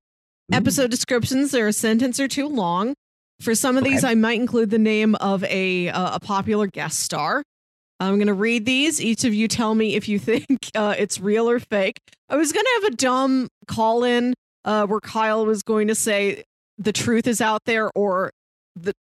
episode 0.52 0.90
descriptions. 0.90 1.52
They're 1.52 1.68
a 1.68 1.72
sentence 1.72 2.18
or 2.18 2.28
two 2.28 2.48
long. 2.48 2.94
For 3.40 3.54
some 3.54 3.76
of 3.76 3.84
these, 3.84 4.02
I 4.02 4.14
might 4.14 4.40
include 4.40 4.70
the 4.70 4.78
name 4.78 5.14
of 5.16 5.44
a 5.44 5.88
uh, 5.88 6.16
a 6.16 6.20
popular 6.20 6.66
guest 6.66 7.00
star. 7.00 7.42
I'm 8.00 8.16
going 8.16 8.26
to 8.26 8.34
read 8.34 8.66
these. 8.66 9.00
Each 9.00 9.24
of 9.24 9.34
you 9.34 9.48
tell 9.48 9.74
me 9.74 9.94
if 9.94 10.08
you 10.08 10.18
think 10.20 10.70
uh, 10.74 10.94
it's 10.98 11.20
real 11.20 11.48
or 11.48 11.60
fake. 11.60 11.98
I 12.28 12.36
was 12.36 12.52
going 12.52 12.64
to 12.64 12.80
have 12.82 12.92
a 12.92 12.96
dumb 12.96 13.48
call 13.66 14.04
in 14.04 14.34
uh, 14.64 14.86
where 14.86 15.00
Kyle 15.00 15.46
was 15.46 15.62
going 15.62 15.88
to 15.88 15.94
say 15.94 16.44
the 16.78 16.92
truth 16.92 17.26
is 17.26 17.40
out 17.40 17.62
there 17.64 17.90
or 17.94 18.30
the 18.74 18.92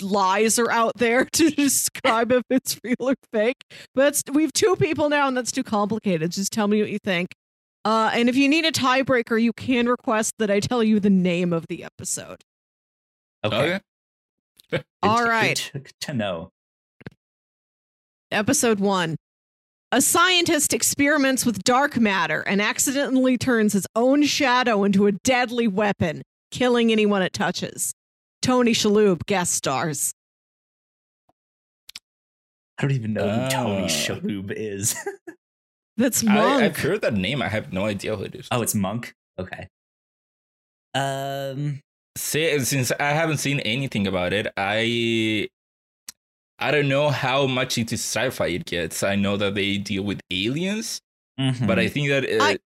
lies 0.00 0.58
are 0.58 0.70
out 0.70 0.92
there 0.96 1.24
to 1.32 1.50
describe 1.50 2.32
if 2.32 2.42
it's 2.50 2.78
real 2.84 2.96
or 3.00 3.14
fake. 3.32 3.62
But 3.94 4.22
we 4.32 4.42
have 4.42 4.52
two 4.52 4.76
people 4.76 5.08
now, 5.08 5.28
and 5.28 5.36
that's 5.36 5.52
too 5.52 5.64
complicated. 5.64 6.32
Just 6.32 6.52
tell 6.52 6.68
me 6.68 6.80
what 6.80 6.90
you 6.90 6.98
think. 6.98 7.34
Uh, 7.84 8.10
and 8.14 8.28
if 8.28 8.36
you 8.36 8.48
need 8.48 8.64
a 8.64 8.72
tiebreaker, 8.72 9.40
you 9.40 9.52
can 9.52 9.86
request 9.86 10.34
that 10.38 10.50
I 10.50 10.60
tell 10.60 10.82
you 10.82 11.00
the 11.00 11.10
name 11.10 11.52
of 11.52 11.66
the 11.68 11.84
episode. 11.84 12.42
Okay. 13.44 13.80
Okay. 14.72 14.84
All 15.02 15.18
Good 15.18 15.24
to- 15.24 15.30
right. 15.30 15.70
good 15.74 15.92
to 16.00 16.14
know. 16.14 16.50
Episode 18.30 18.80
one. 18.80 19.16
A 19.92 20.00
scientist 20.00 20.72
experiments 20.72 21.46
with 21.46 21.62
dark 21.62 21.96
matter 21.98 22.40
and 22.40 22.60
accidentally 22.60 23.38
turns 23.38 23.72
his 23.74 23.86
own 23.94 24.24
shadow 24.24 24.82
into 24.82 25.06
a 25.06 25.12
deadly 25.12 25.68
weapon, 25.68 26.22
killing 26.50 26.90
anyone 26.90 27.22
it 27.22 27.32
touches. 27.32 27.92
Tony 28.42 28.72
Shalhoub 28.72 29.24
guest 29.26 29.52
stars. 29.52 30.12
I 32.78 32.82
don't 32.82 32.90
even 32.92 33.12
know 33.12 33.28
who 33.28 33.48
Tony 33.50 33.84
Ah. 33.84 33.86
Shalhoub 33.86 34.50
is. 34.52 34.96
That's 35.96 36.26
I, 36.26 36.34
Monk. 36.34 36.62
I've 36.64 36.76
heard 36.76 37.02
that 37.02 37.14
name. 37.14 37.40
I 37.40 37.48
have 37.48 37.72
no 37.72 37.84
idea 37.84 38.16
who 38.16 38.24
it 38.24 38.34
is. 38.34 38.48
oh, 38.50 38.62
it's 38.62 38.74
Monk. 38.74 39.14
Okay. 39.38 39.68
Um. 40.94 41.80
Say, 42.16 42.58
since 42.60 42.92
I 43.00 43.10
haven't 43.10 43.38
seen 43.38 43.60
anything 43.60 44.06
about 44.06 44.32
it, 44.32 44.46
I 44.56 45.48
I 46.58 46.70
don't 46.70 46.88
know 46.88 47.10
how 47.10 47.46
much 47.46 47.76
into 47.76 47.94
sci-fi 47.94 48.46
it 48.46 48.66
gets. 48.66 49.02
I 49.02 49.16
know 49.16 49.36
that 49.36 49.54
they 49.54 49.78
deal 49.78 50.04
with 50.04 50.20
aliens, 50.30 51.00
mhm. 51.38 51.66
but 51.66 51.78
I 51.78 51.88
think 51.88 52.08
that 52.08 52.24
uh, 52.24 52.42
I- 52.44 52.58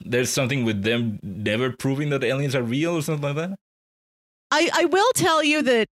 there's 0.00 0.30
something 0.30 0.64
with 0.64 0.82
them 0.82 1.18
never 1.22 1.72
proving 1.72 2.10
that 2.10 2.22
aliens 2.24 2.54
are 2.54 2.62
real 2.62 2.96
or 2.96 3.02
something 3.02 3.34
like 3.34 3.36
that. 3.36 3.58
I, 4.50 4.68
I 4.74 4.84
will 4.86 5.10
tell 5.14 5.42
you 5.42 5.62
that 5.62 5.88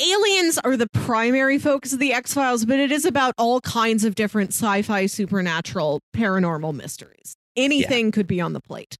aliens 0.00 0.58
are 0.58 0.76
the 0.76 0.88
primary 0.92 1.58
focus 1.58 1.92
of 1.92 1.98
the 1.98 2.12
X 2.12 2.32
Files, 2.32 2.64
but 2.64 2.78
it 2.78 2.92
is 2.92 3.04
about 3.04 3.34
all 3.36 3.60
kinds 3.60 4.04
of 4.04 4.14
different 4.14 4.50
sci 4.50 4.82
fi, 4.82 5.06
supernatural, 5.06 6.00
paranormal 6.16 6.74
mysteries. 6.74 7.34
Anything 7.56 8.10
could 8.12 8.26
be 8.26 8.40
on 8.40 8.52
the 8.52 8.60
plate. 8.60 8.96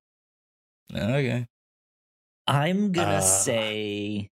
Okay. 0.94 1.46
I'm 2.50 2.90
gonna 2.92 3.18
Uh. 3.18 3.20
say 3.20 4.28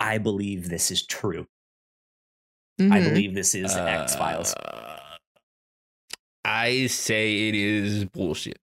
I 0.00 0.18
believe 0.18 0.68
this 0.68 0.90
is 0.90 1.04
true. 1.06 1.46
I 2.78 2.82
Mhm. 2.82 3.08
believe 3.08 3.34
this 3.34 3.54
is 3.54 3.74
X 3.74 4.14
Files. 4.16 4.54
Uh, 4.54 5.00
I 6.44 6.86
say 6.88 7.48
it 7.48 7.54
is 7.54 8.04
bullshit. 8.06 8.58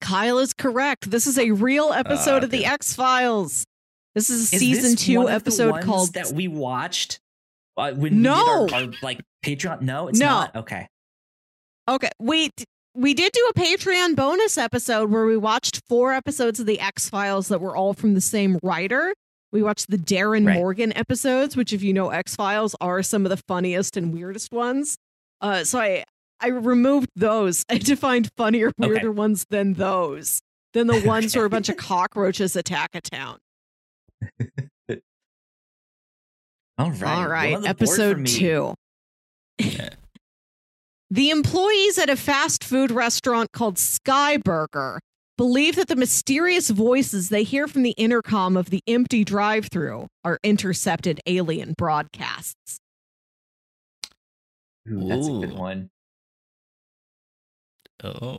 Kyle 0.00 0.38
is 0.38 0.52
correct. 0.54 1.10
This 1.10 1.26
is 1.26 1.38
a 1.38 1.50
real 1.50 1.92
episode 1.92 2.42
of 2.44 2.50
the. 2.50 2.64
X 2.64 2.94
Files. 2.94 3.66
This 4.14 4.30
is 4.30 4.52
a 4.52 4.56
Is 4.56 4.60
season 4.60 4.92
this 4.92 5.04
two 5.04 5.16
one 5.18 5.24
of 5.26 5.28
the 5.30 5.34
episode 5.36 5.70
ones 5.72 5.84
called 5.84 6.12
that 6.14 6.32
we 6.32 6.48
watched 6.48 7.20
uh, 7.76 7.92
when 7.92 8.22
No. 8.22 8.62
we 8.62 8.66
did 8.68 8.74
our, 8.74 8.80
our 8.88 8.92
like 9.02 9.20
Patreon. 9.44 9.82
No, 9.82 10.08
it's 10.08 10.18
No. 10.18 10.26
not. 10.26 10.56
Okay. 10.56 10.88
Okay, 11.88 12.10
we 12.18 12.50
we 12.94 13.14
did 13.14 13.32
do 13.32 13.50
a 13.50 13.58
Patreon 13.58 14.16
bonus 14.16 14.58
episode 14.58 15.10
where 15.10 15.26
we 15.26 15.36
watched 15.36 15.80
four 15.88 16.12
episodes 16.12 16.58
of 16.60 16.66
the 16.66 16.80
X 16.80 17.08
Files 17.08 17.48
that 17.48 17.60
were 17.60 17.76
all 17.76 17.94
from 17.94 18.14
the 18.14 18.20
same 18.20 18.58
writer. 18.62 19.14
We 19.52 19.62
watched 19.62 19.90
the 19.90 19.98
Darin 19.98 20.44
Right. 20.46 20.54
Morgan 20.56 20.96
episodes, 20.96 21.56
which, 21.56 21.72
if 21.72 21.82
you 21.82 21.92
know 21.92 22.10
X 22.10 22.36
Files, 22.36 22.74
are 22.80 23.02
some 23.02 23.24
of 23.26 23.30
the 23.30 23.36
funniest 23.48 23.96
and 23.96 24.12
weirdest 24.12 24.52
ones. 24.52 24.96
Uh, 25.40 25.64
so 25.64 25.78
I 25.80 26.04
I 26.40 26.48
removed 26.48 27.08
those 27.16 27.64
to 27.68 27.96
find 27.96 28.30
funnier, 28.36 28.68
Okay. 28.68 28.88
weirder 28.88 29.12
ones 29.12 29.44
than 29.50 29.74
those, 29.74 30.40
than 30.72 30.86
the 30.86 31.00
ones 31.00 31.34
where 31.36 31.44
a 31.44 31.50
bunch 31.50 31.68
of 31.68 31.76
cockroaches 31.78 32.56
attack 32.56 32.90
a 32.94 33.00
town. 33.00 33.38
All 36.78 36.90
right. 36.92 37.02
All 37.02 37.28
right, 37.28 37.54
on 37.54 37.62
the 37.62 37.74
board 37.74 37.78
for 37.78 37.84
episode 37.84 38.26
two. 38.26 38.74
Yeah. 39.58 39.90
The 41.10 41.30
employees 41.30 41.98
at 41.98 42.08
a 42.08 42.16
fast 42.16 42.62
food 42.62 42.90
restaurant 42.90 43.50
called 43.52 43.78
Sky 43.78 44.36
Burger 44.36 45.00
believe 45.36 45.76
that 45.76 45.88
the 45.88 45.96
mysterious 45.96 46.70
voices 46.70 47.30
they 47.30 47.42
hear 47.42 47.66
from 47.66 47.82
the 47.82 47.94
intercom 47.96 48.56
of 48.56 48.70
the 48.70 48.82
empty 48.86 49.24
drive 49.24 49.68
through 49.72 50.06
are 50.24 50.38
intercepted 50.44 51.20
alien 51.26 51.74
broadcasts. 51.76 52.78
Ooh, 54.88 55.08
that's 55.08 55.26
a 55.26 55.30
good 55.30 55.52
Ooh. 55.52 55.54
one. 55.54 55.90
Oh. 58.04 58.38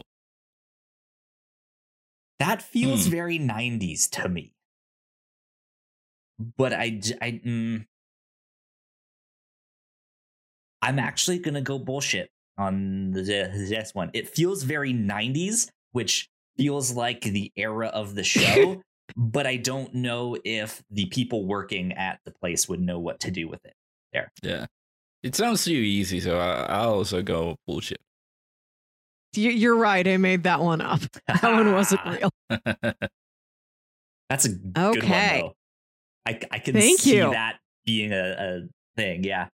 That 2.40 2.62
feels 2.62 3.06
Hmm. 3.06 3.12
very 3.12 3.38
90s 3.38 4.08
to 4.12 4.30
me. 4.30 4.54
But 6.58 6.74
I, 6.74 6.90
mm, 6.92 7.86
I'm 10.82 11.00
actually 11.00 11.40
gonna 11.40 11.62
go 11.62 11.78
bullshit 11.78 12.32
on 12.62 13.12
the, 13.12 13.22
this 13.24 13.93
one. 13.93 14.09
It 14.14 14.30
feels 14.30 14.64
very 14.64 14.93
90s, 14.93 15.70
which 15.91 16.30
feels 16.57 16.93
like 16.93 17.22
the 17.22 17.51
era 17.55 17.88
of 17.88 18.16
the 18.16 18.24
show. 18.24 18.82
but 19.18 19.45
I 19.47 19.57
don't 19.57 19.93
know 19.93 20.38
if 20.45 20.82
the 20.89 21.05
people 21.07 21.45
working 21.45 21.91
at 21.93 22.20
the 22.26 22.32
place 22.32 22.70
would 22.70 22.80
know 22.80 22.99
what 22.99 23.20
to 23.22 23.32
do 23.32 23.47
with 23.49 23.59
it. 23.66 23.74
There. 24.14 24.32
Yeah. 24.43 24.66
It 25.24 25.36
sounds 25.36 25.64
too 25.66 25.72
easy, 25.72 26.20
so 26.20 26.38
I, 26.39 26.64
I'll 26.70 26.93
also 26.93 27.22
go 27.22 27.55
bullshit. 27.68 27.99
You- 29.36 29.51
You're 29.51 29.76
right. 29.76 30.07
I 30.07 30.18
made 30.18 30.43
that 30.43 30.59
one 30.62 30.82
up. 30.82 31.01
That 31.28 31.43
one 31.43 31.72
wasn't 31.74 32.01
real. 32.05 32.32
That's 34.30 34.45
a 34.45 34.49
good 34.49 34.97
Okay. 34.97 35.41
one, 35.41 35.49
though. 35.49 35.53
I, 36.26 36.39
I 36.51 36.59
can 36.59 36.74
Thank 36.74 36.99
see 36.99 37.18
you. 37.18 37.32
that 37.32 37.59
being 37.86 38.12
a, 38.14 38.30
a 38.32 38.62
thing. 38.95 39.24
Yeah. 39.24 39.47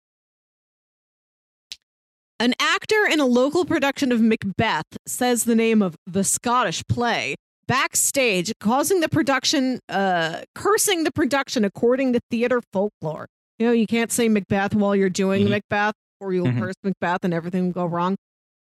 An 2.39 2.53
actor 2.61 3.07
in 3.11 3.19
a 3.21 3.25
local 3.27 3.65
production 3.65 4.13
of 4.13 4.21
Macbeth 4.21 4.85
says 5.07 5.45
the 5.45 5.55
name 5.55 5.81
of 5.81 5.97
the 6.07 6.23
Scottish 6.23 6.83
play 6.89 7.35
backstage, 7.67 8.53
causing 8.61 9.01
the 9.01 9.09
production, 9.09 9.81
uh, 9.89 10.43
cursing 10.55 11.05
the 11.05 11.11
production 11.11 11.65
according 11.65 12.13
to 12.13 12.21
theater 12.31 12.61
folklore. 12.73 13.27
You 13.59 13.67
know, 13.67 13.73
you 13.73 13.87
can't 13.87 14.13
say 14.13 14.29
Macbeth 14.29 14.75
while 14.75 14.95
you're 14.95 15.09
doing 15.09 15.47
Mhm. 15.47 15.51
Macbeth, 15.51 15.95
or 16.21 16.33
you'll 16.33 16.47
Mhm. 16.47 16.61
curse 16.61 16.75
Macbeth 16.85 17.25
and 17.25 17.33
everything 17.35 17.65
will 17.67 17.73
go 17.73 17.87
wrong. 17.87 18.17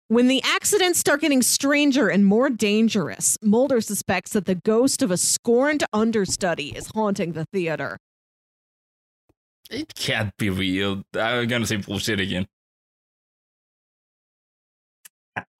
When 0.06 0.28
the 0.28 0.40
accidents 0.42 0.98
start 1.00 1.20
getting 1.20 1.42
stranger 1.42 2.08
and 2.08 2.24
more 2.24 2.48
dangerous, 2.48 3.36
Mulder 3.42 3.82
suspects 3.82 4.30
that 4.32 4.46
the 4.46 4.54
ghost 4.54 5.02
of 5.02 5.10
a 5.10 5.18
scorned 5.18 5.84
understudy 5.92 6.74
is 6.74 6.90
haunting 6.94 7.32
the 7.32 7.44
theater. 7.52 7.98
it 9.70 9.94
can't 9.94 10.34
be 10.38 10.48
real. 10.48 11.02
I'm 11.12 11.46
gonna 11.46 11.66
say 11.66 11.76
bullshit 11.76 12.20
again. 12.20 12.46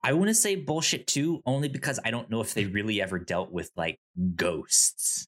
I- 0.02 0.12
want 0.12 0.28
to 0.28 0.34
say 0.34 0.54
bullshit 0.56 1.06
too, 1.06 1.42
only 1.46 1.68
because 1.68 1.98
I 2.04 2.10
don't 2.10 2.30
know 2.30 2.40
if 2.40 2.54
they 2.54 2.64
really 2.66 3.00
ever 3.02 3.18
dealt 3.18 3.50
with 3.52 3.70
like 3.76 3.98
ghosts. 4.36 5.26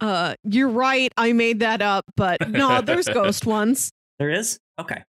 Uh, 0.00 0.34
you're 0.44 0.68
right. 0.68 1.12
I 1.16 1.32
made 1.32 1.60
that 1.60 1.82
up, 1.82 2.04
but 2.16 2.48
no, 2.48 2.80
there's 2.80 3.08
ghost 3.12 3.44
ones. 3.46 3.90
There 4.18 4.30
is? 4.30 4.58
Okay. 4.80 5.02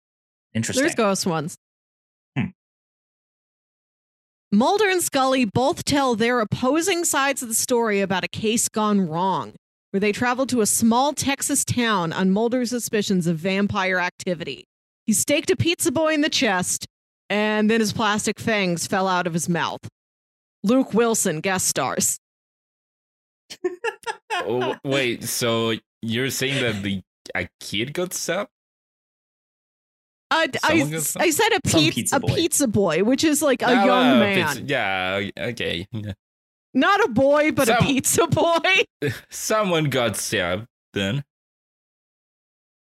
Interesting. 0.53 0.83
There's 0.83 0.95
ghost 0.95 1.25
ones. 1.25 1.57
Hmm. 2.37 2.45
Mulder 4.51 4.87
and 4.89 5.03
Scully 5.03 5.45
both 5.45 5.83
tell 5.83 6.15
their 6.15 6.39
opposing 6.39 7.03
sides 7.03 7.41
of 7.43 7.49
the 7.49 7.55
story 7.55 7.99
about 7.99 8.23
a 8.23 8.29
case 8.29 8.69
gone 8.69 9.07
wrong, 9.07 9.53
where 9.91 9.99
they 9.99 10.13
traveled 10.13 10.49
to 10.49 10.61
a 10.61 10.65
small 10.65 11.13
Texas 11.13 11.65
town 11.65 12.13
on 12.13 12.31
Mulder's 12.31 12.69
suspicions 12.69 13.27
of 13.27 13.37
vampire 13.37 13.99
activity. 13.99 14.65
He 15.05 15.13
staked 15.13 15.49
a 15.49 15.55
pizza 15.57 15.91
boy 15.91 16.13
in 16.13 16.21
the 16.21 16.29
chest, 16.29 16.85
and 17.29 17.69
then 17.69 17.79
his 17.79 17.93
plastic 17.93 18.39
fangs 18.39 18.87
fell 18.87 19.07
out 19.07 19.27
of 19.27 19.33
his 19.33 19.47
mouth. 19.49 19.81
Luke 20.63 20.93
Wilson 20.93 21.39
guest 21.39 21.67
stars. 21.67 22.17
oh, 24.33 24.75
wait, 24.83 25.23
so 25.23 25.73
you're 26.01 26.29
saying 26.29 26.61
that 26.61 26.83
the 26.83 27.01
a 27.35 27.47
kid 27.59 27.93
got 27.93 28.13
stabbed? 28.13 28.49
I, 30.29 30.49
I, 30.63 30.69
Someone 30.69 30.89
gets- 30.91 31.15
I 31.15 31.29
said 31.29 31.49
a, 31.53 31.69
Some 31.69 31.81
piz- 31.81 31.93
pizza 31.95 32.15
a 32.17 32.19
boy. 32.19 32.35
pizza 32.35 32.67
boy, 32.67 33.03
which 33.03 33.23
is 33.23 33.41
like 33.41 33.61
a 33.61 33.67
Ah, 33.67 33.71
young 33.71 33.87
well, 33.87 34.19
man. 34.19 34.37
it's- 34.39 34.59
Yeah, 34.65 35.29
okay. 35.49 35.87
Not 36.73 37.03
a 37.05 37.07
boy, 37.07 37.51
but 37.53 37.69
a 37.69 37.77
pizza 37.77 38.27
boy. 38.27 38.83
Someone 39.29 39.85
got 39.85 40.17
stabbed 40.17 40.67
then. 40.93 41.23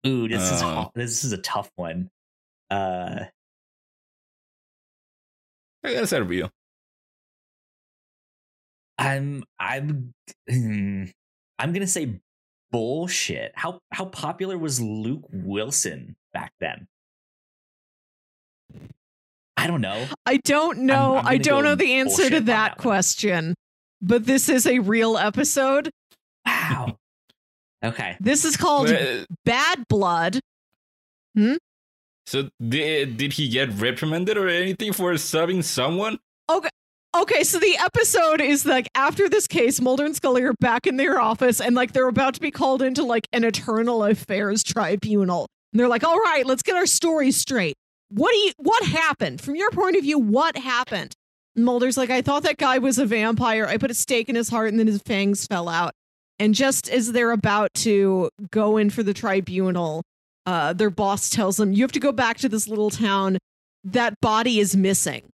Ooh, 0.05 0.27
this 0.27 0.43
is 0.51 0.61
Uh. 0.61 0.75
ho- 0.83 0.91
this 0.95 1.23
is 1.23 1.31
a 1.31 1.37
tough 1.39 1.71
one. 1.75 2.11
Uh, 2.69 3.25
I 5.83 5.91
guess 5.91 6.11
that's 6.11 6.25
real. 6.25 6.49
I'm 8.97 9.43
I'm 9.59 10.13
hmm, 10.49 11.05
I'm 11.59 11.73
gonna 11.73 11.87
say 11.87 12.19
bullshit. 12.71 13.51
How 13.55 13.79
how 13.91 14.05
popular 14.05 14.57
was 14.57 14.79
Luke 14.79 15.25
Wilson 15.31 16.15
back 16.33 16.53
then? 16.59 16.87
I 19.57 19.67
don't 19.67 19.81
know. 19.81 20.05
I 20.25 20.37
don't 20.37 20.79
know. 20.79 21.17
I'm 21.17 21.25
I 21.25 21.37
gonna 21.37 21.43
don't 21.43 21.63
know 21.63 21.75
the 21.75 21.93
answer 21.93 22.29
to 22.29 22.39
that 22.41 22.45
that 22.45 22.77
question. 22.77 23.55
But 24.01 24.25
this 24.25 24.49
is 24.49 24.67
a 24.67 24.79
real 24.79 25.17
episode. 25.17 25.89
Wow. 26.45 26.97
okay. 27.83 28.17
This 28.19 28.43
is 28.43 28.57
called 28.57 28.93
Bad 29.45 29.87
Blood. 29.87 30.39
So 32.25 32.49
did 32.65 33.17
did 33.17 33.33
he 33.33 33.49
get 33.49 33.69
reprimanded 33.73 34.37
or 34.37 34.47
anything 34.47 34.93
for 34.93 35.17
stabbing 35.17 35.61
someone? 35.61 36.19
Okay. 36.49 36.69
Okay, 37.15 37.43
so 37.43 37.59
the 37.59 37.77
episode 37.77 38.41
is 38.41 38.65
like 38.65 38.89
after 38.95 39.29
this 39.29 39.45
case, 39.45 39.79
Mulder 39.79 40.03
and 40.03 40.15
Scully 40.15 40.41
are 40.41 40.53
back 40.59 40.87
in 40.87 40.97
their 40.97 41.21
office 41.21 41.61
and 41.61 41.75
like 41.75 41.93
they're 41.93 42.07
about 42.07 42.33
to 42.33 42.39
be 42.39 42.49
called 42.49 42.81
into 42.81 43.03
like 43.03 43.27
an 43.31 43.43
eternal 43.43 44.03
affairs 44.03 44.63
tribunal. 44.63 45.47
And 45.71 45.79
they're 45.79 45.87
like, 45.87 46.03
all 46.03 46.17
right, 46.17 46.43
let's 46.43 46.63
get 46.63 46.75
our 46.75 46.87
story 46.87 47.31
straight. 47.31 47.75
What 48.09 48.31
do 48.31 48.37
you 48.37 48.51
what 48.57 48.83
happened? 48.83 49.41
From 49.41 49.55
your 49.55 49.69
point 49.69 49.95
of 49.95 50.01
view, 50.01 50.17
what 50.17 50.57
happened? 50.57 51.13
And 51.55 51.65
Mulder's 51.65 51.97
like, 51.97 52.09
I 52.09 52.23
thought 52.23 52.43
that 52.43 52.57
guy 52.57 52.79
was 52.79 52.97
a 52.97 53.05
vampire. 53.05 53.67
I 53.67 53.77
put 53.77 53.91
a 53.91 53.95
stake 53.95 54.27
in 54.27 54.35
his 54.35 54.49
heart 54.49 54.69
and 54.69 54.79
then 54.79 54.87
his 54.87 55.01
fangs 55.01 55.45
fell 55.45 55.69
out. 55.69 55.93
And 56.39 56.55
just 56.55 56.89
as 56.89 57.11
they're 57.11 57.31
about 57.31 57.73
to 57.75 58.29
go 58.49 58.77
in 58.77 58.89
for 58.89 59.03
the 59.03 59.13
tribunal, 59.13 60.01
uh, 60.45 60.73
their 60.73 60.89
boss 60.89 61.29
tells 61.29 61.57
them, 61.57 61.71
You 61.73 61.83
have 61.83 61.91
to 61.93 61.99
go 61.99 62.11
back 62.11 62.37
to 62.39 62.49
this 62.49 62.67
little 62.67 62.89
town. 62.89 63.37
That 63.83 64.19
body 64.21 64.59
is 64.59 64.75
missing. 64.75 65.29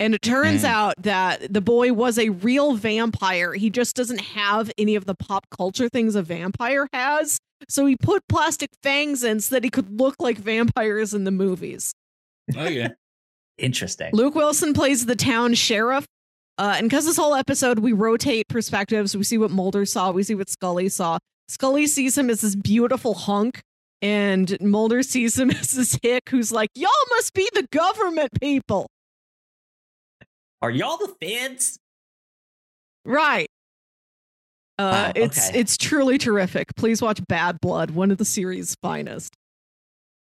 And 0.00 0.14
it 0.14 0.22
turns 0.22 0.62
Mm. 0.62 0.68
out 0.68 0.94
that 0.98 1.52
the 1.52 1.60
boy 1.60 1.92
was 1.92 2.18
a 2.18 2.30
real 2.30 2.74
vampire. 2.74 3.54
He 3.54 3.70
just 3.70 3.94
doesn't 3.94 4.20
have 4.20 4.70
any 4.76 4.96
of 4.96 5.04
the 5.06 5.14
pop 5.14 5.46
culture 5.56 5.88
things 5.88 6.14
a 6.16 6.22
vampire 6.22 6.88
has. 6.92 7.38
So 7.68 7.86
he 7.86 7.96
put 7.96 8.22
plastic 8.28 8.70
fangs 8.82 9.22
in 9.22 9.40
so 9.40 9.54
that 9.54 9.64
he 9.64 9.70
could 9.70 9.98
look 10.00 10.16
like 10.18 10.36
vampires 10.36 11.14
in 11.14 11.24
the 11.24 11.30
movies. 11.30 11.92
Oh, 12.56 12.68
yeah. 12.68 12.88
Interesting. 13.58 14.10
Luke 14.12 14.34
Wilson 14.34 14.74
plays 14.74 15.06
the 15.06 15.16
town 15.16 15.54
sheriff. 15.54 16.04
Uh, 16.58 16.74
and 16.76 16.88
because 16.88 17.04
this 17.06 17.16
whole 17.16 17.34
episode, 17.34 17.78
we 17.78 17.92
rotate 17.92 18.48
perspectives. 18.48 19.16
We 19.16 19.24
see 19.24 19.38
what 19.38 19.50
Mulder 19.50 19.84
saw, 19.86 20.10
we 20.10 20.22
see 20.24 20.34
what 20.34 20.48
Scully 20.50 20.88
saw. 20.88 21.18
Scully 21.48 21.86
sees 21.86 22.16
him 22.18 22.30
as 22.30 22.40
this 22.40 22.54
beautiful 22.56 23.14
hunk, 23.14 23.60
and 24.02 24.56
Mulder 24.60 25.02
sees 25.02 25.38
him 25.38 25.50
as 25.52 25.72
this 25.72 25.98
hick 26.02 26.28
who's 26.30 26.52
like, 26.52 26.70
Y'all 26.74 26.90
must 27.10 27.32
be 27.34 27.48
the 27.54 27.66
government 27.70 28.30
people. 28.40 28.86
Are 30.62 30.70
y'all 30.70 30.96
the 30.96 31.14
feds? 31.20 31.78
Right. 33.04 33.48
Uh, 34.78 34.82
Wow, 35.06 35.12
it's 35.14 35.50
okay. 35.50 35.58
it's 35.60 35.76
truly 35.76 36.18
terrific. 36.18 36.74
Please 36.76 37.00
watch 37.00 37.20
Bad 37.28 37.60
Blood, 37.60 37.92
one 37.92 38.10
of 38.10 38.18
the 38.18 38.24
series' 38.24 38.74
finest. 38.82 39.34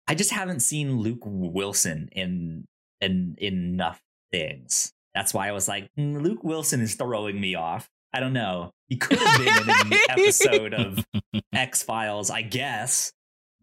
I 0.07 0.15
just 0.15 0.31
haven't 0.31 0.59
seen 0.59 0.99
Luke 0.99 1.23
Wilson 1.23 2.09
in 2.11 2.65
in 3.01 3.35
enough 3.41 3.99
things. 4.31 4.91
That's 5.15 5.33
why 5.33 5.47
I 5.47 5.53
was 5.53 5.67
like, 5.67 5.87
"Hmm, 5.95 6.17
Luke 6.19 6.43
Wilson 6.43 6.81
is 6.81 6.93
throwing 6.95 7.39
me 7.39 7.55
off. 7.55 7.87
I 8.13 8.19
don't 8.19 8.33
know. 8.33 8.71
He 8.89 8.97
could 8.97 9.17
have 9.17 9.37
been 9.39 9.47
in 9.47 9.69
an 9.93 9.99
episode 10.09 10.73
of 10.75 11.03
X 11.51 11.81
Files, 11.81 12.29
I 12.29 12.43
guess, 12.43 13.11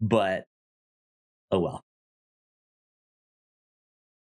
but 0.01 0.45
oh 1.51 1.59
well. 1.59 1.81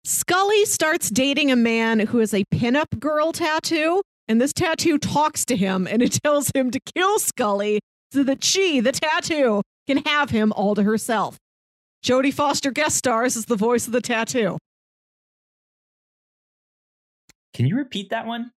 Scully 0.05 0.65
starts 0.65 1.09
dating 1.11 1.53
a 1.53 1.57
man 1.57 2.01
who 2.01 2.19
has 2.19 2.35
a 2.35 2.45
pinup 2.53 2.99
girl 2.99 3.33
tattoo, 3.33 4.03
and 4.27 4.41
this 4.41 4.53
tattoo 4.53 4.99
talks 4.99 5.45
to 5.45 5.57
him 5.57 5.87
and 5.87 6.03
it 6.03 6.19
tells 6.25 6.51
him 6.55 6.71
to 6.71 6.81
kill 6.95 7.19
Scully 7.19 7.81
so 8.13 8.25
that 8.25 8.43
she, 8.43 8.81
the 8.81 8.93
tattoo, 8.93 9.63
can 9.87 9.99
have 9.99 10.31
him 10.31 10.53
all 10.53 10.75
to 10.75 10.83
herself. 10.83 11.37
Jodie 12.05 12.33
Foster 12.33 12.71
guest 12.71 12.97
stars 12.97 13.37
as 13.37 13.45
the 13.45 13.57
voice 13.57 13.87
of 13.87 13.93
the 13.93 14.01
tattoo. 14.01 14.59
Can 17.55 17.67
you 17.67 17.77
repeat 17.77 18.11
that 18.11 18.27
one? 18.27 18.53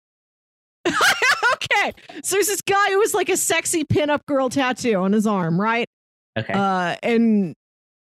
okay, 0.88 1.94
so 2.24 2.36
there's 2.36 2.48
this 2.48 2.62
guy 2.62 2.88
who 2.90 3.02
has 3.02 3.14
like 3.14 3.30
a 3.30 3.38
sexy 3.38 3.84
pinup 3.84 4.26
girl 4.26 4.50
tattoo 4.50 4.96
on 4.96 5.14
his 5.14 5.26
arm, 5.26 5.60
right? 5.60 5.88
Okay. 6.38 6.54
Uh, 6.54 6.96
and 7.04 7.54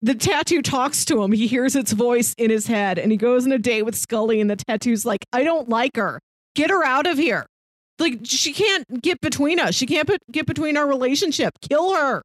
the 0.02 0.14
tattoo 0.14 0.62
talks 0.62 1.04
to 1.06 1.22
him. 1.22 1.32
He 1.32 1.46
hears 1.46 1.76
its 1.76 1.92
voice 1.92 2.34
in 2.38 2.50
his 2.50 2.66
head, 2.66 2.98
and 2.98 3.10
he 3.10 3.18
goes 3.18 3.46
on 3.46 3.52
a 3.52 3.58
date 3.58 3.82
with 3.82 3.94
Scully. 3.94 4.40
And 4.40 4.50
the 4.50 4.56
tattoo's 4.56 5.04
like, 5.04 5.24
"I 5.32 5.42
don't 5.44 5.68
like 5.68 5.96
her. 5.96 6.20
Get 6.54 6.70
her 6.70 6.84
out 6.84 7.06
of 7.06 7.18
here. 7.18 7.46
Like 7.98 8.20
she 8.24 8.52
can't 8.52 9.02
get 9.02 9.20
between 9.20 9.60
us. 9.60 9.74
She 9.74 9.86
can't 9.86 10.06
put, 10.06 10.20
get 10.30 10.46
between 10.46 10.76
our 10.76 10.86
relationship. 10.86 11.52
Kill 11.68 11.94
her." 11.94 12.22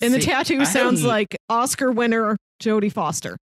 And 0.00 0.12
the 0.12 0.18
tattoo 0.18 0.60
I 0.60 0.64
sounds 0.64 1.04
like 1.04 1.36
Oscar 1.48 1.90
winner 1.90 2.36
Jodie 2.60 2.92
Foster. 2.92 3.36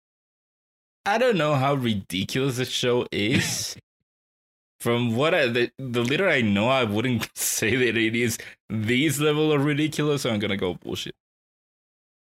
I 1.05 1.17
don't 1.17 1.37
know 1.37 1.55
how 1.55 1.75
ridiculous 1.75 2.57
the 2.57 2.65
show 2.65 3.07
is. 3.11 3.75
From 4.81 5.15
what 5.15 5.33
I 5.33 5.47
the, 5.47 5.71
the 5.77 6.03
little 6.03 6.29
I 6.29 6.41
know, 6.41 6.69
I 6.69 6.85
wouldn't 6.85 7.29
say 7.35 7.75
that 7.75 7.97
it 7.97 8.15
is 8.15 8.37
these 8.69 9.19
level 9.19 9.51
of 9.51 9.65
ridiculous. 9.65 10.21
So 10.23 10.31
I'm 10.31 10.39
gonna 10.39 10.57
go 10.57 10.75
bullshit. 10.75 11.15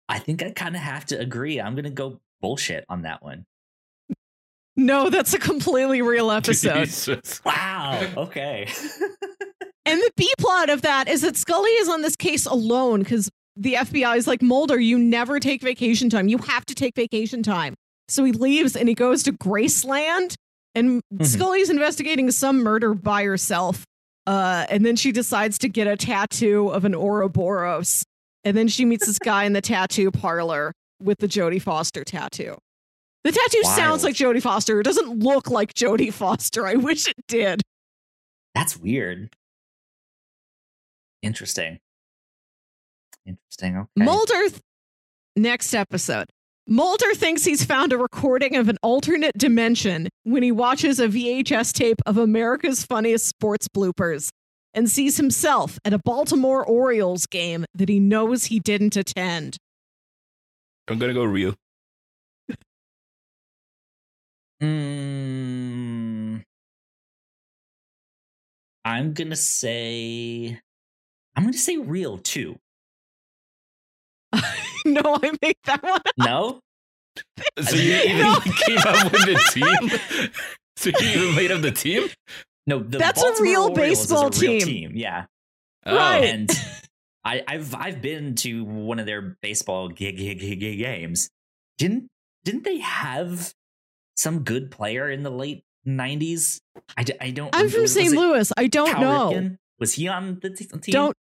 I 0.09 0.19
think 0.19 0.43
I 0.43 0.51
kind 0.51 0.77
of 0.77 0.83
have 0.83 1.05
to 1.07 1.19
agree. 1.19 1.61
I'm 1.61 1.75
gonna 1.75 1.91
go 1.91 2.21
bullshit 2.41 2.85
on 2.89 3.03
that 3.03 3.23
one. 3.23 3.47
No, 4.77 5.09
that's 5.09 5.33
a 5.35 5.39
completely 5.39 6.03
real 6.03 6.31
episode. 6.31 6.85
Jesus. 6.87 7.41
Wow. 7.45 8.07
Okay. 8.17 8.69
And 9.87 10.01
the 10.01 10.11
B 10.17 10.33
plot 10.39 10.71
of 10.71 10.81
that 10.81 11.09
is 11.09 11.21
that 11.21 11.37
Scully 11.37 11.69
is 11.73 11.91
on 11.91 12.01
this 12.01 12.17
case 12.17 12.47
alone 12.47 13.01
because 13.01 13.29
the 13.55 13.75
FBI 13.75 14.17
is 14.17 14.27
like, 14.27 14.41
Mulder, 14.41 14.81
you 14.81 14.99
never 14.99 15.39
take 15.39 15.61
vacation 15.61 16.09
time. 16.09 16.27
You 16.27 16.39
have 16.39 16.65
to 16.65 16.75
take 16.75 16.95
vacation 16.97 17.43
time. 17.43 17.75
So 18.09 18.25
he 18.25 18.33
leaves 18.33 18.77
and 18.77 18.89
he 18.89 18.95
goes 18.95 19.23
to 19.25 19.33
Graceland 19.33 20.37
And 20.75 21.03
Mhm. 21.15 21.27
Scully's 21.27 21.69
investigating 21.69 22.31
some 22.31 22.63
murder 22.63 22.95
by 22.95 23.25
herself. 23.25 23.85
Uh, 24.27 24.65
and 24.71 24.87
then 24.87 24.97
she 24.97 25.13
decides 25.13 25.59
to 25.59 25.69
get 25.69 25.87
a 25.87 25.99
tattoo 25.99 26.69
of 26.69 26.87
an 26.87 26.95
Ouroboros. 26.95 28.03
And 28.45 28.57
then 28.57 28.69
she 28.69 28.85
meets 28.85 29.07
this 29.07 29.19
guy 29.19 29.45
in 29.45 29.53
the 29.55 29.61
tattoo 29.61 30.11
parlor 30.11 30.73
with 31.01 31.19
the 31.19 31.29
Jodie 31.29 31.63
Foster 31.63 32.05
tattoo. 32.05 32.57
The 33.25 33.33
tattoo 33.33 33.63
sounds 33.63 34.05
like 34.05 34.15
Jodie 34.15 34.43
Foster. 34.43 34.81
It 34.81 34.85
doesn't 34.85 35.21
look 35.21 35.49
like 35.51 35.73
Jodie 35.73 36.13
Foster. 36.13 36.67
I 36.67 36.75
wish 36.75 37.09
it 37.09 37.17
did. 37.27 37.63
That's 38.55 38.77
weird. 38.77 39.35
Interesting. 41.23 41.79
Interesting. 43.27 43.79
Okay. 43.79 44.05
Mulder, 44.05 44.49
th- 44.51 44.61
next 45.37 45.75
episode. 45.75 46.27
Mulder 46.67 47.15
thinks 47.15 47.45
he's 47.45 47.65
found 47.65 47.93
a 47.93 47.99
recording 47.99 48.57
of 48.57 48.69
an 48.69 48.77
alternate 48.83 49.37
dimension 49.37 50.09
when 50.25 50.43
he 50.43 50.53
watches 50.53 51.01
a 51.01 51.09
VHS 51.09 51.73
tape 51.73 52.01
of 52.07 52.19
America's 52.19 52.85
Funniest 52.85 53.27
Sports 53.27 53.69
Bloopers 53.69 54.29
and 54.75 54.91
sees 54.91 55.17
himself 55.17 55.79
at 55.85 55.93
a 55.93 55.99
Baltimore 55.99 56.65
Orioles 56.65 57.27
game 57.27 57.65
that 57.75 57.89
he 57.89 58.01
knows 58.01 58.47
he 58.47 58.59
didn't 58.61 58.97
attend. 58.97 59.57
I'm 60.89 60.99
gonna 60.99 61.15
go 61.15 61.25
real. 61.25 61.55
Mm, 64.63 66.43
I'm 68.85 69.13
gonna 69.15 69.37
say. 69.37 70.61
I'm 71.37 71.45
gonna 71.45 71.53
say 71.55 71.77
real 71.79 72.19
too. 72.19 72.57
no, 74.85 75.01
I 75.23 75.33
made 75.43 75.57
that 75.65 75.83
one. 75.83 75.93
up. 75.95 76.03
No. 76.19 76.61
So 77.63 77.77
you 77.77 77.95
even 78.05 78.19
No. 78.21 78.41
came 78.41 78.79
up 78.79 79.13
with 79.13 79.27
the 79.27 79.51
team? 79.53 80.31
So 80.77 80.91
you 81.01 81.07
even 81.09 81.37
made 81.37 81.53
up 81.53 81.63
the 81.63 81.71
team? 81.71 82.09
No, 82.67 82.79
the 82.79 82.99
That's 82.99 83.23
a 83.23 83.43
real 83.43 83.65
Orioles 83.71 83.99
is 84.01 84.11
a 84.11 84.15
baseball 84.15 84.31
real 84.31 84.61
team. 84.61 84.93
Yeah, 84.95 85.27
Oh. 85.87 85.97
Right. 85.97 86.25
and 86.25 86.51
I, 87.25 87.43
I've 87.47 87.75
I've 87.75 88.01
been 88.03 88.35
to 88.37 88.65
one 88.65 88.99
of 88.99 89.07
their 89.07 89.37
baseball 89.43 89.89
g- 89.89 90.13
g- 90.13 90.35
g- 90.35 90.57
g- 90.57 90.77
games. 90.77 91.29
Didn't 91.79 92.09
didn't 92.45 92.65
they 92.65 92.79
have 92.79 93.53
some 94.17 94.41
good 94.45 94.71
player 94.71 95.11
in 95.11 95.23
the 95.23 95.31
late 95.31 95.65
'90s? 95.87 96.61
I, 96.97 97.05
I 97.21 97.31
don't. 97.31 97.55
I'm 97.55 97.69
from 97.69 97.87
St. 97.87 98.13
Louis. 98.15 98.51
I 98.57 98.67
don't 98.67 98.91
Cal 98.91 99.01
know. 99.01 99.33
Ripken? 99.37 99.57
Was 99.79 99.95
he 99.95 100.09
on 100.09 100.39
the 100.41 100.51
team? 100.51 100.69
Don't 100.93 101.17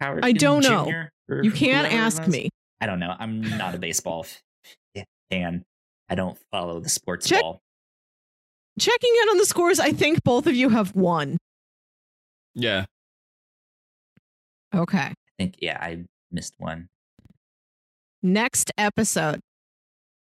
Cal 0.00 0.18
I 0.22 0.32
don't 0.32 0.62
know. 0.62 0.84
Jr. 1.28 1.32
or 1.34 1.42
you 1.44 1.50
can't 1.50 1.92
ask 1.92 2.26
me. 2.26 2.50
I 2.80 2.86
don't 2.86 3.00
know. 3.00 3.14
I'm 3.18 3.40
not 3.58 3.74
a 3.74 3.78
baseball 3.78 4.26
fan. 5.30 5.64
I 6.08 6.14
don't 6.14 6.38
follow 6.50 6.80
the 6.80 6.88
sports 6.88 7.28
Check- 7.28 7.42
ball. 7.42 7.60
Checking 8.78 9.12
in 9.22 9.28
on 9.30 9.38
the 9.38 9.46
scores, 9.46 9.80
I 9.80 9.92
think 9.92 10.22
both 10.24 10.46
of 10.46 10.54
you 10.54 10.68
have 10.70 10.94
won. 10.94 11.38
Yeah. 12.54 12.86
Okay. 14.74 14.98
I 14.98 15.14
think 15.38 15.56
yeah, 15.60 15.78
I 15.80 16.04
missed 16.30 16.54
one. 16.58 16.88
Next 18.22 18.72
episode. 18.76 19.40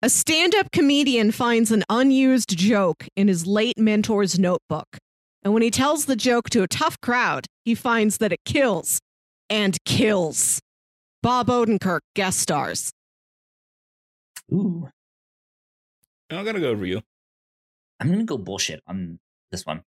A 0.01 0.09
stand 0.09 0.53
up 0.53 0.71
comedian 0.71 1.31
finds 1.31 1.71
an 1.71 1.83
unused 1.89 2.55
joke 2.55 3.07
in 3.15 3.27
his 3.27 3.47
late 3.47 3.77
mentor's 3.77 4.37
notebook. 4.37 4.97
And 5.43 5.53
when 5.53 5.63
he 5.63 5.71
tells 5.71 6.05
the 6.05 6.15
joke 6.15 6.49
to 6.51 6.61
a 6.61 6.67
tough 6.67 6.99
crowd, 7.01 7.45
he 7.65 7.73
finds 7.73 8.17
that 8.17 8.31
it 8.31 8.39
kills 8.45 8.99
and 9.49 9.77
kills. 9.85 10.59
Bob 11.23 11.47
Odenkirk 11.47 12.01
guest 12.15 12.39
stars. 12.39 12.91
Ooh, 14.53 14.89
I'm 16.29 16.45
gonna 16.45 16.59
go 16.59 16.73
real. 16.73 17.01
I'm 17.99 18.11
gonna 18.11 18.23
go 18.25 18.37
bullshit 18.37 18.81
on 18.87 19.19
this 19.51 19.65
one. 19.65 19.81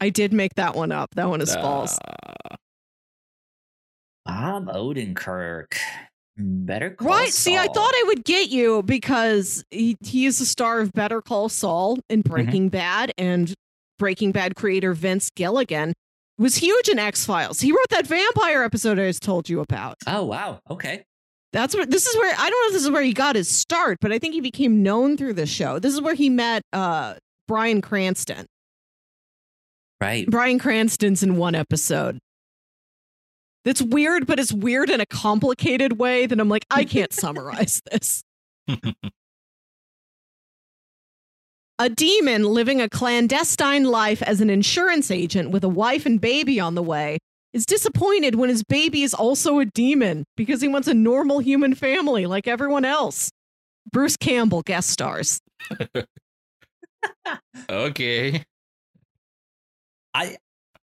I 0.00 0.08
did 0.10 0.32
make 0.32 0.54
that 0.54 0.74
one 0.74 0.92
up. 0.92 1.14
That 1.14 1.28
one 1.28 1.40
is 1.40 1.54
false. 1.54 1.98
Uh, 1.98 2.56
Bob 4.24 4.66
Odenkirk. 4.68 5.74
Better 6.36 6.90
call 6.90 7.08
Right. 7.08 7.32
See, 7.32 7.56
I 7.56 7.66
thought 7.66 7.92
I 7.94 8.04
would 8.06 8.24
get 8.24 8.48
you 8.48 8.82
because 8.82 9.62
he, 9.70 9.96
he 10.02 10.24
is 10.24 10.38
the 10.38 10.46
star 10.46 10.80
of 10.80 10.92
Better 10.92 11.20
Call 11.20 11.48
Saul 11.50 11.98
in 12.08 12.22
Mm-hmm. 12.22 12.32
Breaking 12.32 12.68
Bad, 12.70 13.12
and 13.18 13.52
Breaking 13.98 14.32
Bad 14.32 14.54
creator 14.54 14.94
Vince 14.94 15.30
Gilligan 15.36 15.92
was 16.38 16.56
huge 16.56 16.88
in 16.88 16.98
X 16.98 17.26
Files. 17.26 17.60
He 17.60 17.72
wrote 17.72 17.88
that 17.90 18.06
vampire 18.06 18.62
episode 18.62 18.98
I 18.98 19.08
just 19.08 19.22
told 19.22 19.50
you 19.50 19.60
about. 19.60 19.96
Oh 20.06 20.24
wow. 20.24 20.60
Okay. 20.70 21.04
That's 21.52 21.74
what 21.74 21.90
this 21.90 22.06
is 22.06 22.16
where 22.16 22.32
I 22.32 22.48
don't 22.48 22.62
know 22.62 22.68
if 22.68 22.72
this 22.74 22.84
is 22.84 22.90
where 22.90 23.02
he 23.02 23.12
got 23.12 23.34
his 23.34 23.48
start, 23.48 23.98
but 24.00 24.12
I 24.12 24.18
think 24.18 24.34
he 24.34 24.40
became 24.40 24.82
known 24.82 25.16
through 25.16 25.34
this 25.34 25.50
show. 25.50 25.78
This 25.78 25.92
is 25.92 26.00
where 26.00 26.14
he 26.14 26.28
met 26.30 26.62
uh 26.72 27.14
Bryan 27.48 27.80
Cranston. 27.80 28.46
Right. 30.00 30.26
Bryan 30.26 30.58
Cranston's 30.58 31.22
in 31.22 31.36
one 31.36 31.54
episode. 31.54 32.18
That's 33.64 33.82
weird, 33.82 34.26
but 34.26 34.38
it's 34.38 34.52
weird 34.52 34.88
in 34.88 35.00
a 35.00 35.06
complicated 35.06 35.98
way 35.98 36.26
that 36.26 36.40
I'm 36.40 36.48
like, 36.48 36.64
I 36.70 36.84
can't 36.84 37.12
summarize 37.12 37.82
this. 37.90 38.22
A 41.78 41.88
demon 41.88 42.44
living 42.44 42.80
a 42.80 42.88
clandestine 42.88 43.84
life 43.84 44.22
as 44.22 44.40
an 44.40 44.48
insurance 44.50 45.10
agent 45.10 45.50
with 45.50 45.64
a 45.64 45.68
wife 45.68 46.06
and 46.06 46.20
baby 46.20 46.60
on 46.60 46.74
the 46.74 46.82
way 46.82 47.18
is 47.52 47.66
disappointed 47.66 48.34
when 48.34 48.48
his 48.48 48.62
baby 48.62 49.02
is 49.02 49.14
also 49.14 49.58
a 49.58 49.64
demon 49.64 50.24
because 50.36 50.60
he 50.60 50.68
wants 50.68 50.88
a 50.88 50.94
normal 50.94 51.40
human 51.40 51.74
family 51.74 52.26
like 52.26 52.46
everyone 52.46 52.84
else. 52.84 53.30
Bruce 53.92 54.16
Campbell 54.16 54.62
guest 54.62 54.90
stars. 54.90 55.40
okay. 57.70 58.44
I 60.14 60.36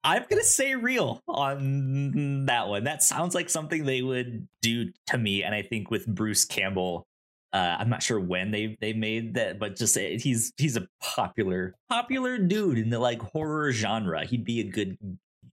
I'm 0.05 0.25
gonna 0.29 0.43
say 0.43 0.75
real 0.75 1.21
on 1.29 2.47
that 2.47 2.69
one. 2.69 2.85
That 2.85 3.03
sounds 3.03 3.35
like 3.35 3.49
something 3.49 3.85
they 3.85 4.03
would 4.03 4.49
do 4.61 4.93
to 5.09 5.19
me, 5.19 5.45
and 5.45 5.55
I 5.55 5.63
think 5.63 5.91
with 5.91 6.07
Bruce 6.07 6.45
Campbell, 6.45 7.07
uh, 7.53 7.77
I'm 7.79 7.89
not 7.89 8.03
sure 8.03 8.19
when 8.19 8.51
they 8.51 8.77
they 8.81 8.95
made 8.95 9.35
that, 9.35 9.61
but 9.61 9.77
just 9.77 9.97
uh, 9.97 10.01
he's 10.01 10.53
he's 10.57 10.77
a 10.77 10.89
popular 11.01 11.77
popular 11.89 12.39
dude 12.39 12.79
in 12.79 12.91
the 12.91 12.99
like 12.99 13.23
horror 13.23 13.71
genre. 13.71 14.27
He'd 14.27 14.45
be 14.45 14.61
a 14.61 14.65
good 14.65 14.99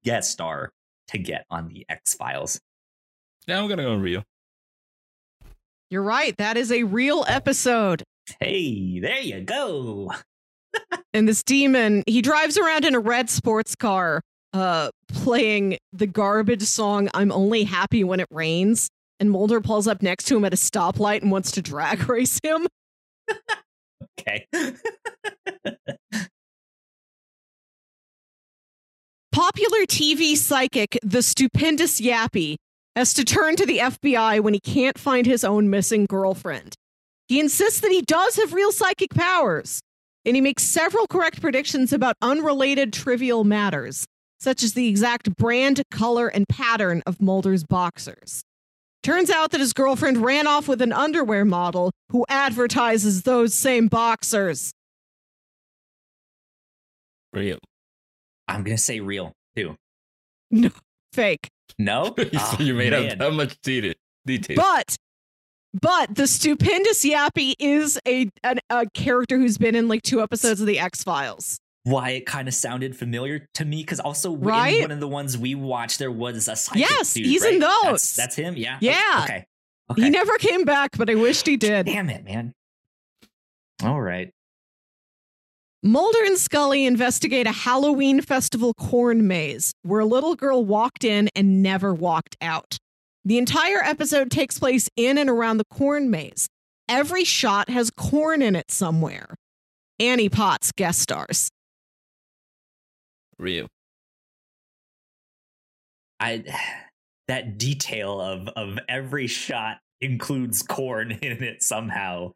guest 0.04 0.32
star 0.32 0.72
to 1.10 1.18
get 1.18 1.46
on 1.50 1.68
the 1.68 1.86
X 1.90 2.14
Files. 2.14 2.60
Now 3.48 3.62
I'm 3.62 3.70
gonna 3.70 3.84
go 3.84 3.96
real. 3.96 4.24
You're 5.90 6.04
right. 6.04 6.36
That 6.38 6.56
is 6.58 6.72
a 6.72 6.84
real 6.84 7.26
episode. 7.28 8.04
Hey, 8.40 9.00
there 9.00 9.20
you 9.22 9.42
go. 9.42 10.12
and 11.14 11.28
this 11.28 11.44
demon 11.44 12.04
he 12.06 12.22
drives 12.22 12.58
around 12.58 12.86
in 12.86 12.94
a 12.94 13.00
red 13.00 13.28
sports 13.30 13.76
car 13.76 14.22
uh 14.54 14.90
playing 15.08 15.78
the 15.94 16.06
garbage 16.06 16.62
song 16.62 17.10
i'm 17.16 17.32
only 17.32 17.64
happy 17.64 18.04
when 18.04 18.20
it 18.20 18.28
rains 18.30 18.88
and 19.20 19.32
mulder 19.32 19.62
pulls 19.62 19.88
up 19.88 20.04
next 20.04 20.26
to 20.26 20.38
him 20.38 20.46
at 20.46 20.54
a 20.54 20.56
stoplight 20.56 21.24
and 21.24 21.32
wants 21.32 21.52
to 21.52 21.62
drag 21.62 22.08
race 22.10 22.40
him 22.44 22.68
Okay. 24.20 24.46
Popular 29.32 29.86
tv 29.86 30.36
psychic 30.36 30.98
the 31.04 31.22
stupendous 31.22 32.02
Yappi 32.02 32.56
has 32.96 33.14
to 33.14 33.24
turn 33.24 33.56
to 33.56 33.66
the 33.66 33.78
fbi 33.78 34.42
when 34.42 34.54
he 34.54 34.60
can't 34.60 34.98
find 34.98 35.26
his 35.26 35.44
own 35.44 35.70
missing 35.70 36.06
girlfriend 36.06 36.76
he 37.28 37.40
insists 37.40 37.80
that 37.80 37.92
he 37.92 38.02
does 38.02 38.36
have 38.36 38.54
real 38.54 38.72
psychic 38.72 39.12
powers 39.12 39.82
and 40.26 40.36
he 40.36 40.42
makes 40.42 40.64
several 40.64 41.08
correct 41.08 41.42
predictions 41.42 41.94
about 41.94 42.16
unrelated 42.22 42.92
trivial 42.92 43.44
matters 43.44 44.06
such 44.40 44.64
as 44.64 44.74
the 44.74 44.88
exact 44.88 45.36
brand, 45.36 45.82
color, 45.92 46.28
and 46.28 46.48
pattern 46.48 47.04
of 47.06 47.22
Mulder's 47.22 47.64
boxers. 47.64 48.42
Turns 49.04 49.30
out 49.30 49.52
that 49.52 49.60
his 49.60 49.74
girlfriend 49.74 50.18
ran 50.18 50.48
off 50.48 50.68
with 50.68 50.82
an 50.82 50.94
underwear 50.94 51.46
model 51.46 51.92
who 52.10 52.26
advertises 52.30 53.24
those 53.24 53.54
same 53.54 53.88
boxers. 53.88 54.72
Real. 57.34 57.60
I'm 58.50 58.64
gonna 58.64 58.78
say 58.78 59.00
real 59.00 59.34
too. 59.56 59.76
No, 60.52 60.70
fake. 61.14 61.50
No, 61.78 62.14
So 62.18 62.30
Ah, 62.36 62.58
you 62.60 62.74
made 62.74 62.92
man. 62.92 63.12
up 63.14 63.18
that 63.20 63.34
much 63.34 63.60
detail. 63.62 63.94
detail. 64.26 64.56
But 64.58 64.96
but 65.80 66.16
the 66.16 66.26
stupendous 66.28 67.06
Yappi 67.06 67.54
is 67.60 68.00
a 68.08 68.30
an, 68.44 68.60
a 68.70 68.88
character 68.94 69.38
who's 69.38 69.58
been 69.58 69.76
in 69.76 69.88
like 69.88 70.02
two 70.02 70.22
episodes 70.22 70.60
of 70.62 70.68
the 70.68 70.80
X 70.80 71.04
Files. 71.04 71.60
why 71.84 72.10
it 72.12 72.26
kind 72.26 72.48
of 72.48 72.54
sounded 72.54 72.96
familiar 72.96 73.48
to 73.54 73.66
me 73.66 73.82
because 73.84 74.00
also 74.00 74.36
Right? 74.36 74.82
one 74.82 74.92
of 74.92 75.00
the 75.00 75.08
ones 75.08 75.38
we 75.38 75.56
watched 75.56 76.00
there 76.00 76.12
was 76.12 76.48
a 76.48 76.56
psychic 76.56 76.82
Yes, 76.82 77.14
dude, 77.14 77.26
he's 77.28 77.44
in 77.46 77.60
those. 77.60 77.84
That's, 77.84 78.16
that's 78.16 78.36
him. 78.36 78.56
Yeah. 78.58 78.78
Yeah. 78.82 79.22
Okay. 79.24 79.46
Okay. 79.92 80.02
He 80.04 80.10
never 80.10 80.38
came 80.38 80.66
back, 80.66 80.98
but 80.98 81.10
I 81.10 81.16
wished 81.16 81.48
he 81.48 81.58
did. 81.58 81.86
Damn 81.88 82.10
it, 82.10 82.24
man. 82.24 82.54
All 83.84 84.00
right. 84.02 84.32
Mulder 85.82 86.26
and 86.26 86.38
Scully 86.38 86.86
investigate 86.86 87.48
a 87.48 87.54
Halloween 87.54 88.20
festival 88.20 88.74
corn 88.74 89.28
maze 89.28 89.74
where 89.84 90.02
a 90.02 90.06
little 90.06 90.36
girl 90.36 90.66
walked 90.66 91.06
in 91.06 91.30
and 91.38 91.64
never 91.64 91.94
walked 91.94 92.36
out. 92.42 92.78
The 93.24 93.38
entire 93.38 93.82
episode 93.82 94.30
takes 94.30 94.60
place 94.60 94.90
in 94.98 95.18
and 95.18 95.30
around 95.30 95.58
the 95.58 95.66
corn 95.72 96.10
maze. 96.10 96.50
Every 96.90 97.24
shot 97.24 97.70
has 97.70 97.92
corn 97.92 98.42
in 98.42 98.58
it 98.58 98.72
somewhere. 98.72 99.36
Annie 100.02 100.28
Potts 100.28 100.74
guest 100.74 101.00
stars. 101.00 101.50
Real. 103.38 103.68
I 106.20 106.44
that 107.30 107.58
detail 107.58 108.20
of 108.20 108.50
of 108.50 108.80
every 108.90 109.28
shot 109.28 109.78
includes 110.02 110.62
corn 110.62 111.12
in 111.22 111.42
it 111.42 111.64
somehow 111.64 112.34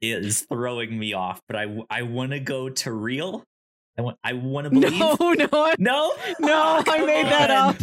is 0.00 0.46
throwing 0.50 0.98
me 0.98 1.12
off. 1.12 1.40
But 1.48 1.56
I 1.56 1.78
I 1.90 2.02
want 2.02 2.32
to 2.32 2.40
go 2.40 2.68
to 2.68 2.92
real. 2.92 3.44
I 3.98 4.02
want 4.02 4.18
I 4.22 4.32
want 4.34 4.64
to 4.64 4.70
believe. 4.70 4.92
No, 4.98 5.16
no, 5.20 5.46
no, 5.78 6.14
no, 6.40 6.82
I 6.86 7.04
made 7.04 7.26
that 7.26 7.50
up. 7.50 7.76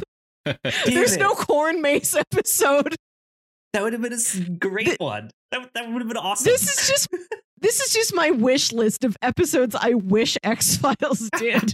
There's 0.85 1.13
it. 1.13 1.19
no 1.19 1.33
corn 1.35 1.81
mace 1.81 2.15
episode. 2.15 2.95
That 3.73 3.83
would 3.83 3.93
have 3.93 4.01
been 4.01 4.13
a 4.13 4.49
great 4.57 4.85
Th- 4.85 4.99
one. 4.99 5.31
That 5.51 5.69
that 5.73 5.91
would 5.91 6.01
have 6.01 6.07
been 6.07 6.17
awesome. 6.17 6.45
This 6.45 6.63
is 6.63 6.87
just 6.87 7.07
this 7.59 7.79
is 7.79 7.93
just 7.93 8.13
my 8.13 8.29
wish 8.29 8.71
list 8.73 9.03
of 9.03 9.15
episodes 9.21 9.75
I 9.75 9.93
wish 9.93 10.37
X 10.43 10.75
Files 10.77 11.29
did. 11.37 11.73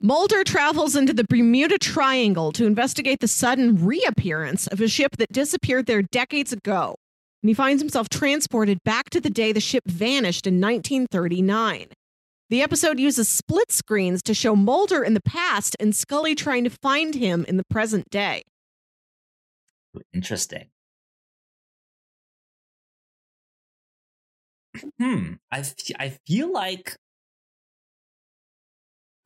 Mulder 0.00 0.44
travels 0.44 0.94
into 0.94 1.12
the 1.12 1.24
Bermuda 1.24 1.76
Triangle 1.76 2.52
to 2.52 2.66
investigate 2.66 3.18
the 3.18 3.26
sudden 3.26 3.84
reappearance 3.84 4.68
of 4.68 4.80
a 4.80 4.86
ship 4.86 5.16
that 5.16 5.32
disappeared 5.32 5.86
there 5.86 6.02
decades 6.02 6.52
ago. 6.52 6.94
And 7.42 7.50
he 7.50 7.54
finds 7.54 7.82
himself 7.82 8.08
transported 8.08 8.78
back 8.84 9.10
to 9.10 9.20
the 9.20 9.28
day 9.28 9.50
the 9.50 9.58
ship 9.58 9.82
vanished 9.86 10.46
in 10.46 10.60
1939. 10.60 11.88
The 12.48 12.62
episode 12.62 13.00
uses 13.00 13.28
split 13.28 13.72
screens 13.72 14.22
to 14.22 14.34
show 14.34 14.54
Mulder 14.54 15.02
in 15.02 15.14
the 15.14 15.20
past 15.20 15.74
and 15.80 15.94
Scully 15.94 16.36
trying 16.36 16.62
to 16.62 16.70
find 16.70 17.16
him 17.16 17.44
in 17.48 17.56
the 17.56 17.64
present 17.68 18.08
day. 18.08 18.44
Interesting. 20.14 20.70
Hmm. 25.00 25.34
I 25.50 25.64
I 25.98 26.10
feel 26.24 26.52
like 26.52 26.96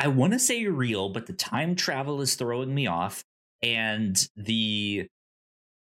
I 0.03 0.09
want 0.09 0.33
to 0.33 0.41
say 0.41 0.67
real, 0.67 1.11
but 1.11 1.27
the 1.27 1.33
time 1.33 1.77
travel 1.77 2.21
is 2.23 2.35
throwing 2.35 2.75
me 2.75 2.89
off, 2.89 3.23
and 3.63 4.29
the 4.37 5.07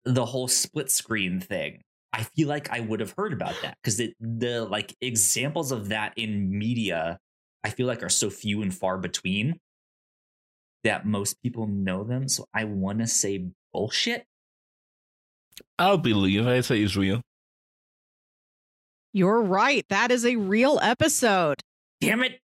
the 0.04 0.26
whole 0.26 0.46
split 0.46 0.90
screen 0.90 1.40
thing. 1.40 1.80
I 2.12 2.24
feel 2.24 2.46
like 2.46 2.70
I 2.70 2.80
would 2.80 3.00
have 3.00 3.14
heard 3.16 3.32
about 3.32 3.54
that 3.62 3.78
because 3.82 3.96
the 3.96 4.12
the 4.20 4.66
like 4.66 4.94
examples 5.00 5.72
of 5.72 5.88
that 5.88 6.12
in 6.16 6.50
media, 6.50 7.18
I 7.64 7.70
feel 7.70 7.86
like 7.86 8.02
are 8.02 8.10
so 8.10 8.28
few 8.28 8.60
and 8.60 8.74
far 8.74 8.98
between 8.98 9.58
that 10.84 11.06
most 11.06 11.40
people 11.42 11.66
know 11.66 12.04
them. 12.04 12.28
So 12.28 12.44
I 12.52 12.64
want 12.64 12.98
to 12.98 13.06
say 13.06 13.46
bullshit. 13.72 14.26
I'll 15.78 15.96
believe. 15.96 16.46
I 16.46 16.60
say 16.60 16.82
it's 16.82 16.94
real. 16.94 17.22
You're 19.14 19.40
right. 19.40 19.86
That 19.88 20.10
is 20.10 20.26
a 20.26 20.36
real 20.36 20.78
episode. 20.82 21.62
Damn 22.02 22.22
it! 22.22 22.40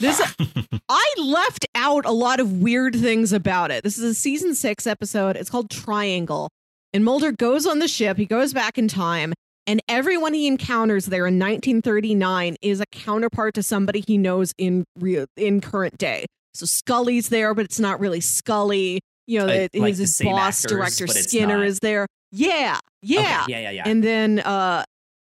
This 0.00 0.20
I 0.88 1.14
left 1.18 1.66
out 1.74 2.04
a 2.06 2.10
lot 2.12 2.40
of 2.40 2.60
weird 2.60 2.96
things 2.96 3.32
about 3.32 3.70
it. 3.70 3.84
This 3.84 3.98
is 3.98 4.04
a 4.04 4.14
season 4.14 4.54
6 4.54 4.86
episode. 4.86 5.36
It's 5.36 5.50
called 5.50 5.70
Triangle. 5.70 6.48
And 6.92 7.04
Mulder 7.04 7.30
goes 7.30 7.66
on 7.66 7.78
the 7.78 7.86
ship, 7.86 8.16
he 8.16 8.26
goes 8.26 8.52
back 8.52 8.76
in 8.76 8.88
time, 8.88 9.32
and 9.66 9.80
everyone 9.88 10.34
he 10.34 10.48
encounters 10.48 11.06
there 11.06 11.26
in 11.28 11.38
1939 11.38 12.56
is 12.62 12.80
a 12.80 12.86
counterpart 12.86 13.54
to 13.54 13.62
somebody 13.62 14.02
he 14.04 14.18
knows 14.18 14.52
in 14.58 14.84
real 14.98 15.26
in 15.36 15.60
current 15.60 15.96
day. 15.98 16.26
So 16.54 16.66
Scully's 16.66 17.28
there, 17.28 17.54
but 17.54 17.64
it's 17.64 17.78
not 17.78 18.00
really 18.00 18.20
Scully. 18.20 19.00
You 19.28 19.38
know, 19.40 19.46
Like- 19.46 19.70
that 19.72 19.78
like 19.80 19.96
his, 19.96 20.20
boss, 20.24 20.64
actors, 20.64 20.76
director 20.76 21.06
Skinner 21.06 21.58
not. 21.58 21.66
is 21.66 21.78
there. 21.78 22.06
Yeah. 22.32 22.78
Yeah. 23.02 23.42
Okay, 23.44 23.52
yeah, 23.52 23.58
yeah, 23.60 23.70
yeah. 23.70 23.82
And 23.88 24.02
then 24.02 24.40
uh 24.40 24.82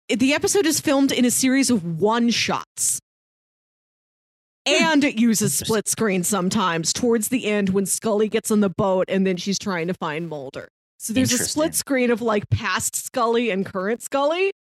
the 0.10 0.34
episode 0.34 0.66
is 0.66 0.82
filmed 0.82 1.14
in 1.14 1.24
a 1.24 1.32
series 1.32 1.70
of 1.70 2.02
one 2.02 2.30
shots. 2.30 3.00
And 4.66 5.04
it 5.04 5.20
uses 5.20 5.54
split 5.54 5.88
screen 5.90 6.24
sometimes 6.24 6.94
towards 6.94 7.28
the 7.28 7.48
end 7.48 7.70
when 7.70 7.86
Scully 7.86 8.30
gets 8.30 8.50
on 8.50 8.62
the 8.62 8.70
boat 8.70 9.06
and 9.10 9.28
then 9.28 9.36
she's 9.36 9.60
trying 9.60 9.88
to 9.88 9.94
find 9.94 10.30
Mulder. 10.30 10.70
So 10.98 11.12
there's 11.12 11.34
a 11.34 11.38
split 11.38 11.76
screen 11.76 12.12
of 12.12 12.22
like 12.22 12.50
past 12.50 12.96
Scully 12.96 13.50
and 13.50 13.66
current 13.66 14.02
Scully. 14.02 14.54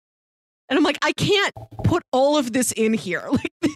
And 0.69 0.77
I'm 0.77 0.83
like, 0.83 0.99
I 1.03 1.13
can't 1.13 1.55
put 1.85 2.03
all 2.13 2.37
of 2.37 2.53
this 2.53 2.73
in 2.73 2.95
here. 2.95 3.29
Like 3.33 3.73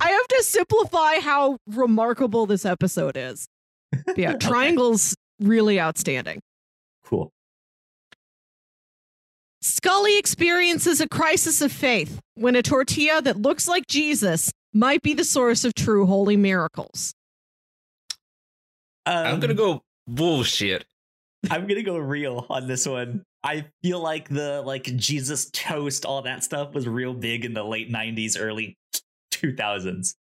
I 0.00 0.10
have 0.10 0.28
to 0.28 0.42
simplify 0.44 1.18
how 1.18 1.58
remarkable 1.66 2.46
this 2.46 2.64
episode 2.64 3.16
is. 3.16 3.48
But 4.06 4.16
yeah. 4.16 4.32
Triangle's 4.40 5.16
really 5.40 5.80
outstanding. 5.80 6.40
cool. 7.04 7.30
Scully 9.60 10.18
experiences 10.18 11.00
a 11.00 11.08
crisis 11.08 11.60
of 11.60 11.72
faith 11.72 12.20
when 12.36 12.54
a 12.54 12.62
tortilla 12.62 13.20
that 13.22 13.36
looks 13.36 13.66
like 13.66 13.88
Jesus 13.88 14.52
might 14.76 15.02
be 15.02 15.14
the 15.14 15.24
source 15.24 15.64
of 15.64 15.74
true 15.74 16.06
holy 16.06 16.36
miracles. 16.36 17.14
Um, 19.06 19.26
I'm 19.26 19.40
gonna 19.40 19.54
go 19.54 19.82
bullshit. 20.06 20.84
I'm 21.50 21.66
gonna 21.66 21.82
go 21.82 21.96
real 21.96 22.46
on 22.50 22.66
this 22.66 22.86
one. 22.86 23.22
I 23.42 23.66
feel 23.82 24.00
like 24.00 24.28
the 24.28 24.62
like 24.62 24.84
Jesus 24.96 25.48
toast, 25.50 26.04
all 26.04 26.22
that 26.22 26.44
stuff 26.44 26.74
was 26.74 26.86
real 26.86 27.14
big 27.14 27.44
in 27.44 27.54
the 27.54 27.64
late 27.64 27.90
'90s, 27.90 28.36
early 28.38 28.76
2000s. 29.32 30.14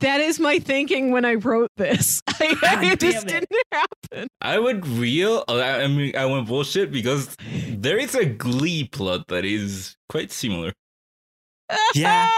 That 0.00 0.20
is 0.20 0.40
my 0.40 0.58
thinking 0.58 1.10
when 1.10 1.26
I 1.26 1.34
wrote 1.34 1.70
this. 1.76 2.22
I, 2.28 2.54
God 2.60 2.84
it 2.84 3.00
just 3.00 3.26
it. 3.26 3.28
didn't 3.28 3.62
happen. 3.70 4.28
I 4.40 4.58
went 4.58 4.86
real. 4.86 5.44
I 5.48 5.82
I 5.82 5.86
mean, 5.88 6.16
I 6.16 6.24
went 6.24 6.48
bullshit 6.48 6.90
because 6.90 7.36
there 7.68 7.98
is 7.98 8.14
a 8.14 8.24
Glee 8.24 8.88
plot 8.88 9.28
that 9.28 9.44
is 9.44 9.94
quite 10.08 10.32
similar. 10.32 10.72
Yeah. 11.94 12.30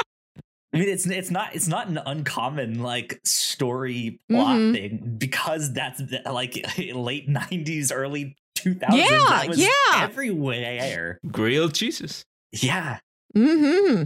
I 0.74 0.78
mean, 0.78 0.88
it's 0.88 1.06
it's 1.06 1.30
not 1.30 1.54
it's 1.54 1.68
not 1.68 1.86
an 1.88 1.98
uncommon 2.04 2.82
like 2.82 3.20
story 3.24 4.18
plot 4.28 4.56
Mhm. 4.56 4.72
thing 4.74 5.14
because 5.18 5.72
that's 5.72 6.02
like 6.26 6.54
late 6.94 7.28
'90s, 7.28 7.92
early 7.94 8.36
2000s. 8.58 8.82
Yeah, 8.92 9.06
that 9.28 9.48
was 9.48 9.58
yeah. 9.58 9.68
everywhere. 10.02 11.18
Grilled 11.30 11.74
cheeses. 11.74 12.24
Yeah, 12.52 12.98
hmm 13.34 14.02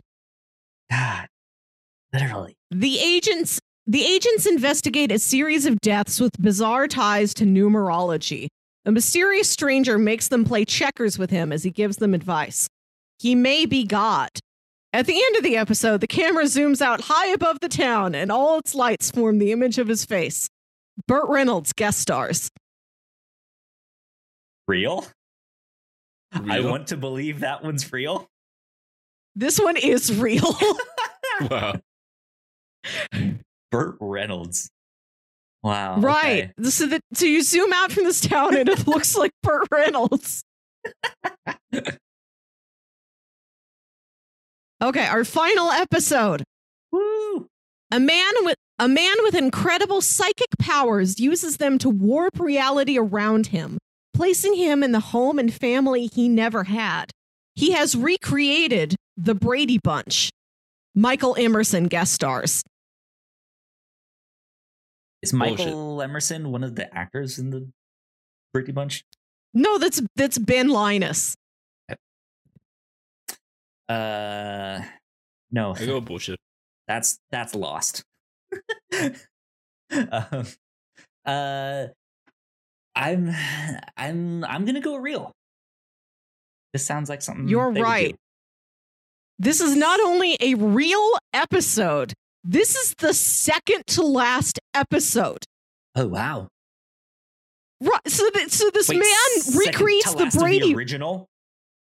God, 0.90 1.28
literally. 2.12 2.56
The 2.70 2.98
agents 2.98 3.58
the 3.86 4.04
agents 4.04 4.44
investigate 4.46 5.10
a 5.10 5.18
series 5.18 5.64
of 5.64 5.80
deaths 5.80 6.20
with 6.20 6.32
bizarre 6.40 6.86
ties 6.86 7.32
to 7.34 7.44
numerology. 7.44 8.48
A 8.84 8.92
mysterious 8.92 9.48
stranger 9.50 9.98
makes 9.98 10.28
them 10.28 10.44
play 10.44 10.64
checkers 10.66 11.18
with 11.18 11.30
him 11.30 11.52
as 11.52 11.62
he 11.62 11.70
gives 11.70 11.96
them 11.96 12.12
advice. 12.14 12.68
He 13.18 13.34
may 13.34 13.64
be 13.66 13.84
God. 13.84 14.28
At 14.92 15.06
the 15.06 15.22
end 15.22 15.36
of 15.36 15.42
the 15.42 15.56
episode, 15.56 16.00
the 16.00 16.06
camera 16.06 16.44
zooms 16.44 16.80
out 16.80 17.02
high 17.02 17.28
above 17.28 17.60
the 17.60 17.68
town 17.68 18.14
and 18.14 18.32
all 18.32 18.58
its 18.58 18.74
lights 18.74 19.10
form 19.10 19.38
the 19.38 19.52
image 19.52 19.78
of 19.78 19.86
his 19.86 20.04
face. 20.04 20.48
Burt 21.06 21.28
Reynolds 21.28 21.72
guest 21.72 22.00
stars. 22.00 22.50
Real? 24.66 25.06
I 26.32 26.60
want 26.60 26.88
to 26.88 26.96
believe 26.96 27.40
that 27.40 27.62
one's 27.62 27.92
real. 27.92 28.26
This 29.34 29.58
one 29.58 29.76
is 29.76 30.14
real. 30.18 30.56
Wow. 31.48 31.74
Burt 33.70 33.96
Reynolds. 34.00 34.70
Wow. 35.62 36.00
right. 36.00 36.50
okay. 36.58 36.68
So, 36.68 36.86
that, 36.86 37.00
so 37.12 37.26
you 37.26 37.44
zoom 37.44 37.72
out 37.72 37.92
from 37.92 38.02
this 38.02 38.20
town 38.20 38.56
and 38.56 38.68
it 38.68 38.88
looks 38.88 39.16
like 39.16 39.30
Burt 39.44 39.68
Reynolds. 39.70 40.42
okay, 44.82 45.06
our 45.06 45.24
final 45.24 45.70
episode. 45.70 46.44
Woo! 46.92 47.46
A 47.90 48.00
man 48.00 48.32
with 48.42 48.56
a 48.78 48.88
man 48.88 49.16
with 49.22 49.34
incredible 49.34 50.00
psychic 50.00 50.48
powers 50.58 51.18
uses 51.18 51.56
them 51.56 51.78
to 51.78 51.88
warp 51.88 52.38
reality 52.38 52.98
around 52.98 53.48
him, 53.48 53.78
placing 54.14 54.54
him 54.54 54.82
in 54.82 54.92
the 54.92 55.00
home 55.00 55.38
and 55.38 55.52
family 55.52 56.08
he 56.12 56.28
never 56.28 56.64
had. 56.64 57.10
He 57.54 57.72
has 57.72 57.96
recreated 57.96 58.94
the 59.16 59.34
Brady 59.34 59.78
Bunch. 59.82 60.30
Michael 60.94 61.34
Emerson 61.36 61.84
guest 61.84 62.12
stars. 62.12 62.62
Is 65.22 65.32
Michael 65.32 66.00
Emerson 66.00 66.52
one 66.52 66.62
of 66.62 66.76
the 66.76 66.92
actors 66.96 67.38
in 67.38 67.50
the 67.50 67.68
Brady 68.52 68.72
Bunch? 68.72 69.02
No, 69.54 69.78
that's 69.78 70.00
that's 70.14 70.38
Ben 70.38 70.68
Linus. 70.68 71.34
Uh, 73.88 74.80
no, 75.50 75.74
I 75.74 75.86
go 75.86 76.00
bullshit. 76.00 76.38
that's 76.88 77.18
that's 77.30 77.54
lost. 77.54 78.02
um, 79.90 80.46
uh, 81.24 81.86
I'm 82.94 83.30
I'm 83.96 84.44
I'm 84.44 84.64
gonna 84.64 84.80
go 84.80 84.96
real. 84.96 85.32
This 86.72 86.86
sounds 86.86 87.08
like 87.08 87.22
something 87.22 87.48
You're 87.48 87.70
right. 87.70 88.14
This 89.38 89.60
is 89.60 89.76
not 89.76 90.00
only 90.00 90.36
a 90.40 90.54
real 90.54 91.16
episode, 91.32 92.12
this 92.44 92.74
is 92.74 92.94
the 92.98 93.14
second 93.14 93.86
to 93.88 94.02
last 94.02 94.58
episode. 94.74 95.44
Oh 95.94 96.08
wow! 96.08 96.48
Right. 97.80 98.08
So, 98.08 98.28
that, 98.34 98.50
so 98.50 98.70
this 98.70 98.88
Wait, 98.88 98.98
man 98.98 99.56
recreates 99.56 100.12
the 100.12 100.24
last 100.24 100.34
of 100.34 100.40
Brady. 100.40 100.74
original. 100.74 101.28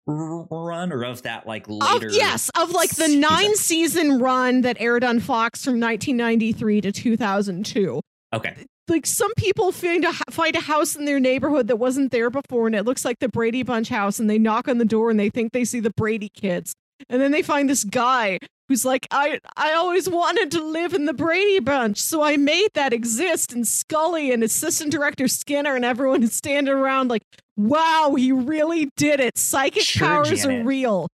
Run 0.06 0.92
or 0.92 1.04
of 1.04 1.22
that 1.22 1.46
like 1.46 1.66
Of, 1.68 1.78
later? 2.02 2.08
yes, 2.10 2.50
of 2.58 2.70
like 2.70 2.90
the 2.90 3.08
nine 3.08 3.54
season 3.56 4.18
run 4.18 4.62
that 4.62 4.76
aired 4.80 5.04
on 5.04 5.20
Fox 5.20 5.64
from 5.64 5.80
1993 5.80 6.80
to 6.82 6.92
2002. 6.92 8.00
Okay. 8.34 8.56
Like 8.88 9.06
some 9.06 9.32
people 9.36 9.70
find 9.70 10.04
a 10.04 10.12
find 10.30 10.56
a 10.56 10.60
house 10.60 10.96
in 10.96 11.04
their 11.04 11.20
neighborhood 11.20 11.68
that 11.68 11.76
wasn't 11.76 12.10
there 12.10 12.30
before, 12.30 12.66
and 12.66 12.74
it 12.74 12.84
looks 12.84 13.04
like 13.04 13.18
the 13.20 13.28
Brady 13.28 13.62
Bunch 13.62 13.88
house, 13.88 14.18
and 14.18 14.28
they 14.28 14.38
knock 14.38 14.66
on 14.66 14.78
the 14.78 14.84
door 14.84 15.10
and 15.10 15.20
they 15.20 15.30
think 15.30 15.52
they 15.52 15.64
see 15.64 15.78
the 15.80 15.92
Brady 15.96 16.28
kids, 16.28 16.74
and 17.08 17.20
then 17.20 17.30
they 17.32 17.42
find 17.42 17.68
this 17.68 17.84
guy 17.84 18.38
who's 18.68 18.84
like, 18.84 19.06
I 19.10 19.38
I 19.56 19.72
always 19.74 20.08
wanted 20.08 20.50
to 20.52 20.64
live 20.64 20.94
in 20.94 21.04
the 21.06 21.12
Brady 21.12 21.60
Bunch, 21.60 21.98
so 21.98 22.22
I 22.22 22.36
made 22.36 22.68
that 22.74 22.92
exist. 22.92 23.52
And 23.52 23.66
Scully 23.66 24.32
and 24.32 24.42
Assistant 24.42 24.90
Director 24.92 25.28
Skinner 25.28 25.74
and 25.76 25.84
everyone 25.84 26.22
is 26.22 26.32
standing 26.34 26.72
around 26.74 27.08
like, 27.08 27.22
wow, 27.56 28.14
he 28.16 28.32
really 28.32 28.88
did 28.96 29.20
it. 29.20 29.36
Psychic 29.36 29.82
Sure, 29.82 30.06
powers 30.08 30.30
Janet. 30.42 30.60
are 30.60 30.64
real. 30.64 31.08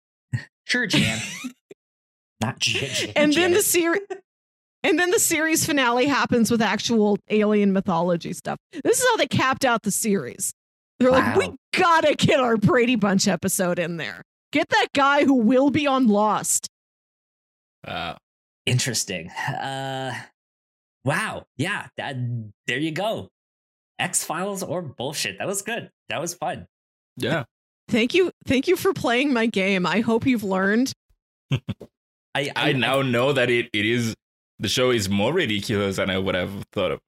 Sure, 0.65 0.85
Jan. 0.85 1.19
Not 2.41 2.59
Jan. 2.59 2.89
Jan 2.93 3.11
and 3.15 3.33
then 3.33 3.53
the 3.53 3.61
series 3.61 4.01
and 4.83 4.99
then 4.99 5.09
the 5.09 5.19
series 5.19 5.65
finale 5.65 6.05
happens 6.05 6.51
with 6.51 6.61
actual 6.61 7.17
alien 7.29 7.73
mythology 7.73 8.31
stuff 8.31 8.57
this 8.83 8.99
is 9.01 9.07
how 9.09 9.17
they 9.17 9.25
capped 9.25 9.65
out 9.65 9.81
the 9.81 9.89
series 9.91 10.53
they're 10.99 11.09
like 11.09 11.35
we 11.35 11.49
gotta 11.73 12.13
get 12.13 12.39
our 12.39 12.55
brady 12.55 12.95
bunch 12.95 13.27
episode 13.27 13.79
in 13.79 13.97
there 13.97 14.21
get 14.51 14.69
that 14.69 14.87
guy 14.93 15.23
who 15.25 15.35
will 15.35 15.69
be 15.69 15.85
on 15.87 16.07
lost 16.07 16.67
Uh, 17.85 18.15
Interesting. 18.65 19.29
Uh, 19.29 20.13
wow. 21.05 21.45
Yeah. 21.57 21.87
That. 21.95 22.17
There 22.67 22.77
you 22.77 22.91
go. 22.91 23.29
X 23.97 24.23
Files 24.25 24.61
or 24.61 24.81
bullshit. 24.81 25.37
That 25.39 25.47
was 25.47 25.61
good. 25.61 25.89
That 26.09 26.19
was 26.19 26.33
fun. 26.33 26.67
yeah. 27.15 27.43
thank 27.89 28.13
you 28.13 28.31
thank 28.45 28.67
you 28.67 28.75
for 28.75 28.91
playing 28.91 29.31
my 29.31 29.45
game 29.45 29.85
i 29.85 30.01
hope 30.01 30.25
you've 30.25 30.43
learned 30.43 30.91
I 32.35 32.51
I 32.53 32.73
now 32.73 33.01
know 33.01 33.31
that 33.31 33.49
it, 33.49 33.69
it 33.71 33.85
is 33.85 34.13
the 34.59 34.67
show 34.67 34.91
is 34.91 35.07
more 35.07 35.31
ridiculous 35.31 35.95
than 35.95 36.09
I 36.09 36.17
would 36.17 36.35
have 36.35 36.51
thought 36.73 36.91
of. 36.91 36.99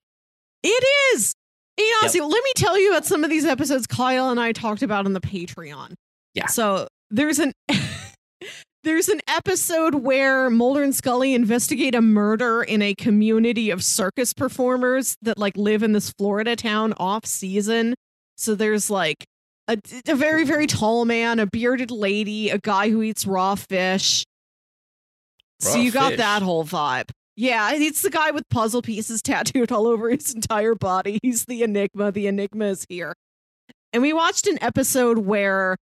it 0.64 0.84
is 1.14 1.34
and 1.78 1.86
honestly, 2.02 2.22
let 2.22 2.44
me 2.44 2.52
tell 2.56 2.80
you 2.80 2.92
about 2.92 3.06
some 3.06 3.26
of 3.26 3.30
these 3.30 3.44
episodes 3.44 3.88
Kyle 3.88 4.30
and 4.30 4.40
I 4.40 4.54
talked 4.54 4.82
about 4.82 5.06
on 5.06 5.12
the 5.12 5.20
Patreon. 5.22 5.96
Yeah. 6.34 6.48
So 6.48 6.88
there's 7.12 7.39
an 7.39 7.53
there's 8.84 9.10
an 9.10 9.22
episode 9.28 9.95
where 9.95 10.49
Mulder 10.49 10.84
and 10.84 10.95
Scully 10.95 11.34
investigate 11.34 11.95
a 11.95 12.01
murder 12.01 12.64
in 12.64 12.82
a 12.82 12.95
community 12.95 13.70
of 13.70 13.84
circus 13.84 14.34
performers 14.34 15.16
that 15.22 15.38
like 15.38 15.57
live 15.57 15.84
in 15.84 15.93
this 15.93 16.12
Florida 16.12 16.55
town 16.55 16.93
off 16.97 17.26
season. 17.26 17.95
So 18.38 18.55
there's 18.55 18.89
like 18.89 19.26
a, 19.68 19.78
a 20.07 20.16
very 20.16 20.43
very 20.45 20.68
tall 20.68 21.05
man, 21.05 21.39
a 21.39 21.45
bearded 21.45 21.91
lady, 21.91 22.49
a 22.49 22.57
guy 22.57 22.89
who 22.89 23.01
eats 23.01 23.26
raw 23.26 23.55
fish. 23.55 24.26
so 25.60 25.74
Raw 25.74 25.82
you 25.82 25.91
got 25.91 26.18
that 26.18 26.41
whole 26.41 26.64
vibe. 26.64 27.10
Yeah, 27.36 27.72
it's 27.74 28.01
the 28.01 28.10
guy 28.10 28.32
with 28.32 28.43
puzzle 28.49 28.82
pieces 28.82 29.22
tattooed 29.24 29.72
all 29.72 29.88
over 29.88 30.10
his 30.10 30.34
entire 30.34 30.76
body. 30.76 31.20
He's 31.22 31.45
the 31.45 31.64
enigma. 31.64 32.12
The 32.12 32.28
enigma 32.28 32.66
is 32.66 32.86
here. 32.89 33.14
And 33.93 34.03
we 34.03 34.14
watched 34.14 34.45
an 34.45 34.62
episode 34.62 35.20
where 35.20 35.78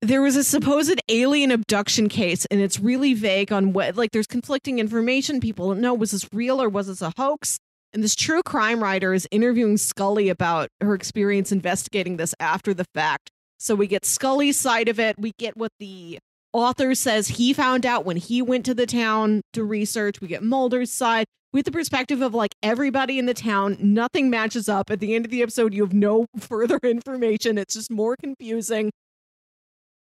there 0.00 0.22
was 0.22 0.36
a 0.36 0.44
supposed 0.44 1.00
alien 1.08 1.50
abduction 1.50 2.08
case, 2.08 2.46
and 2.46 2.60
it's 2.60 2.78
really 2.78 3.14
vague 3.14 3.52
on 3.52 3.72
what, 3.72 3.96
like, 3.96 4.12
there's 4.12 4.26
conflicting 4.26 4.78
information. 4.78 5.40
People 5.40 5.68
don't 5.68 5.80
know 5.80 5.94
was 5.94 6.12
this 6.12 6.28
real 6.32 6.62
or 6.62 6.68
was 6.68 6.86
this 6.86 7.02
a 7.02 7.12
hoax? 7.16 7.58
And 7.92 8.04
this 8.04 8.14
true 8.14 8.42
crime 8.42 8.82
writer 8.82 9.14
is 9.14 9.26
interviewing 9.30 9.76
Scully 9.76 10.28
about 10.28 10.68
her 10.80 10.94
experience 10.94 11.50
investigating 11.50 12.16
this 12.16 12.34
after 12.38 12.74
the 12.74 12.84
fact. 12.94 13.30
So 13.58 13.74
we 13.74 13.86
get 13.86 14.04
Scully's 14.04 14.58
side 14.58 14.88
of 14.88 15.00
it. 15.00 15.18
We 15.18 15.32
get 15.38 15.56
what 15.56 15.72
the 15.80 16.18
author 16.52 16.94
says 16.94 17.28
he 17.28 17.52
found 17.52 17.84
out 17.84 18.04
when 18.04 18.16
he 18.16 18.40
went 18.42 18.64
to 18.66 18.74
the 18.74 18.86
town 18.86 19.42
to 19.54 19.64
research. 19.64 20.20
We 20.20 20.28
get 20.28 20.42
Mulder's 20.42 20.92
side 20.92 21.26
with 21.52 21.64
the 21.64 21.72
perspective 21.72 22.22
of 22.22 22.34
like 22.34 22.54
everybody 22.62 23.18
in 23.18 23.26
the 23.26 23.34
town. 23.34 23.76
Nothing 23.80 24.30
matches 24.30 24.68
up. 24.68 24.90
At 24.90 25.00
the 25.00 25.14
end 25.14 25.24
of 25.24 25.30
the 25.30 25.42
episode, 25.42 25.74
you 25.74 25.82
have 25.82 25.94
no 25.94 26.26
further 26.38 26.78
information. 26.82 27.58
It's 27.58 27.74
just 27.74 27.90
more 27.90 28.16
confusing. 28.16 28.92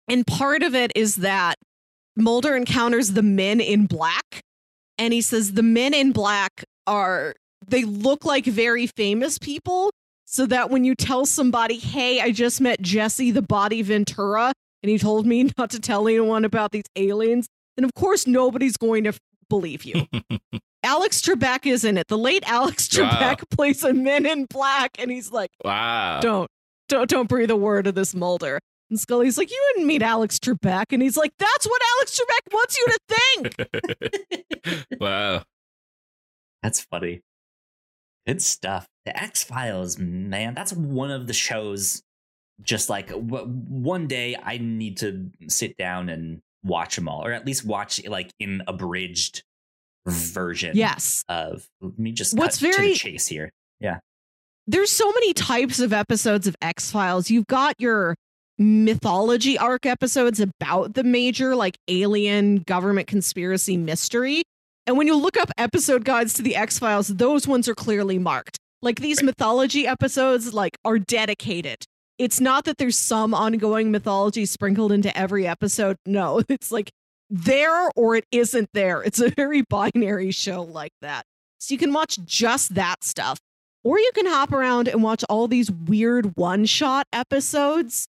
And 0.08 0.26
part 0.26 0.64
of 0.64 0.74
it 0.76 0.92
is 0.96 1.18
that 1.18 1.56
Mulder 2.16 2.56
encounters 2.56 3.14
the 3.14 3.24
men 3.24 3.60
in 3.60 3.86
black. 3.86 4.42
And 4.98 5.14
he 5.14 5.22
says 5.22 5.54
the 5.54 5.64
men 5.64 5.94
in 5.94 6.12
black 6.12 6.64
are, 6.88 7.36
they 7.68 7.84
look 7.84 8.26
like 8.26 8.46
very 8.46 8.88
famous 8.88 9.38
people. 9.38 9.92
So 10.30 10.46
that 10.48 10.70
when 10.70 10.84
you 10.84 10.94
tell 10.94 11.26
somebody, 11.26 11.78
hey, 11.78 12.20
I 12.20 12.32
just 12.32 12.60
met 12.60 12.82
Jesse 12.82 13.32
the 13.32 13.42
Body 13.42 13.82
Ventura, 13.82 14.52
and 14.84 14.90
he 14.90 14.98
told 14.98 15.26
me 15.26 15.50
not 15.58 15.70
to 15.70 15.80
tell 15.80 16.06
anyone 16.06 16.44
about 16.44 16.72
these 16.72 16.84
aliens, 16.98 17.48
then 17.78 17.86
of 17.86 17.94
course 17.94 18.28
nobody's 18.28 18.76
going 18.76 19.06
to 19.06 19.14
believe 19.50 19.86
you. 19.86 20.06
Alex 20.84 21.22
Trebek 21.22 21.66
is 21.66 21.86
in 21.86 21.98
it. 21.98 22.08
The 22.10 22.18
late 22.18 22.44
Alex 22.46 22.90
Wow. 22.98 23.10
Trebek 23.10 23.50
plays 23.50 23.84
a 23.86 23.94
men 23.94 24.26
in 24.26 24.46
black, 24.46 24.98
and 25.00 25.10
he's 25.10 25.32
like, 25.32 25.50
Wow. 25.64 26.20
don't, 26.22 26.50
don't, 26.90 27.10
don't 27.10 27.30
breathe 27.30 27.50
a 27.52 27.56
word 27.56 27.88
of 27.88 27.96
this 27.96 28.14
Mulder. 28.14 28.60
And 28.90 29.00
Scully's 29.00 29.38
like, 29.38 29.52
you 29.52 29.72
didn't 29.76 29.88
meet 29.88 30.02
Alex 30.02 30.40
Trebek, 30.40 30.86
and 30.92 31.02
he's 31.02 31.18
like, 31.18 31.32
that's 31.40 31.68
what 31.68 31.82
Alex 31.98 32.20
Trebek 32.20 32.54
wants 32.54 32.78
you 32.78 32.86
to 32.88 33.00
think. 34.70 35.00
wow. 35.02 35.44
That's 36.64 36.82
funny. 36.82 37.22
Good 38.26 38.42
stuff. 38.42 38.88
The 39.06 39.18
X 39.22 39.44
Files, 39.44 39.98
man, 39.98 40.54
that's 40.54 40.74
one 40.74 41.12
of 41.12 41.28
the 41.28 41.34
shows. 41.34 42.02
Just 42.62 42.90
like 42.90 43.10
w- 43.10 43.46
one 43.46 44.08
day, 44.08 44.36
I 44.44 44.58
need 44.58 44.98
to 44.98 45.30
sit 45.48 45.78
down 45.78 46.10
and 46.10 46.40
watch 46.64 46.96
them 46.96 47.08
all, 47.08 47.24
or 47.26 47.32
at 47.32 47.46
least 47.46 47.64
watch 47.66 48.04
like 48.08 48.32
in 48.40 48.64
abridged 48.68 49.44
version. 50.08 50.76
yes, 50.76 51.24
Of 51.30 51.68
let 51.82 52.00
me 52.00 52.12
just 52.14 52.36
What's 52.38 52.60
cut 52.60 52.72
to 52.72 52.78
very- 52.78 52.90
the 52.94 52.96
chase 52.96 53.28
here. 53.28 53.52
Yeah. 53.80 54.00
There's 54.66 54.92
so 54.92 55.10
many 55.12 55.34
types 55.34 55.80
of 55.80 55.94
episodes 55.94 56.48
of 56.48 56.56
X 56.62 56.90
Files. 56.92 57.30
You've 57.30 57.48
got 57.48 57.76
your 57.80 58.16
mythology 58.58 59.58
arc 59.58 59.86
episodes 59.86 60.40
about 60.40 60.94
the 60.94 61.04
major, 61.04 61.56
like 61.56 61.78
alien 61.88 62.58
government 62.60 63.08
conspiracy 63.08 63.78
mystery. 63.78 64.44
And 64.86 64.98
when 64.98 65.08
you 65.08 65.16
look 65.16 65.38
up 65.38 65.52
episode 65.58 66.06
guides 66.06 66.34
to 66.36 66.42
the 66.42 66.56
X 66.56 66.80
Files, 66.80 67.10
those 67.10 67.48
ones 67.48 67.68
are 67.68 67.76
clearly 67.76 68.18
marked. 68.18 68.58
Like 68.82 69.00
these 69.00 69.22
mythology 69.22 69.86
episodes, 69.86 70.54
like 70.54 70.78
are 70.86 71.00
dedicated. 71.00 71.84
It's 72.18 72.40
not 72.40 72.66
that 72.66 72.78
there's 72.78 72.98
some 72.98 73.34
ongoing 73.34 73.92
mythology 73.92 74.46
sprinkled 74.46 74.92
into 74.92 75.16
every 75.16 75.46
episode. 75.46 75.98
No, 76.06 76.42
it's 76.50 76.72
like 76.72 76.92
there 77.30 77.90
or 77.96 78.16
it 78.16 78.26
isn't 78.32 78.70
there. 78.74 79.04
It's 79.04 79.20
a 79.20 79.30
very 79.30 79.62
binary 79.70 80.32
show 80.32 80.64
like 80.64 80.94
that. 81.02 81.26
So 81.60 81.74
you 81.74 81.78
can 81.78 81.94
watch 81.94 82.20
just 82.26 82.76
that 82.76 83.04
stuff. 83.04 83.40
Or 83.84 84.00
you 84.00 84.12
can 84.14 84.26
hop 84.26 84.52
around 84.52 84.88
and 84.88 85.02
watch 85.02 85.24
all 85.30 85.48
these 85.48 85.72
weird 85.72 86.36
one 86.36 86.66
shot 86.66 87.08
episodes, 87.14 88.08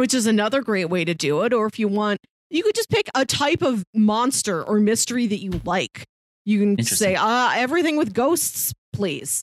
which 0.00 0.14
is 0.14 0.26
another 0.26 0.62
great 0.62 0.86
way 0.86 1.04
to 1.04 1.12
do 1.12 1.42
it. 1.42 1.52
Or 1.52 1.66
if 1.66 1.78
you 1.78 1.86
want, 1.86 2.20
you 2.48 2.62
could 2.62 2.74
just 2.74 2.88
pick 2.88 3.10
a 3.14 3.26
type 3.26 3.60
of 3.60 3.84
monster 3.94 4.62
or 4.64 4.80
mystery 4.80 5.26
that 5.26 5.40
you 5.40 5.60
like. 5.66 6.04
You 6.46 6.58
can 6.60 6.82
say, 6.82 7.10
Interesting. 7.10 7.16
uh, 7.18 7.52
everything 7.54 7.98
with 7.98 8.14
ghosts, 8.14 8.72
please. 8.94 9.42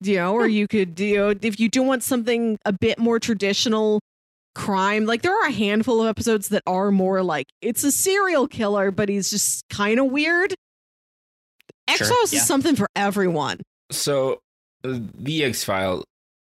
You 0.00 0.16
know, 0.16 0.34
or 0.34 0.48
you 0.48 0.66
could, 0.66 0.98
you 0.98 1.16
know, 1.16 1.34
if 1.40 1.60
you 1.60 1.68
do 1.68 1.84
want 1.84 2.02
something 2.02 2.58
a 2.64 2.72
bit 2.72 2.98
more 2.98 3.20
traditional 3.20 4.00
crime, 4.56 5.06
like 5.06 5.22
there 5.22 5.32
are 5.40 5.46
a 5.46 5.52
handful 5.52 6.02
of 6.02 6.08
episodes 6.08 6.48
that 6.48 6.64
are 6.66 6.90
more 6.90 7.22
like 7.22 7.46
it's 7.62 7.84
a 7.84 7.92
serial 7.92 8.48
killer, 8.48 8.90
but 8.90 9.08
he's 9.08 9.30
just 9.30 9.62
kind 9.68 10.00
of 10.00 10.06
weird. 10.06 10.52
X 11.86 11.98
Sure, 11.98 12.08
Files 12.08 12.32
yeah. 12.32 12.40
is 12.40 12.46
something 12.48 12.74
for 12.74 12.88
everyone. 12.96 13.60
So, 13.92 14.40
uh, 14.82 14.98
the 15.14 15.44
X 15.44 15.62
File, 15.62 16.02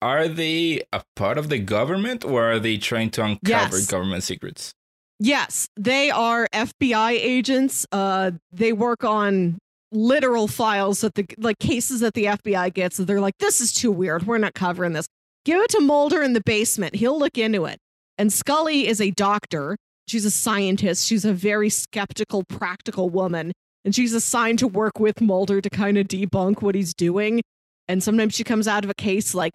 are 0.06 0.28
they 0.28 0.84
a 0.94 1.02
part 1.16 1.38
of 1.40 1.50
the 1.50 1.58
government 1.58 2.24
or 2.24 2.44
are 2.52 2.60
they 2.60 2.78
trying 2.78 3.10
to 3.12 3.24
uncover 3.24 3.78
Yes. 3.78 3.88
government 3.88 4.22
secrets? 4.24 4.72
Yes, 5.20 5.68
they 5.76 6.12
are 6.12 6.48
FBI 6.54 7.12
agents. 7.14 7.86
Uh, 7.92 8.32
they 8.52 8.72
work 8.74 9.04
on 9.04 9.58
literal 9.92 10.48
files 10.48 11.02
that 11.02 11.16
the 11.16 11.26
like 11.38 11.58
cases 11.60 12.02
that 12.02 12.14
the 12.14 12.26
FBI 12.26 12.72
gets. 12.74 12.98
They're 12.98 13.22
like, 13.22 13.38
this 13.40 13.62
is 13.62 13.74
too 13.74 13.92
weird. 13.92 14.28
We're 14.28 14.38
not 14.38 14.54
covering 14.54 14.94
this. 14.94 15.08
Give 15.46 15.60
it 15.62 15.70
to 15.72 15.80
Mulder 15.82 16.22
in 16.22 16.34
the 16.34 16.42
basement. 16.46 16.96
He'll 16.96 17.18
look 17.18 17.38
into 17.38 17.66
it. 17.66 17.78
And 18.18 18.32
Scully 18.32 18.88
is 18.88 19.00
a 19.02 19.12
doctor. 19.12 19.76
She's 20.08 20.26
a 20.26 20.32
scientist. 20.32 21.08
She's 21.08 21.26
a 21.26 21.34
very 21.34 21.70
skeptical, 21.70 22.44
practical 22.44 23.10
woman. 23.10 23.54
And 23.84 23.96
she's 23.96 24.14
assigned 24.14 24.60
to 24.60 24.68
work 24.68 25.00
with 25.00 25.20
Mulder 25.22 25.62
to 25.62 25.70
kind 25.70 25.98
of 25.98 26.08
debunk 26.08 26.62
what 26.62 26.76
he's 26.76 26.94
doing. 26.94 27.42
And 27.88 28.04
sometimes 28.04 28.34
she 28.36 28.44
comes 28.44 28.68
out 28.68 28.84
of 28.84 28.90
a 28.90 28.96
case 28.96 29.34
like, 29.34 29.54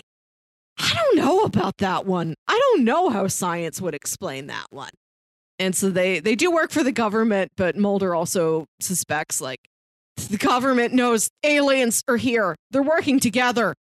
I 0.80 0.94
don't 0.94 1.16
know 1.16 1.40
about 1.44 1.76
that 1.78 2.06
one. 2.06 2.34
I 2.48 2.58
don't 2.58 2.84
know 2.84 3.10
how 3.10 3.26
science 3.28 3.80
would 3.80 3.94
explain 3.94 4.46
that 4.48 4.66
one. 4.70 4.90
And 5.58 5.74
so 5.76 5.90
they 5.90 6.20
they 6.20 6.34
do 6.34 6.50
work 6.50 6.70
for 6.70 6.82
the 6.82 6.92
government, 6.92 7.52
but 7.56 7.76
Mulder 7.76 8.14
also 8.14 8.64
suspects 8.80 9.40
like 9.40 9.60
the 10.16 10.38
government 10.38 10.94
knows 10.94 11.28
aliens 11.44 12.02
are 12.08 12.16
here. 12.16 12.56
They're 12.70 12.82
working 12.82 13.20
together. 13.20 13.74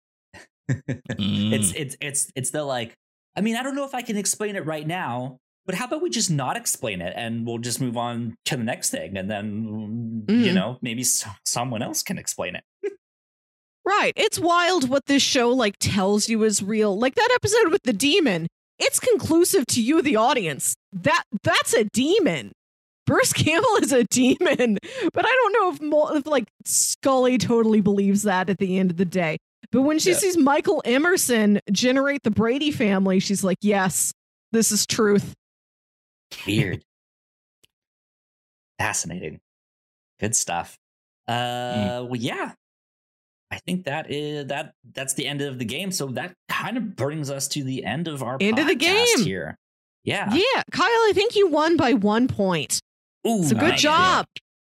Mm. 0.69 1.51
It's 1.53 1.73
it's 1.73 1.97
it's 1.99 2.31
it's 2.35 2.49
the 2.51 2.63
like 2.63 2.93
I 3.35 3.41
mean, 3.41 3.55
I 3.55 3.63
don't 3.63 3.75
know 3.75 3.85
if 3.85 3.95
I 3.95 4.03
can 4.03 4.17
explain 4.17 4.55
it 4.55 4.65
right 4.65 4.85
now, 4.85 5.37
but 5.65 5.73
how 5.75 5.85
about 5.85 6.01
we 6.03 6.09
just 6.11 6.29
not 6.29 6.57
explain 6.57 7.01
it 7.01 7.13
and 7.15 7.45
we'll 7.45 7.57
just 7.57 7.81
move 7.81 7.97
on 7.97 8.35
to 8.45 8.55
the 8.57 8.63
next 8.63 8.91
thing 8.91 9.17
and 9.17 9.29
then, 9.31 10.25
you 10.27 10.51
Mhm. 10.51 10.53
know, 10.53 10.77
maybe 10.81 11.01
s- 11.01 11.25
someone 11.45 11.81
else 11.81 12.03
can 12.03 12.17
explain 12.19 12.55
it. 12.55 12.63
Right. 13.89 14.13
It's 14.15 14.37
wild 14.39 14.87
what 14.87 15.07
this 15.07 15.23
show 15.23 15.49
like 15.49 15.75
tells 15.79 16.29
you 16.29 16.43
is 16.43 16.61
real. 16.61 16.95
Like 16.97 17.15
that 17.15 17.29
episode 17.33 17.71
with 17.71 17.81
the 17.83 17.93
demon. 17.93 18.45
It's 18.77 18.99
conclusive 18.99 19.65
to 19.67 19.81
you, 19.81 20.03
the 20.03 20.15
audience. 20.15 20.75
That 20.93 21.23
that's 21.43 21.73
a 21.73 21.85
demon. 21.85 22.51
Bruce 23.07 23.33
Campbell 23.33 23.77
is 23.81 23.91
a 23.91 24.03
demon. 24.03 24.77
But 25.13 25.25
I 25.25 25.29
don't 25.29 25.53
know 25.53 25.71
if, 25.73 25.81
Mo- 25.81 26.15
if 26.15 26.27
like 26.27 26.45
Scully 26.65 27.39
totally 27.39 27.81
believes 27.81 28.21
that 28.23 28.47
at 28.49 28.59
the 28.59 28.77
end 28.77 28.91
of 28.91 28.97
the 28.97 29.05
day. 29.05 29.37
But 29.71 29.81
when 29.81 29.97
she 29.97 30.11
Yeah. 30.11 30.17
sees 30.17 30.37
Michael 30.37 30.83
Emerson 30.85 31.59
generate 31.71 32.21
the 32.23 32.31
Brady 32.31 32.69
family, 32.71 33.19
she's 33.19 33.43
like, 33.43 33.57
"Yes, 33.61 34.11
this 34.51 34.71
is 34.71 34.85
truth." 34.85 35.33
Weird. 36.45 36.83
Fascinating. 38.77 39.39
Good 40.19 40.35
stuff. 40.35 40.77
Uh 41.27 42.05
well 42.07 42.15
yeah. 42.15 42.53
I 43.51 43.57
think 43.57 43.85
that 43.85 44.11
is 44.11 44.47
that 44.47 44.73
that's 44.93 45.13
the 45.15 45.25
end 45.27 45.41
of 45.41 45.57
the 45.59 45.65
game. 45.65 45.91
So 45.91 46.07
that 46.07 46.33
kind 46.49 46.77
of 46.77 46.95
brings 46.95 47.29
us 47.31 47.47
to 47.49 47.63
the 47.63 47.83
end 47.83 48.07
of 48.07 48.21
our 48.23 48.37
End 48.39 48.59
of 48.59 48.67
the 48.67 48.75
game. 48.75 49.23
here. 49.23 49.55
Yeah. 50.03 50.31
Yeah, 50.33 50.63
Kyle, 50.71 50.85
I 50.87 51.11
think 51.15 51.35
you 51.35 51.47
won 51.49 51.75
by 51.77 51.93
one 51.93 52.27
point. 52.27 52.79
Ooh, 53.27 53.43
So 53.43 53.55
good 53.55 53.69
nice. 53.71 53.81
job. 53.81 54.25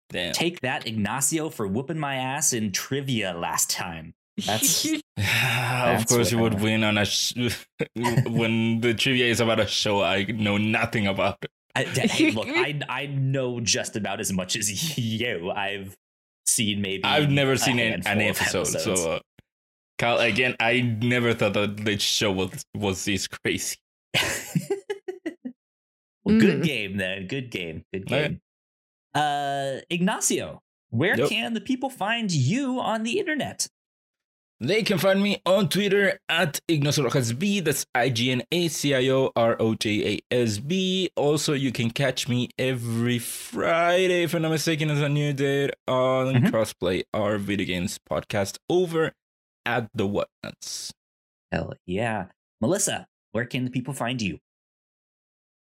Damn. 0.09 0.33
Take 0.33 0.61
that, 0.61 0.87
Ignacio, 0.87 1.49
for 1.49 1.67
whooping 1.67 1.99
my 1.99 2.15
ass 2.15 2.53
in 2.53 2.71
trivia 2.71 3.33
last 3.33 3.69
time. 3.69 4.13
That's- 4.45 4.85
of 5.17 6.07
course, 6.07 6.31
you 6.31 6.37
what 6.37 6.41
I 6.41 6.43
would 6.43 6.53
want. 6.53 6.63
win 6.63 6.83
on 6.83 6.97
a 6.97 7.05
sh- 7.05 7.33
when 8.27 8.81
the 8.81 8.93
trivia 8.93 9.25
is 9.27 9.39
about 9.39 9.59
a 9.59 9.67
show 9.67 10.01
I 10.01 10.23
know 10.23 10.57
nothing 10.57 11.07
about. 11.07 11.37
I, 11.75 11.83
hey, 11.83 12.31
look, 12.31 12.47
I 12.49 12.79
I 12.89 13.05
know 13.05 13.59
just 13.61 13.95
about 13.95 14.19
as 14.19 14.33
much 14.33 14.55
as 14.57 14.97
you. 14.97 15.51
I've 15.51 15.95
seen 16.45 16.81
maybe. 16.81 17.03
I've 17.03 17.29
never 17.29 17.55
seen 17.57 17.79
an, 17.79 18.01
handful 18.01 18.11
an 18.11 18.21
episode, 18.21 18.63
so 18.65 18.93
uh, 19.11 19.19
Kyle, 19.97 20.19
again, 20.19 20.55
I 20.59 20.81
never 20.81 21.33
thought 21.33 21.53
that 21.53 21.77
the 21.77 21.97
show 21.99 22.31
was 22.31 22.63
was 22.75 23.05
this 23.05 23.27
crazy. 23.27 23.77
well, 26.23 26.39
good 26.39 26.61
Mhm. 26.61 26.63
game 26.63 26.97
then. 26.97 27.27
Good 27.27 27.51
game. 27.51 27.83
Good 27.93 28.03
Okay. 28.03 28.27
game. 28.29 28.41
Uh, 29.13 29.81
Ignacio, 29.89 30.61
where 30.89 31.17
Yep. 31.17 31.29
can 31.29 31.53
the 31.53 31.61
people 31.61 31.89
find 31.89 32.31
you 32.31 32.79
on 32.79 33.03
the 33.03 33.19
internet? 33.19 33.67
They 34.63 34.83
can 34.83 34.99
find 34.99 35.23
me 35.23 35.41
on 35.43 35.69
Twitter 35.69 36.19
at 36.29 36.59
Ignacio 36.67 37.03
Rojas 37.05 37.33
B. 37.33 37.61
That's 37.61 37.83
I 37.95 38.09
G 38.09 38.29
N 38.31 38.43
A 38.51 38.67
C 38.67 38.93
I 38.93 39.09
O 39.09 39.31
R 39.35 39.55
O 39.59 39.73
J 39.73 40.21
A 40.31 40.35
S 40.35 40.59
B. 40.59 41.09
Also, 41.15 41.53
you 41.53 41.71
can 41.71 41.89
catch 41.89 42.27
me 42.29 42.49
every 42.59 43.17
Friday, 43.17 44.21
if 44.21 44.35
I'm 44.35 44.43
not 44.43 44.51
mistaken, 44.51 44.91
as 44.91 45.01
a 45.01 45.09
new 45.09 45.33
date 45.33 45.71
on 45.87 46.35
Mhm. 46.35 46.51
Crossplay, 46.51 47.01
our 47.11 47.39
video 47.39 47.65
games 47.65 47.97
podcast 48.07 48.57
over 48.69 49.13
at 49.65 49.89
the 49.95 50.07
Whatnauts. 50.07 50.91
Hell 51.51 51.73
yeah, 51.87 52.27
Melissa, 52.61 53.07
where 53.31 53.45
can 53.45 53.65
the 53.65 53.71
people 53.71 53.95
find 53.95 54.21
you? 54.21 54.37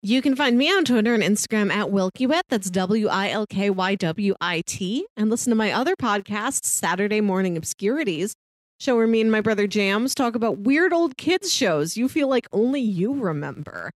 You 0.01 0.21
can 0.21 0.35
find 0.35 0.57
me 0.57 0.69
on 0.69 0.83
Twitter 0.83 1.13
and 1.13 1.23
Instagram 1.23 1.71
at 1.71 1.87
Wilkywit. 1.87 2.41
That's 2.49 2.69
W 2.69 3.07
I 3.07 3.29
L 3.29 3.45
K 3.49 3.69
Y 3.69 3.95
W 3.95 4.35
I 4.41 4.61
T. 4.65 5.05
And 5.15 5.29
listen 5.29 5.51
to 5.51 5.55
my 5.55 5.71
other 5.71 5.95
podcast, 5.95 6.65
Saturday 6.65 7.21
Morning 7.21 7.55
Obscurities, 7.55 8.33
show 8.80 8.95
where 8.95 9.07
me 9.07 9.21
and 9.21 9.32
my 9.32 9.41
brother 9.41 9.67
Jams 9.67 10.15
talk 10.15 10.36
about 10.36 10.59
weird 10.59 10.93
old 10.93 11.17
kids 11.17 11.53
shows 11.53 11.97
you 11.97 12.09
feel 12.09 12.27
like 12.27 12.47
only 12.51 12.82
you 12.82 13.13
remember. 13.13 13.91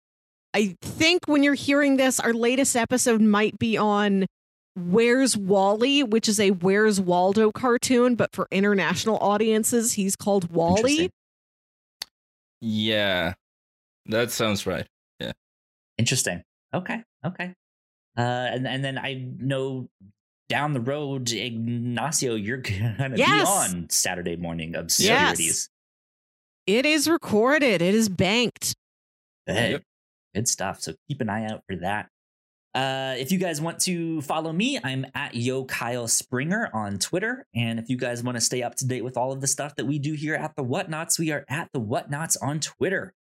I 0.54 0.76
think 0.82 1.26
when 1.26 1.42
you're 1.42 1.54
hearing 1.54 1.96
this, 1.96 2.20
our 2.20 2.34
latest 2.34 2.76
episode 2.76 3.20
might 3.20 3.58
be 3.58 3.76
on 3.76 4.26
Where's 4.74 5.36
Wally, 5.36 6.02
which 6.02 6.28
is 6.28 6.40
a 6.40 6.50
Where's 6.50 7.00
Waldo 7.00 7.50
cartoon, 7.52 8.14
but 8.14 8.34
for 8.34 8.48
international 8.50 9.18
audiences, 9.18 9.94
he's 9.94 10.16
called 10.16 10.52
Wally. 10.52 11.10
Yeah, 12.60 13.34
that 14.06 14.30
sounds 14.30 14.66
right. 14.66 14.86
Yeah. 15.18 15.32
Interesting. 15.98 16.42
Okay. 16.74 17.02
Okay. 17.24 17.54
Uh, 18.16 18.20
and 18.20 18.66
and 18.66 18.84
then 18.84 18.98
I 18.98 19.26
know 19.38 19.88
down 20.52 20.74
the 20.74 20.80
road, 20.80 21.32
Ignacio, 21.32 22.34
you're 22.34 22.56
gonna 22.98 23.12
Yes. 23.16 23.70
be 23.70 23.74
on 23.74 23.88
Saturday 23.88 24.36
morning 24.36 24.76
obscurities. 24.76 25.70
It 26.66 26.84
is 26.86 27.08
recorded, 27.08 27.80
it 27.82 27.94
is 27.94 28.08
banked. 28.10 28.74
Good. 29.48 29.70
Yep. 29.72 29.82
Good 30.34 30.48
stuff. 30.48 30.80
So 30.82 30.94
keep 31.08 31.20
an 31.22 31.28
eye 31.30 31.46
out 31.46 31.62
for 31.68 31.76
that. 31.76 32.08
Uh, 32.74 33.14
if 33.18 33.32
you 33.32 33.38
guys 33.38 33.60
want 33.60 33.78
to 33.80 34.20
follow 34.22 34.52
me, 34.52 34.78
I'm 34.82 35.04
at 35.14 35.34
Yo 35.34 35.64
Kyle 35.64 36.06
Springer 36.08 36.70
on 36.72 36.98
Twitter. 36.98 37.46
And 37.54 37.78
if 37.78 37.88
you 37.90 37.96
guys 37.96 38.22
want 38.22 38.36
to 38.36 38.40
stay 38.40 38.62
up 38.62 38.74
to 38.76 38.86
date 38.86 39.04
with 39.04 39.16
all 39.16 39.32
of 39.32 39.40
the 39.40 39.46
stuff 39.46 39.74
that 39.76 39.84
we 39.86 39.98
do 39.98 40.12
here 40.14 40.34
at 40.34 40.54
the 40.56 40.64
Whatnauts, 40.64 41.18
we 41.18 41.32
are 41.32 41.44
at 41.48 41.68
the 41.72 41.80
Whatnauts 41.80 42.36
on 42.42 42.60
Twitter. 42.60 43.12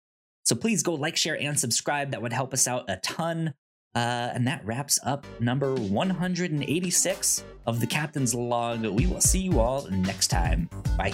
So 0.44 0.54
please 0.56 0.82
go 0.82 0.94
like, 0.94 1.16
share, 1.16 1.38
and 1.38 1.58
subscribe. 1.58 2.12
That 2.12 2.22
would 2.22 2.32
help 2.32 2.54
us 2.54 2.66
out 2.68 2.84
a 2.88 2.96
ton. 2.96 3.52
Uh, 3.94 4.30
and 4.34 4.46
that 4.46 4.64
wraps 4.64 4.98
up 5.04 5.26
number 5.40 5.74
186 5.74 7.44
of 7.66 7.80
the 7.80 7.86
Captain's 7.86 8.34
Log. 8.34 8.84
We 8.84 9.06
will 9.06 9.20
see 9.20 9.40
you 9.40 9.60
all 9.60 9.86
next 9.90 10.28
time. 10.28 10.68
Bye. 10.96 11.12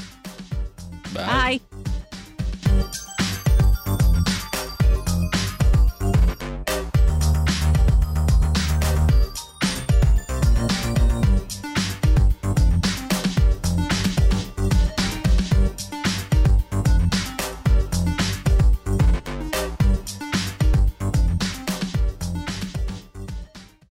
Bye. 1.15 1.61
Bye. 2.73 2.99